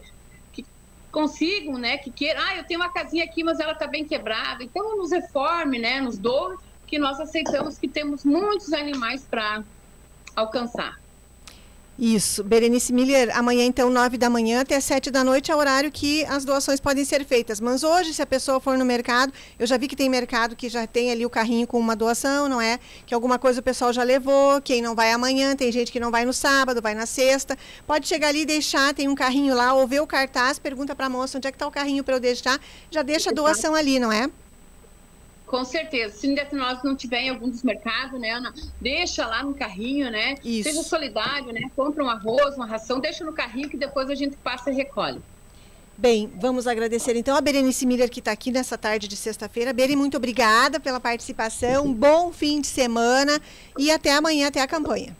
consigam, 1.11 1.79
né, 1.79 1.97
que 1.97 2.11
queiram, 2.11 2.43
ah, 2.43 2.55
eu 2.55 2.65
tenho 2.65 2.81
uma 2.81 2.93
casinha 2.93 3.25
aqui, 3.25 3.43
mas 3.43 3.59
ela 3.61 3.73
está 3.73 3.87
bem 3.87 4.05
quebrada, 4.05 4.63
então 4.63 4.99
nos 4.99 5.11
reforme, 5.11 5.79
né, 5.79 6.03
nos 6.03 6.19
doe, 6.19 6.59
que 6.87 6.99
nós 6.99 7.19
aceitamos 7.19 7.79
que 7.79 7.89
temos 7.89 8.27
muitos 8.27 8.75
animais 8.75 9.25
para 9.25 9.65
alcançar. 10.37 11.01
Isso. 11.99 12.45
Berenice 12.45 12.93
Miller, 12.93 13.35
amanhã 13.35 13.65
então, 13.65 13.89
nove 13.89 14.19
da 14.19 14.29
manhã 14.29 14.61
até 14.61 14.79
sete 14.81 15.11
da 15.11 15.25
noite 15.25 15.51
é 15.51 15.57
o 15.57 15.59
horário 15.59 15.91
que 15.91 16.27
as 16.27 16.45
doações 16.45 16.79
podem 16.79 17.07
ser 17.07 17.25
feitas. 17.25 17.59
Mas 17.59 17.83
hoje, 17.83 18.13
se 18.13 18.21
a 18.21 18.27
pessoa 18.27 18.61
for 18.61 18.77
no 18.77 18.85
mercado, 18.85 19.33
eu 19.59 19.67
já 19.67 19.79
vi 19.79 19.89
que 19.89 19.97
tem 19.97 20.07
mercado 20.07 20.55
que 20.55 20.69
já 20.69 20.87
tem 20.87 21.11
ali 21.11 21.25
o 21.25 21.31
carrinho 21.31 21.67
com 21.67 21.79
uma 21.79 21.97
doação, 21.97 22.51
não 22.51 22.61
é? 22.61 22.79
Que 23.07 23.15
alguma 23.15 23.39
coisa 23.39 23.61
o 23.61 23.63
pessoal 23.63 23.95
já 23.95 24.03
levou, 24.03 24.61
quem 24.61 24.83
não 24.83 24.95
vai 24.95 25.11
amanhã, 25.11 25.57
tem 25.57 25.73
gente 25.73 25.91
que 25.91 25.99
não 25.99 26.11
vai 26.11 26.27
no 26.27 26.35
sábado, 26.35 26.83
vai 26.83 26.95
na 26.95 27.07
sexta. 27.07 27.57
Pode 27.87 28.07
chegar 28.07 28.29
ali 28.29 28.43
e 28.43 28.47
deixar, 28.47 28.93
tem 28.93 29.09
um 29.09 29.15
carrinho 29.15 29.55
lá, 29.55 29.73
ou 29.73 29.87
ver 29.87 30.01
o 30.01 30.07
cartaz, 30.07 30.59
pergunta 30.59 30.95
para 30.95 31.07
a 31.07 31.11
moça 31.11 31.39
onde 31.39 31.49
é 31.49 31.51
que 31.51 31.57
está 31.57 31.67
o 31.67 31.71
carrinho 31.71 32.05
para 32.05 32.15
eu 32.15 32.21
deixar, 32.21 32.61
já 32.91 33.01
deixa 33.01 33.31
a 33.31 33.33
doação 33.33 33.75
ali, 33.75 33.99
não 33.99 34.13
é? 34.13 34.31
Com 35.47 35.65
certeza. 35.65 36.17
Se 36.17 36.27
nós 36.53 36.83
não 36.83 36.97
tiver 36.97 37.21
em 37.21 37.31
algum 37.31 37.49
dos 37.49 37.63
mercados, 37.63 38.21
né, 38.21 38.31
Ana, 38.33 38.53
deixa 38.81 39.25
lá 39.27 39.45
no 39.45 39.55
carrinho, 39.55 40.11
né? 40.11 40.35
Isso. 40.45 40.69
Seja 40.69 40.83
solidário, 40.83 41.53
né? 41.53 41.71
Compra 41.77 42.05
um 42.05 42.09
arroz, 42.09 42.57
uma 42.57 42.67
ração, 42.67 42.99
deixa 42.99 43.25
no 43.25 43.33
carrinho 43.33 43.69
que 43.69 43.77
depois 43.77 44.11
a 44.11 44.15
gente 44.15 44.37
passa 44.37 44.71
e 44.71 44.75
recolhe. 44.75 45.23
Bem, 45.99 46.31
vamos 46.37 46.67
agradecer 46.67 47.17
então 47.17 47.35
a 47.35 47.41
Berenice 47.41 47.87
Miller 47.87 48.11
que 48.11 48.19
está 48.19 48.31
aqui 48.31 48.51
nessa 48.51 48.77
tarde 48.77 49.09
de 49.09 49.17
sexta-feira. 49.17 49.73
Beri, 49.73 49.97
muito 49.97 50.17
obrigada 50.17 50.79
pela 50.79 51.01
participação. 51.01 51.87
Um 51.87 51.95
bom 51.95 52.33
fim 52.33 52.61
de 52.61 52.67
semana 52.67 53.41
e 53.79 53.91
até 53.91 54.13
amanhã, 54.13 54.49
até 54.49 54.61
a 54.61 54.67
campanha. 54.67 55.17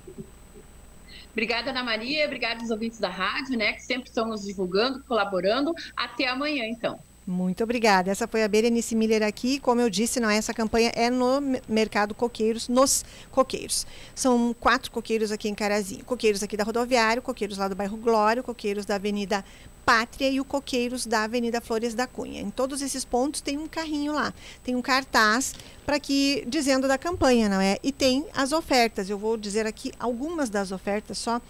Obrigada, 1.33 1.71
Ana 1.71 1.83
Maria. 1.83 2.27
Obrigada 2.27 2.61
aos 2.61 2.71
ouvintes 2.71 2.99
da 2.99 3.09
rádio, 3.09 3.57
né, 3.57 3.73
que 3.73 3.83
sempre 3.83 4.09
estão 4.09 4.27
nos 4.27 4.45
divulgando, 4.45 5.03
colaborando. 5.05 5.73
Até 5.97 6.29
amanhã, 6.29 6.65
então. 6.65 6.99
Muito 7.27 7.65
obrigada. 7.65 8.09
Essa 8.09 8.29
foi 8.29 8.45
a 8.45 8.49
Berenice 8.49 8.95
Miller 8.95 9.25
aqui. 9.25 9.59
Como 9.59 9.81
eu 9.81 9.91
disse, 9.91 10.21
não 10.21 10.31
é 10.31 10.37
essa 10.37 10.55
campanha 10.55 10.93
é 10.95 11.11
no 11.11 11.41
mercado 11.69 12.15
coqueiros, 12.15 12.69
nos 12.69 13.05
coqueiros. 13.33 13.85
São 14.15 14.55
quatro 14.61 14.93
coqueiros 14.93 15.33
aqui 15.33 15.49
em 15.49 15.55
Carazinho. 15.55 16.05
Coqueiros 16.05 16.43
aqui 16.45 16.57
da 16.57 16.63
rodoviária, 16.63 17.21
coqueiros 17.21 17.59
lá 17.59 17.67
do 17.67 17.75
bairro 17.75 17.97
Glória, 17.97 18.45
coqueiros 18.45 18.87
da 18.87 18.95
Avenida 18.95 19.45
Pátria 19.85 20.29
e 20.29 20.41
o 20.41 20.45
Coqueiros 20.45 21.07
da 21.07 21.23
Avenida 21.23 21.61
Flores 21.61 21.95
da 21.95 22.09
Cunha. 22.09 22.41
Em 22.41 22.51
todos 22.51 22.83
esses 22.83 23.05
pontos 23.05 23.41
tem 23.41 23.57
um 23.57 23.69
carrinho 23.69 24.13
lá, 24.13 24.35
tem 24.65 24.75
um 24.75 24.83
cartaz 24.83 25.55
para 25.87 26.01
que 26.01 26.45
dizendo 26.49 26.89
da 26.89 26.99
campanha, 26.99 27.49
não 27.49 27.61
é? 27.61 27.79
E 27.81 27.93
tem 27.93 28.27
as 28.35 28.51
ofertas. 28.51 29.09
Eu 29.09 29.17
vou 29.17 29.37
dizer 29.37 29.67
aqui 29.67 29.93
algumas 30.01 30.51
das 30.51 30.73
ofertas 30.73 31.17
só. 31.17 31.41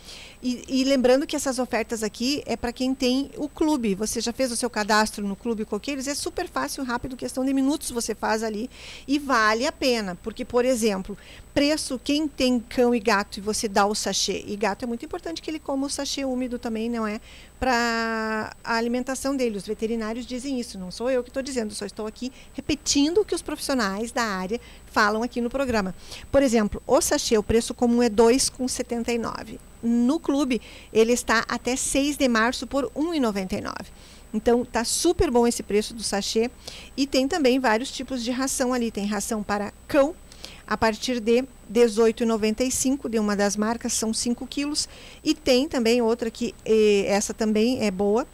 E, 0.42 0.62
e 0.68 0.84
lembrando 0.84 1.26
que 1.26 1.34
essas 1.34 1.58
ofertas 1.58 2.02
aqui 2.02 2.42
é 2.44 2.54
para 2.54 2.70
quem 2.70 2.94
tem 2.94 3.30
o 3.38 3.48
clube. 3.48 3.94
Você 3.94 4.20
já 4.20 4.34
fez 4.34 4.52
o 4.52 4.56
seu 4.56 4.68
cadastro 4.68 5.26
no 5.26 5.34
Clube 5.34 5.64
Coqueiros? 5.64 6.06
É 6.06 6.14
super 6.14 6.46
fácil, 6.46 6.84
rápido, 6.84 7.16
questão 7.16 7.46
de 7.46 7.54
minutos 7.54 7.90
você 7.90 8.14
faz 8.14 8.42
ali 8.42 8.68
e 9.08 9.18
vale 9.18 9.66
a 9.66 9.72
pena, 9.72 10.14
porque 10.22 10.44
por 10.44 10.66
exemplo, 10.66 11.16
preço 11.54 11.98
quem 12.04 12.28
tem 12.28 12.60
cão 12.60 12.94
e 12.94 13.00
gato 13.00 13.38
e 13.38 13.40
você 13.40 13.66
dá 13.66 13.86
o 13.86 13.94
sachê 13.94 14.44
e 14.46 14.54
gato 14.54 14.84
é 14.84 14.86
muito 14.86 15.04
importante 15.04 15.40
que 15.40 15.50
ele 15.50 15.58
coma 15.58 15.86
o 15.86 15.90
sachê 15.90 16.24
úmido 16.24 16.58
também, 16.58 16.90
não 16.90 17.06
é? 17.06 17.18
para 17.58 18.54
a 18.62 18.76
alimentação 18.76 19.36
dele. 19.36 19.56
Os 19.56 19.66
veterinários 19.66 20.26
dizem 20.26 20.60
isso, 20.60 20.78
não 20.78 20.90
sou 20.90 21.10
eu 21.10 21.22
que 21.22 21.30
estou 21.30 21.42
dizendo, 21.42 21.74
só 21.74 21.86
estou 21.86 22.06
aqui 22.06 22.32
repetindo 22.52 23.18
o 23.18 23.24
que 23.24 23.34
os 23.34 23.42
profissionais 23.42 24.12
da 24.12 24.22
área 24.26 24.60
falam 24.86 25.22
aqui 25.22 25.40
no 25.40 25.50
programa. 25.50 25.94
Por 26.30 26.42
exemplo, 26.42 26.82
o 26.86 27.00
sachê, 27.00 27.36
o 27.36 27.42
preço 27.42 27.74
comum 27.74 28.02
é 28.02 28.06
R$ 28.06 28.14
2,79. 28.14 29.58
No 29.82 30.18
clube, 30.18 30.60
ele 30.92 31.12
está 31.12 31.44
até 31.48 31.76
6 31.76 32.16
de 32.16 32.28
março 32.28 32.66
por 32.66 32.84
R$ 32.84 32.90
1,99. 32.94 33.72
Então, 34.32 34.64
tá 34.64 34.84
super 34.84 35.30
bom 35.30 35.46
esse 35.46 35.62
preço 35.62 35.94
do 35.94 36.02
sachê. 36.02 36.50
E 36.96 37.06
tem 37.06 37.28
também 37.28 37.60
vários 37.60 37.90
tipos 37.90 38.22
de 38.22 38.30
ração 38.30 38.72
ali. 38.72 38.90
Tem 38.90 39.06
ração 39.06 39.42
para 39.42 39.72
cão, 39.86 40.14
a 40.66 40.76
partir 40.76 41.20
de 41.20 41.40
R$ 41.40 41.48
18,95 41.72 43.08
de 43.08 43.18
uma 43.18 43.36
das 43.36 43.56
marcas, 43.56 43.92
são 43.92 44.12
5 44.12 44.46
quilos. 44.46 44.88
E 45.22 45.34
tem 45.34 45.68
também 45.68 46.02
outra 46.02 46.30
que 46.30 46.54
eh, 46.64 47.04
essa 47.06 47.32
também 47.32 47.84
é 47.84 47.90
boa, 47.90 48.26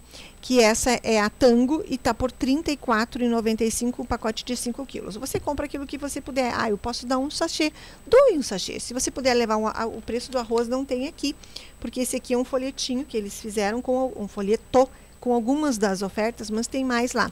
que 0.42 0.60
essa 0.60 0.98
é 1.04 1.20
a 1.20 1.30
Tango 1.30 1.84
e 1.88 1.94
está 1.94 2.12
por 2.12 2.32
R$ 2.32 2.36
34,95 2.36 4.00
um 4.00 4.04
pacote 4.04 4.44
de 4.44 4.56
5 4.56 4.84
quilos. 4.84 5.16
Você 5.16 5.38
compra 5.38 5.66
aquilo 5.66 5.86
que 5.86 5.96
você 5.96 6.20
puder. 6.20 6.52
Ah, 6.56 6.68
eu 6.68 6.76
posso 6.76 7.06
dar 7.06 7.18
um 7.18 7.30
sachê, 7.30 7.72
doe 8.04 8.36
um 8.36 8.42
sachê. 8.42 8.80
Se 8.80 8.92
você 8.92 9.08
puder 9.08 9.34
levar 9.34 9.56
um, 9.56 9.68
a, 9.68 9.86
o 9.86 10.02
preço 10.02 10.32
do 10.32 10.38
arroz, 10.38 10.66
não 10.66 10.84
tem 10.84 11.06
aqui, 11.06 11.36
porque 11.78 12.00
esse 12.00 12.16
aqui 12.16 12.34
é 12.34 12.36
um 12.36 12.44
folhetinho 12.44 13.04
que 13.04 13.16
eles 13.16 13.40
fizeram 13.40 13.80
com 13.80 14.12
um 14.16 14.26
folheto 14.26 14.90
com 15.20 15.32
algumas 15.32 15.78
das 15.78 16.02
ofertas, 16.02 16.50
mas 16.50 16.66
tem 16.66 16.84
mais 16.84 17.12
lá. 17.12 17.30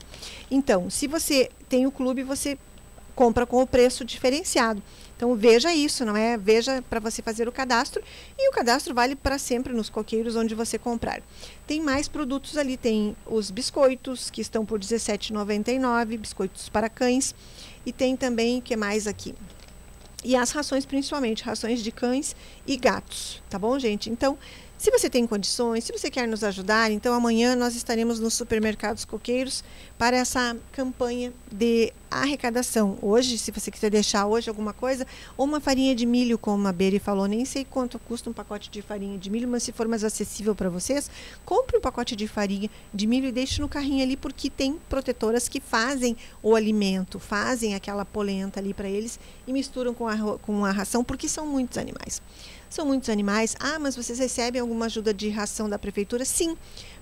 Então, 0.48 0.88
se 0.88 1.08
você 1.08 1.50
tem 1.68 1.88
o 1.88 1.90
clube, 1.90 2.22
você 2.22 2.56
compra 3.16 3.44
com 3.44 3.60
o 3.60 3.66
preço 3.66 4.04
diferenciado. 4.04 4.80
Então 5.20 5.36
veja 5.36 5.70
isso, 5.74 6.02
não 6.02 6.16
é? 6.16 6.38
Veja 6.38 6.82
para 6.88 6.98
você 6.98 7.20
fazer 7.20 7.46
o 7.46 7.52
cadastro 7.52 8.02
e 8.38 8.48
o 8.48 8.52
cadastro 8.52 8.94
vale 8.94 9.14
para 9.14 9.38
sempre 9.38 9.70
nos 9.74 9.90
coqueiros 9.90 10.34
onde 10.34 10.54
você 10.54 10.78
comprar. 10.78 11.20
Tem 11.66 11.78
mais 11.78 12.08
produtos 12.08 12.56
ali, 12.56 12.74
tem 12.78 13.14
os 13.26 13.50
biscoitos 13.50 14.30
que 14.30 14.40
estão 14.40 14.64
por 14.64 14.80
R$17,99, 14.80 16.16
biscoitos 16.16 16.70
para 16.70 16.88
cães 16.88 17.34
e 17.84 17.92
tem 17.92 18.16
também 18.16 18.60
o 18.60 18.62
que 18.62 18.74
mais 18.74 19.06
aqui? 19.06 19.34
E 20.24 20.34
as 20.34 20.52
rações 20.52 20.86
principalmente, 20.86 21.44
rações 21.44 21.82
de 21.82 21.92
cães 21.92 22.34
e 22.66 22.78
gatos, 22.78 23.42
tá 23.50 23.58
bom, 23.58 23.78
gente? 23.78 24.08
Então, 24.08 24.38
se 24.80 24.90
você 24.90 25.10
tem 25.10 25.26
condições, 25.26 25.84
se 25.84 25.92
você 25.92 26.10
quer 26.10 26.26
nos 26.26 26.42
ajudar, 26.42 26.90
então 26.90 27.12
amanhã 27.12 27.54
nós 27.54 27.76
estaremos 27.76 28.18
nos 28.18 28.32
supermercados 28.32 29.04
coqueiros 29.04 29.62
para 29.98 30.16
essa 30.16 30.56
campanha 30.72 31.34
de 31.52 31.92
arrecadação. 32.10 32.96
Hoje, 33.02 33.36
se 33.36 33.50
você 33.50 33.70
quiser 33.70 33.90
deixar 33.90 34.24
hoje 34.24 34.48
alguma 34.48 34.72
coisa, 34.72 35.06
ou 35.36 35.44
uma 35.44 35.60
farinha 35.60 35.94
de 35.94 36.06
milho, 36.06 36.38
como 36.38 36.66
a 36.66 36.72
Beri 36.72 36.98
falou, 36.98 37.26
nem 37.26 37.44
sei 37.44 37.62
quanto 37.62 37.98
custa 37.98 38.30
um 38.30 38.32
pacote 38.32 38.70
de 38.70 38.80
farinha 38.80 39.18
de 39.18 39.28
milho, 39.28 39.46
mas 39.46 39.64
se 39.64 39.70
for 39.70 39.86
mais 39.86 40.02
acessível 40.02 40.54
para 40.54 40.70
vocês, 40.70 41.10
compre 41.44 41.76
um 41.76 41.80
pacote 41.82 42.16
de 42.16 42.26
farinha 42.26 42.70
de 42.92 43.06
milho 43.06 43.28
e 43.28 43.32
deixe 43.32 43.60
no 43.60 43.68
carrinho 43.68 44.02
ali, 44.02 44.16
porque 44.16 44.48
tem 44.48 44.78
protetoras 44.88 45.46
que 45.46 45.60
fazem 45.60 46.16
o 46.42 46.56
alimento, 46.56 47.18
fazem 47.18 47.74
aquela 47.74 48.06
polenta 48.06 48.58
ali 48.58 48.72
para 48.72 48.88
eles 48.88 49.20
e 49.46 49.52
misturam 49.52 49.92
com 49.92 50.08
a, 50.08 50.38
com 50.38 50.64
a 50.64 50.70
ração, 50.70 51.04
porque 51.04 51.28
são 51.28 51.46
muitos 51.46 51.76
animais. 51.76 52.22
São 52.70 52.86
muitos 52.86 53.08
animais. 53.08 53.56
Ah, 53.58 53.80
mas 53.80 53.96
vocês 53.96 54.20
recebem 54.20 54.60
alguma 54.60 54.86
ajuda 54.86 55.12
de 55.12 55.28
ração 55.28 55.68
da 55.68 55.76
prefeitura? 55.76 56.24
Sim, 56.24 56.56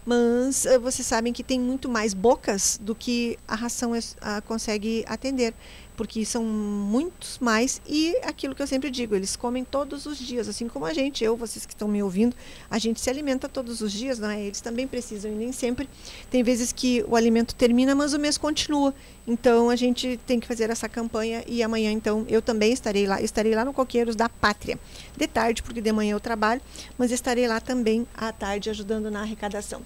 mas 0.04 0.64
uh, 0.64 0.80
vocês 0.80 1.06
sabem 1.06 1.30
que 1.30 1.44
tem 1.44 1.60
muito 1.60 1.90
mais 1.90 2.14
bocas 2.14 2.80
do 2.80 2.94
que 2.94 3.38
a 3.46 3.54
ração 3.54 3.92
uh, 3.92 4.42
consegue 4.46 5.04
atender 5.06 5.52
porque 5.98 6.24
são 6.24 6.44
muitos 6.44 7.40
mais 7.40 7.82
e 7.84 8.16
aquilo 8.22 8.54
que 8.54 8.62
eu 8.62 8.68
sempre 8.68 8.88
digo, 8.88 9.16
eles 9.16 9.34
comem 9.34 9.64
todos 9.64 10.06
os 10.06 10.16
dias, 10.16 10.48
assim 10.48 10.68
como 10.68 10.86
a 10.86 10.94
gente, 10.94 11.24
eu, 11.24 11.36
vocês 11.36 11.66
que 11.66 11.74
estão 11.74 11.88
me 11.88 12.00
ouvindo, 12.00 12.36
a 12.70 12.78
gente 12.78 13.00
se 13.00 13.10
alimenta 13.10 13.48
todos 13.48 13.80
os 13.80 13.90
dias, 13.92 14.16
não 14.16 14.30
é? 14.30 14.40
Eles 14.40 14.60
também 14.60 14.86
precisam 14.86 15.28
e 15.32 15.34
nem 15.34 15.50
sempre 15.50 15.88
tem 16.30 16.44
vezes 16.44 16.70
que 16.70 17.04
o 17.08 17.16
alimento 17.16 17.52
termina, 17.52 17.96
mas 17.96 18.14
o 18.14 18.18
mês 18.18 18.38
continua. 18.38 18.94
Então 19.26 19.68
a 19.68 19.74
gente 19.74 20.20
tem 20.24 20.38
que 20.38 20.46
fazer 20.46 20.70
essa 20.70 20.88
campanha 20.88 21.42
e 21.48 21.64
amanhã 21.64 21.90
então 21.90 22.24
eu 22.28 22.40
também 22.40 22.72
estarei 22.72 23.04
lá, 23.04 23.20
estarei 23.20 23.52
lá 23.56 23.64
no 23.64 23.72
Coqueiros 23.72 24.14
da 24.14 24.28
Pátria. 24.28 24.78
De 25.16 25.26
tarde, 25.26 25.64
porque 25.64 25.80
de 25.80 25.90
manhã 25.90 26.12
eu 26.12 26.20
trabalho, 26.20 26.62
mas 26.96 27.10
estarei 27.10 27.48
lá 27.48 27.60
também 27.60 28.06
à 28.14 28.30
tarde 28.32 28.70
ajudando 28.70 29.10
na 29.10 29.22
arrecadação. 29.22 29.82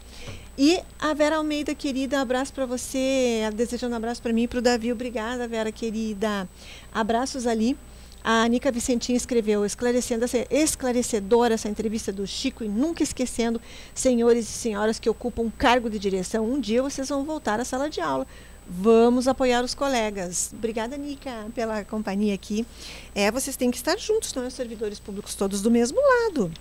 E 0.56 0.82
a 0.98 1.14
Vera 1.14 1.36
Almeida, 1.36 1.74
querida, 1.74 2.20
abraço 2.20 2.52
para 2.52 2.66
você, 2.66 3.40
desejando 3.54 3.94
um 3.94 3.96
abraço 3.96 4.20
para 4.20 4.34
mim 4.34 4.42
e 4.42 4.48
para 4.48 4.58
o 4.58 4.62
Davi. 4.62 4.92
Obrigada, 4.92 5.48
Vera, 5.48 5.72
querida. 5.72 6.46
Abraços 6.92 7.46
ali. 7.46 7.76
A 8.22 8.42
Anica 8.42 8.70
Vicentinha 8.70 9.16
escreveu, 9.16 9.64
esclarecendo, 9.64 10.24
esclarecedora 10.48 11.54
essa 11.54 11.68
entrevista 11.68 12.12
do 12.12 12.24
Chico 12.24 12.62
e 12.62 12.68
nunca 12.68 13.02
esquecendo, 13.02 13.60
senhores 13.92 14.48
e 14.48 14.52
senhoras 14.52 15.00
que 15.00 15.10
ocupam 15.10 15.50
cargo 15.50 15.90
de 15.90 15.98
direção, 15.98 16.48
um 16.48 16.60
dia 16.60 16.80
vocês 16.82 17.08
vão 17.08 17.24
voltar 17.24 17.58
à 17.58 17.64
sala 17.64 17.90
de 17.90 18.00
aula. 18.00 18.24
Vamos 18.68 19.26
apoiar 19.26 19.64
os 19.64 19.74
colegas. 19.74 20.52
Obrigada, 20.52 20.96
Nica, 20.96 21.46
pela 21.52 21.84
companhia 21.84 22.32
aqui. 22.32 22.64
É, 23.12 23.28
vocês 23.30 23.56
têm 23.56 23.72
que 23.72 23.76
estar 23.76 23.98
juntos, 23.98 24.32
não 24.34 24.44
é? 24.44 24.46
Os 24.46 24.54
servidores 24.54 25.00
públicos 25.00 25.34
todos 25.34 25.60
do 25.60 25.70
mesmo 25.70 25.98
lado. 26.00 26.52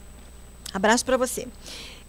Abraço 0.73 1.05
para 1.05 1.17
você. 1.17 1.47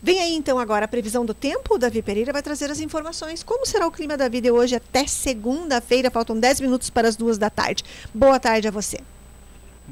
Vem 0.03 0.19
aí 0.19 0.35
então 0.35 0.59
agora 0.59 0.85
a 0.85 0.89
previsão 0.89 1.25
do 1.25 1.33
tempo. 1.33 1.77
O 1.77 1.79
Davi 1.79 2.03
Pereira 2.03 2.33
vai 2.33 2.43
trazer 2.43 2.69
as 2.73 2.81
informações. 2.81 3.45
Como 3.45 3.65
será 3.65 3.87
o 3.87 3.93
clima 3.93 4.17
da 4.17 4.29
vida 4.29 4.53
hoje 4.53 4.75
até 4.75 5.07
segunda-feira? 5.07 6.11
Faltam 6.11 6.37
10 6.37 6.61
minutos 6.61 6.91
para 6.91 7.07
as 7.07 7.15
duas 7.15 7.39
da 7.39 7.49
tarde. 7.49 7.85
Boa 8.13 8.41
tarde 8.41 8.67
a 8.67 8.71
você. 8.73 8.99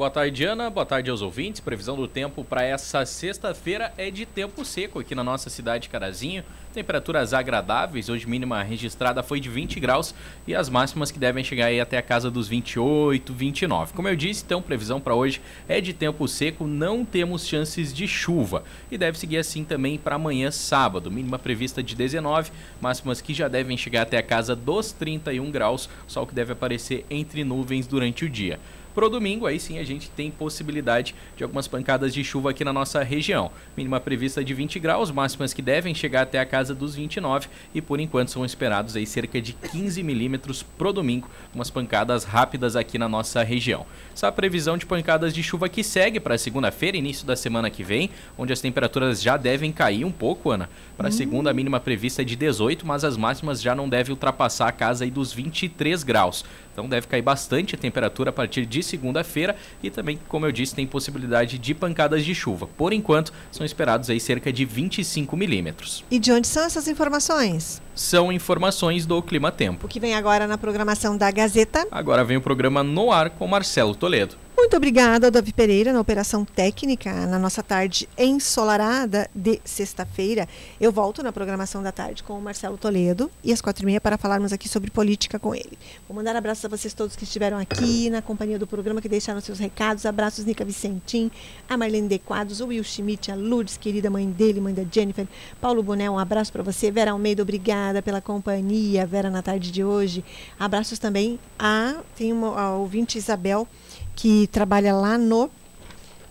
Boa 0.01 0.11
tarde, 0.11 0.45
Ana. 0.45 0.71
Boa 0.71 0.87
tarde 0.87 1.11
aos 1.11 1.21
ouvintes. 1.21 1.61
Previsão 1.61 1.95
do 1.95 2.09
tempo 2.09 2.43
para 2.43 2.65
essa 2.65 3.05
sexta-feira 3.05 3.93
é 3.99 4.11
de 4.11 4.25
tempo 4.25 4.65
seco 4.65 4.99
aqui 4.99 5.15
na 5.15 5.23
nossa 5.23 5.51
cidade 5.51 5.83
de 5.83 5.89
Carazinho. 5.91 6.43
Temperaturas 6.73 7.35
agradáveis. 7.35 8.09
Hoje 8.09 8.27
mínima 8.27 8.63
registrada 8.63 9.23
foi 9.23 9.41
de 9.41 9.51
20 9.51 9.79
graus 9.79 10.15
e 10.47 10.55
as 10.55 10.71
máximas 10.71 11.11
que 11.11 11.19
devem 11.19 11.45
chegar 11.45 11.67
aí 11.67 11.79
até 11.79 11.99
a 11.99 12.03
casa 12.03 12.31
dos 12.31 12.49
28, 12.49 13.31
29. 13.35 13.93
Como 13.93 14.09
eu 14.09 14.17
disse, 14.17 14.43
então 14.43 14.63
previsão 14.63 15.03
para 15.03 15.15
hoje 15.15 15.43
é 15.69 15.83
de 15.83 15.93
tempo 15.93 16.27
seco. 16.27 16.67
Não 16.67 17.05
temos 17.05 17.47
chances 17.47 17.93
de 17.93 18.09
chuva 18.09 18.65
e 18.91 18.97
deve 18.97 19.19
seguir 19.19 19.37
assim 19.37 19.65
também 19.65 19.99
para 19.99 20.15
amanhã, 20.15 20.51
sábado. 20.51 21.11
Mínima 21.11 21.39
prevista 21.39 21.83
de 21.83 21.95
19, 21.95 22.53
máximas 22.81 23.21
que 23.21 23.35
já 23.35 23.49
devem 23.49 23.77
chegar 23.77 24.01
até 24.01 24.17
a 24.17 24.23
casa 24.23 24.57
dos 24.57 24.93
31 24.93 25.51
graus. 25.51 25.91
Sol 26.07 26.27
que 26.27 26.35
deve 26.35 26.55
aparecer 26.55 27.05
entre 27.11 27.45
nuvens 27.45 27.87
durante 27.87 28.25
o 28.25 28.31
dia. 28.31 28.59
Pro 29.01 29.09
domingo, 29.09 29.47
aí 29.47 29.59
sim 29.59 29.79
a 29.79 29.83
gente 29.83 30.11
tem 30.11 30.31
possibilidade 30.31 31.15
de 31.35 31.43
algumas 31.43 31.67
pancadas 31.67 32.13
de 32.13 32.23
chuva 32.23 32.51
aqui 32.51 32.63
na 32.63 32.71
nossa 32.71 33.03
região. 33.03 33.51
Mínima 33.75 33.99
prevista 33.99 34.45
de 34.45 34.53
20 34.53 34.79
graus, 34.79 35.11
máximas 35.11 35.55
que 35.55 35.63
devem 35.63 35.95
chegar 35.95 36.21
até 36.21 36.39
a 36.39 36.45
casa 36.45 36.75
dos 36.75 36.97
29 36.97 37.49
e 37.75 37.81
por 37.81 37.99
enquanto 37.99 38.31
são 38.31 38.45
esperados 38.45 38.97
aí 38.97 39.07
cerca 39.07 39.41
de 39.41 39.55
15 39.55 40.03
milímetros 40.03 40.63
pro 40.63 40.93
domingo, 40.93 41.31
umas 41.55 41.71
pancadas 41.71 42.25
rápidas 42.25 42.77
aqui 42.77 42.99
na 42.99 43.09
nossa 43.09 43.43
região. 43.43 43.87
Essa 44.13 44.31
previsão 44.31 44.77
de 44.77 44.85
pancadas 44.85 45.33
de 45.33 45.43
chuva 45.43 45.67
que 45.67 45.83
segue 45.83 46.21
para 46.21 46.37
segunda-feira, 46.37 46.99
início 46.99 47.27
da 47.27 47.37
semana 47.37 47.71
que 47.71 47.83
vem, 47.83 48.11
onde 48.37 48.53
as 48.53 48.61
temperaturas 48.61 49.23
já 49.23 49.39
devem 49.39 49.73
cair 49.73 50.05
um 50.05 50.13
pouco, 50.13 50.51
Ana. 50.51 50.69
Para 50.95 51.09
hum. 51.09 51.13
segunda, 51.13 51.51
a 51.51 51.55
mínima 51.55 51.81
prevista 51.81 52.21
é 52.21 52.25
de 52.27 52.37
18, 52.37 52.87
mas 52.87 53.03
as 53.03 53.17
máximas 53.17 53.63
já 53.63 53.75
não 53.75 53.89
devem 53.89 54.13
ultrapassar 54.13 54.69
a 54.69 54.73
casa 54.73 55.05
aí 55.05 55.11
dos 55.11 55.33
23 55.33 56.03
graus. 56.03 56.45
Então 56.81 56.89
deve 56.89 57.07
cair 57.07 57.21
bastante 57.21 57.75
a 57.75 57.79
temperatura 57.79 58.31
a 58.31 58.33
partir 58.33 58.65
de 58.65 58.83
segunda-feira 58.83 59.55
e 59.83 59.91
também, 59.91 60.19
como 60.29 60.47
eu 60.47 60.53
disse, 60.53 60.75
tem 60.75 60.87
possibilidade 60.87 61.59
de 61.59 61.75
pancadas 61.75 62.25
de 62.25 62.35
chuva. 62.35 62.67
Por 62.67 62.95
enquanto, 62.95 63.35
são 63.53 63.67
esperados 63.67 64.09
aí 64.09 64.19
cerca 64.19 64.51
de 64.51 64.65
25 64.65 65.37
milímetros. 65.37 66.03
E 66.11 66.19
de 66.19 66.33
onde 66.33 66.49
são 66.49 66.65
essas 66.65 66.89
informações? 66.89 67.83
São 68.01 68.33
informações 68.33 69.05
do 69.05 69.21
Clima 69.21 69.53
Tempo. 69.53 69.85
O 69.85 69.89
que 69.89 70.01
vem 70.01 70.15
agora 70.15 70.47
na 70.47 70.57
programação 70.57 71.19
da 71.19 71.31
Gazeta? 71.31 71.87
Agora 71.91 72.25
vem 72.25 72.39
o 72.39 72.41
programa 72.41 72.83
No 72.83 73.13
Ar 73.13 73.29
com 73.29 73.47
Marcelo 73.47 73.95
Toledo. 73.95 74.37
Muito 74.61 74.77
obrigada, 74.77 75.31
Davi 75.31 75.55
Pereira, 75.55 75.91
na 75.91 76.01
operação 76.01 76.45
técnica, 76.45 77.11
na 77.27 77.39
nossa 77.39 77.63
tarde 77.63 78.07
ensolarada 78.17 79.29
de 79.35 79.59
sexta-feira. 79.65 80.47
Eu 80.79 80.93
volto 80.93 81.23
na 81.23 81.33
programação 81.33 81.83
da 81.83 81.91
tarde 81.91 82.23
com 82.23 82.35
o 82.35 82.43
Marcelo 82.43 82.77
Toledo 82.77 83.31
e 83.43 83.55
às 83.55 83.63
quatro 83.63 83.83
e 83.83 83.87
meia 83.87 84.01
para 84.01 84.19
falarmos 84.19 84.53
aqui 84.53 84.69
sobre 84.69 84.91
política 84.91 85.39
com 85.39 85.55
ele. 85.55 85.79
Vou 86.07 86.15
mandar 86.15 86.37
abraços 86.37 86.63
a 86.67 86.69
vocês 86.69 86.93
todos 86.93 87.17
que 87.17 87.25
estiveram 87.25 87.57
aqui 87.57 88.11
na 88.11 88.21
companhia 88.21 88.59
do 88.59 88.67
programa, 88.67 89.01
que 89.01 89.09
deixaram 89.09 89.41
seus 89.41 89.59
recados. 89.59 90.05
Abraços, 90.05 90.45
Nica 90.45 90.65
Vicentim, 90.65 91.31
a 91.67 91.77
Marlene 91.77 92.07
De 92.07 92.19
Quadros, 92.19 92.61
o 92.61 92.67
Will 92.67 92.85
Schmidt, 92.85 93.33
a 93.33 93.35
Lourdes, 93.35 93.79
querida 93.79 94.11
mãe 94.11 94.31
dele, 94.31 94.61
mãe 94.61 94.75
da 94.75 94.85
Jennifer, 94.91 95.27
Paulo 95.59 95.83
Boné, 95.83 96.09
um 96.11 96.19
abraço 96.19 96.53
para 96.53 96.63
você. 96.63 96.91
Vera 96.91 97.13
Almeida, 97.13 97.43
obrigada 97.43 97.90
pela 98.01 98.21
companhia, 98.21 99.05
Vera, 99.05 99.29
na 99.29 99.43
tarde 99.43 99.73
de 99.73 99.83
hoje. 99.83 100.25
Abraços 100.59 100.99
também 100.99 101.39
a, 101.59 101.97
tem 102.15 102.33
uma 102.33 102.61
a 102.61 102.77
ouvinte 102.77 103.19
Isabel, 103.19 103.67
que 104.15 104.47
trabalha 104.47 104.95
lá 104.95 105.19
no 105.19 105.51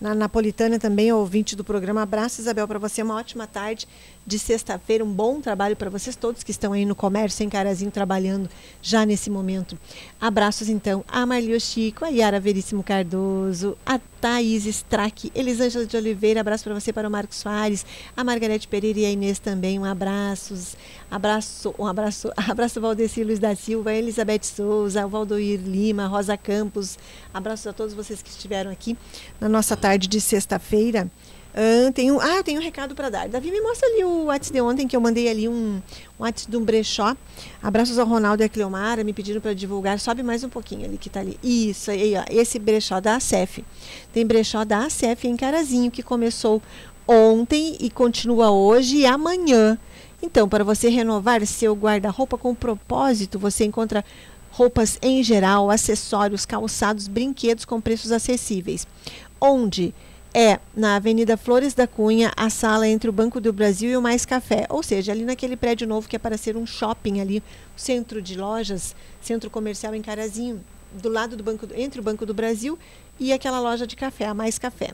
na 0.00 0.14
Napolitânia 0.14 0.78
também, 0.78 1.12
ouvinte 1.12 1.54
do 1.54 1.62
programa. 1.62 2.00
Abraço, 2.00 2.40
Isabel, 2.40 2.66
para 2.66 2.78
você. 2.78 3.02
Uma 3.02 3.16
ótima 3.16 3.46
tarde 3.46 3.86
de 4.26 4.38
sexta-feira. 4.38 5.04
Um 5.04 5.12
bom 5.12 5.40
trabalho 5.40 5.76
para 5.76 5.90
vocês 5.90 6.16
todos 6.16 6.42
que 6.42 6.50
estão 6.50 6.72
aí 6.72 6.84
no 6.84 6.94
comércio, 6.94 7.44
em 7.44 7.48
Carazinho, 7.48 7.90
trabalhando 7.90 8.48
já 8.82 9.04
nesse 9.04 9.30
momento. 9.30 9.78
Abraços, 10.20 10.68
então, 10.68 11.04
a 11.08 11.24
Marlio 11.26 11.60
Chico, 11.60 12.04
a 12.04 12.08
Yara 12.08 12.38
Veríssimo 12.38 12.82
Cardoso, 12.82 13.76
a 13.84 13.98
Thaís 14.20 14.66
Strack, 14.66 15.32
Elisângela 15.34 15.86
de 15.86 15.96
Oliveira, 15.96 16.40
abraço 16.40 16.64
para 16.64 16.74
você, 16.74 16.92
para 16.92 17.08
o 17.08 17.10
Marcos 17.10 17.38
Soares, 17.38 17.86
a 18.14 18.22
Margarete 18.22 18.68
Pereira 18.68 19.00
e 19.00 19.06
a 19.06 19.10
Inês 19.10 19.38
também, 19.38 19.78
um 19.78 19.84
abraço, 19.84 20.54
abraço, 21.10 21.74
um 21.78 21.86
abraço, 21.86 22.30
abraço 22.36 22.80
Valdeci 22.80 23.24
Luiz 23.24 23.38
da 23.38 23.56
Silva, 23.56 23.94
Elizabeth 23.94 24.44
Souza, 24.44 25.06
Valdoir 25.06 25.58
Lima, 25.60 26.06
Rosa 26.06 26.36
Campos, 26.36 26.98
abraços 27.32 27.66
a 27.66 27.72
todos 27.72 27.94
vocês 27.94 28.20
que 28.20 28.28
estiveram 28.28 28.70
aqui 28.70 28.96
na 29.40 29.48
nossa 29.48 29.74
tarde 29.74 30.06
de 30.06 30.20
sexta-feira 30.20 31.10
Tem 31.94 32.10
um, 32.12 32.20
ah, 32.20 32.36
eu 32.36 32.44
tenho 32.44 32.60
um 32.60 32.62
recado 32.62 32.94
para 32.94 33.10
dar. 33.10 33.28
Davi, 33.28 33.50
me 33.50 33.60
mostra 33.60 33.88
ali 33.88 34.04
o 34.04 34.24
WhatsApp 34.26 34.52
de 34.52 34.60
ontem 34.60 34.86
que 34.86 34.96
eu 34.96 35.00
mandei 35.00 35.28
ali 35.28 35.48
um, 35.48 35.82
um 36.18 36.22
WhatsApp 36.22 36.50
de 36.50 36.56
um 36.56 36.64
brechó. 36.64 37.16
Abraços 37.62 37.98
ao 37.98 38.06
Ronaldo 38.06 38.42
e 38.42 38.46
a 38.46 38.48
Cleomara, 38.48 39.02
me 39.02 39.12
pediram 39.12 39.40
para 39.40 39.54
divulgar. 39.54 39.98
Sobe 39.98 40.22
mais 40.22 40.44
um 40.44 40.48
pouquinho 40.48 40.84
ali 40.84 40.96
que 40.96 41.10
tá 41.10 41.20
ali. 41.20 41.38
Isso, 41.42 41.90
aí, 41.90 42.14
ó, 42.16 42.24
esse 42.30 42.58
brechó 42.58 43.00
da 43.00 43.16
ACEF. 43.16 43.64
Tem 44.12 44.24
brechó 44.24 44.64
da 44.64 44.86
ACEF 44.86 45.26
em 45.26 45.36
Carazinho 45.36 45.90
que 45.90 46.02
começou 46.02 46.62
ontem 47.06 47.76
e 47.80 47.90
continua 47.90 48.50
hoje 48.50 48.98
e 48.98 49.06
amanhã. 49.06 49.76
Então, 50.22 50.48
para 50.48 50.62
você 50.62 50.88
renovar 50.88 51.44
seu 51.46 51.74
guarda-roupa 51.74 52.36
com 52.38 52.54
propósito, 52.54 53.38
você 53.38 53.64
encontra 53.64 54.04
roupas 54.50 54.98
em 55.00 55.22
geral, 55.22 55.70
acessórios, 55.70 56.44
calçados, 56.44 57.08
brinquedos 57.08 57.64
com 57.64 57.80
preços 57.80 58.12
acessíveis. 58.12 58.86
Onde? 59.40 59.94
É 60.32 60.60
na 60.76 60.94
Avenida 60.94 61.36
Flores 61.36 61.74
da 61.74 61.88
Cunha, 61.88 62.30
a 62.36 62.48
sala 62.48 62.86
entre 62.86 63.10
o 63.10 63.12
Banco 63.12 63.40
do 63.40 63.52
Brasil 63.52 63.90
e 63.90 63.96
o 63.96 64.02
Mais 64.02 64.24
Café. 64.24 64.64
Ou 64.68 64.80
seja, 64.80 65.10
ali 65.10 65.24
naquele 65.24 65.56
prédio 65.56 65.88
novo 65.88 66.08
que 66.08 66.14
é 66.14 66.18
para 66.20 66.38
ser 66.38 66.56
um 66.56 66.64
shopping 66.64 67.20
ali, 67.20 67.42
centro 67.74 68.22
de 68.22 68.38
lojas, 68.38 68.94
centro 69.20 69.50
comercial 69.50 69.92
em 69.92 70.00
Carazinho, 70.00 70.64
do 70.92 71.08
lado 71.08 71.36
do 71.36 71.42
banco, 71.42 71.66
entre 71.74 71.98
o 71.98 72.02
Banco 72.02 72.24
do 72.24 72.32
Brasil 72.32 72.78
e 73.18 73.32
aquela 73.32 73.58
loja 73.58 73.86
de 73.88 73.96
café, 73.96 74.26
a 74.26 74.34
Mais 74.34 74.56
Café. 74.56 74.90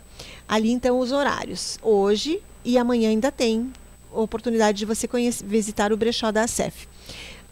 Ali 0.49 0.71
então 0.71 0.99
os 0.99 1.13
horários. 1.13 1.79
Hoje 1.83 2.43
e 2.65 2.79
amanhã 2.79 3.11
ainda 3.11 3.31
tem 3.31 3.71
oportunidade 4.11 4.79
de 4.79 4.87
você 4.87 5.07
conhecer, 5.07 5.45
visitar 5.45 5.93
o 5.93 5.99
brechó 5.99 6.33
da 6.33 6.45
ACEF. 6.45 6.89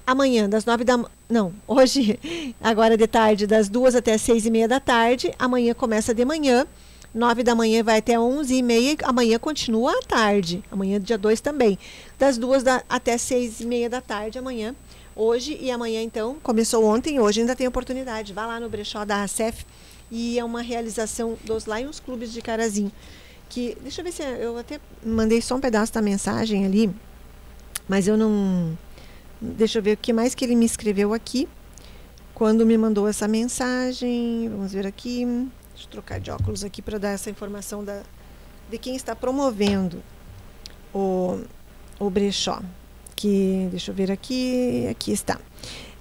Amanhã, 0.06 0.48
das 0.48 0.64
nove 0.64 0.84
da 0.84 1.02
Não, 1.28 1.52
hoje, 1.66 2.18
agora 2.62 2.96
de 2.96 3.06
tarde, 3.06 3.46
das 3.46 3.68
duas 3.68 3.94
até 3.94 4.14
as 4.14 4.22
seis 4.22 4.46
e 4.46 4.50
meia 4.50 4.68
da 4.68 4.80
tarde. 4.80 5.32
Amanhã 5.38 5.74
começa 5.74 6.14
de 6.14 6.24
manhã. 6.24 6.66
Nove 7.14 7.42
da 7.42 7.54
manhã 7.54 7.82
vai 7.82 7.98
até 7.98 8.18
onze 8.18 8.54
e 8.54 8.62
meia. 8.62 8.96
Amanhã 9.04 9.38
continua 9.38 9.92
à 9.92 10.02
tarde. 10.02 10.62
Amanhã, 10.70 11.00
dia 11.00 11.16
2 11.16 11.40
também. 11.40 11.78
Das 12.18 12.36
duas 12.36 12.62
da, 12.62 12.82
até 12.88 13.16
seis 13.16 13.60
e 13.60 13.66
meia 13.66 13.88
da 13.88 14.00
tarde, 14.00 14.38
amanhã. 14.38 14.74
Hoje 15.16 15.56
e 15.60 15.70
amanhã, 15.70 16.02
então, 16.02 16.36
começou 16.42 16.84
ontem, 16.84 17.20
hoje 17.20 17.40
ainda 17.40 17.54
tem 17.54 17.68
oportunidade. 17.68 18.32
Vá 18.32 18.46
lá 18.46 18.58
no 18.58 18.68
brechó 18.68 19.04
da 19.04 19.22
ACEF 19.22 19.64
e 20.10 20.38
é 20.38 20.44
uma 20.44 20.60
realização 20.60 21.38
dos 21.44 21.66
Lions 21.66 22.00
Clubes 22.00 22.32
de 22.32 22.42
Carazinho 22.42 22.90
que. 23.54 23.76
Deixa 23.80 24.00
eu 24.00 24.04
ver 24.04 24.12
se. 24.12 24.22
Eu 24.22 24.58
até 24.58 24.80
mandei 25.04 25.40
só 25.40 25.54
um 25.54 25.60
pedaço 25.60 25.92
da 25.92 26.02
mensagem 26.02 26.66
ali, 26.66 26.90
mas 27.88 28.08
eu 28.08 28.16
não. 28.16 28.76
Deixa 29.40 29.78
eu 29.78 29.82
ver 29.82 29.92
o 29.92 29.96
que 29.96 30.12
mais 30.12 30.34
que 30.34 30.44
ele 30.44 30.56
me 30.56 30.66
escreveu 30.66 31.14
aqui. 31.14 31.48
Quando 32.34 32.66
me 32.66 32.76
mandou 32.76 33.06
essa 33.06 33.28
mensagem. 33.28 34.48
Vamos 34.48 34.72
ver 34.72 34.86
aqui. 34.86 35.48
Deixa 35.84 35.88
eu 35.88 35.90
trocar 35.90 36.18
de 36.18 36.30
óculos 36.30 36.64
aqui 36.64 36.80
para 36.80 36.98
dar 36.98 37.10
essa 37.10 37.28
informação 37.28 37.84
da, 37.84 38.02
de 38.70 38.78
quem 38.78 38.96
está 38.96 39.14
promovendo 39.14 40.02
o, 40.94 41.40
o 41.98 42.08
brechó. 42.08 42.62
Que, 43.14 43.68
deixa 43.70 43.90
eu 43.90 43.94
ver 43.94 44.10
aqui. 44.10 44.86
Aqui 44.90 45.12
está. 45.12 45.38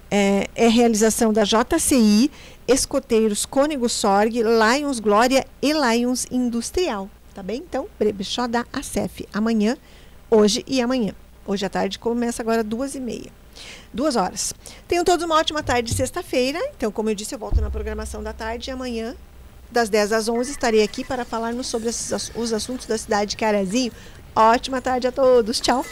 É, 0.10 0.48
é 0.56 0.68
realização 0.68 1.34
da 1.34 1.44
JCI, 1.44 2.32
Escoteiros 2.68 3.46
Cônego 3.46 3.90
Sorg, 3.90 4.42
Lions 4.42 5.00
Glória 5.00 5.46
e 5.62 5.74
Lions 5.74 6.28
Industrial. 6.32 7.10
Tá 7.34 7.44
bem? 7.44 7.58
Então, 7.58 7.88
brechó 7.98 8.48
da 8.48 8.66
ACEF. 8.72 9.28
Amanhã, 9.34 9.76
hoje 10.30 10.64
e 10.68 10.82
amanhã. 10.82 11.14
Hoje 11.46 11.66
à 11.66 11.70
tarde 11.70 12.00
começa 12.00 12.42
agora 12.42 12.64
duas 12.64 12.96
e 12.96 13.00
meia. 13.00 13.32
Duas 13.94 14.16
horas. 14.16 14.54
Tenham 14.88 15.04
todos 15.04 15.26
uma 15.26 15.36
ótima 15.36 15.62
tarde 15.62 15.92
de 15.92 15.98
sexta-feira. 15.98 16.60
Então, 16.78 16.92
como 16.92 17.10
eu 17.10 17.16
disse, 17.16 17.36
eu 17.36 17.40
volto 17.40 17.60
na 17.60 17.70
programação 17.70 18.24
da 18.24 18.32
tarde 18.32 18.70
e 18.70 18.72
amanhã, 18.72 19.16
das 19.74 19.90
10 19.90 20.14
às 20.14 20.30
11 20.30 20.52
estarei 20.52 20.84
aqui 20.84 21.04
para 21.04 21.26
falarmos 21.26 21.68
sobre 21.68 21.90
os 21.90 22.54
assuntos 22.54 22.86
da 22.86 22.98
cidade 22.98 23.32
de 23.32 23.38
Carazinho. 23.38 23.92
Ótima 24.36 24.82
tarde 24.82 25.08
a 25.08 25.12
todos. 25.12 25.60
Tchau. 25.60 25.84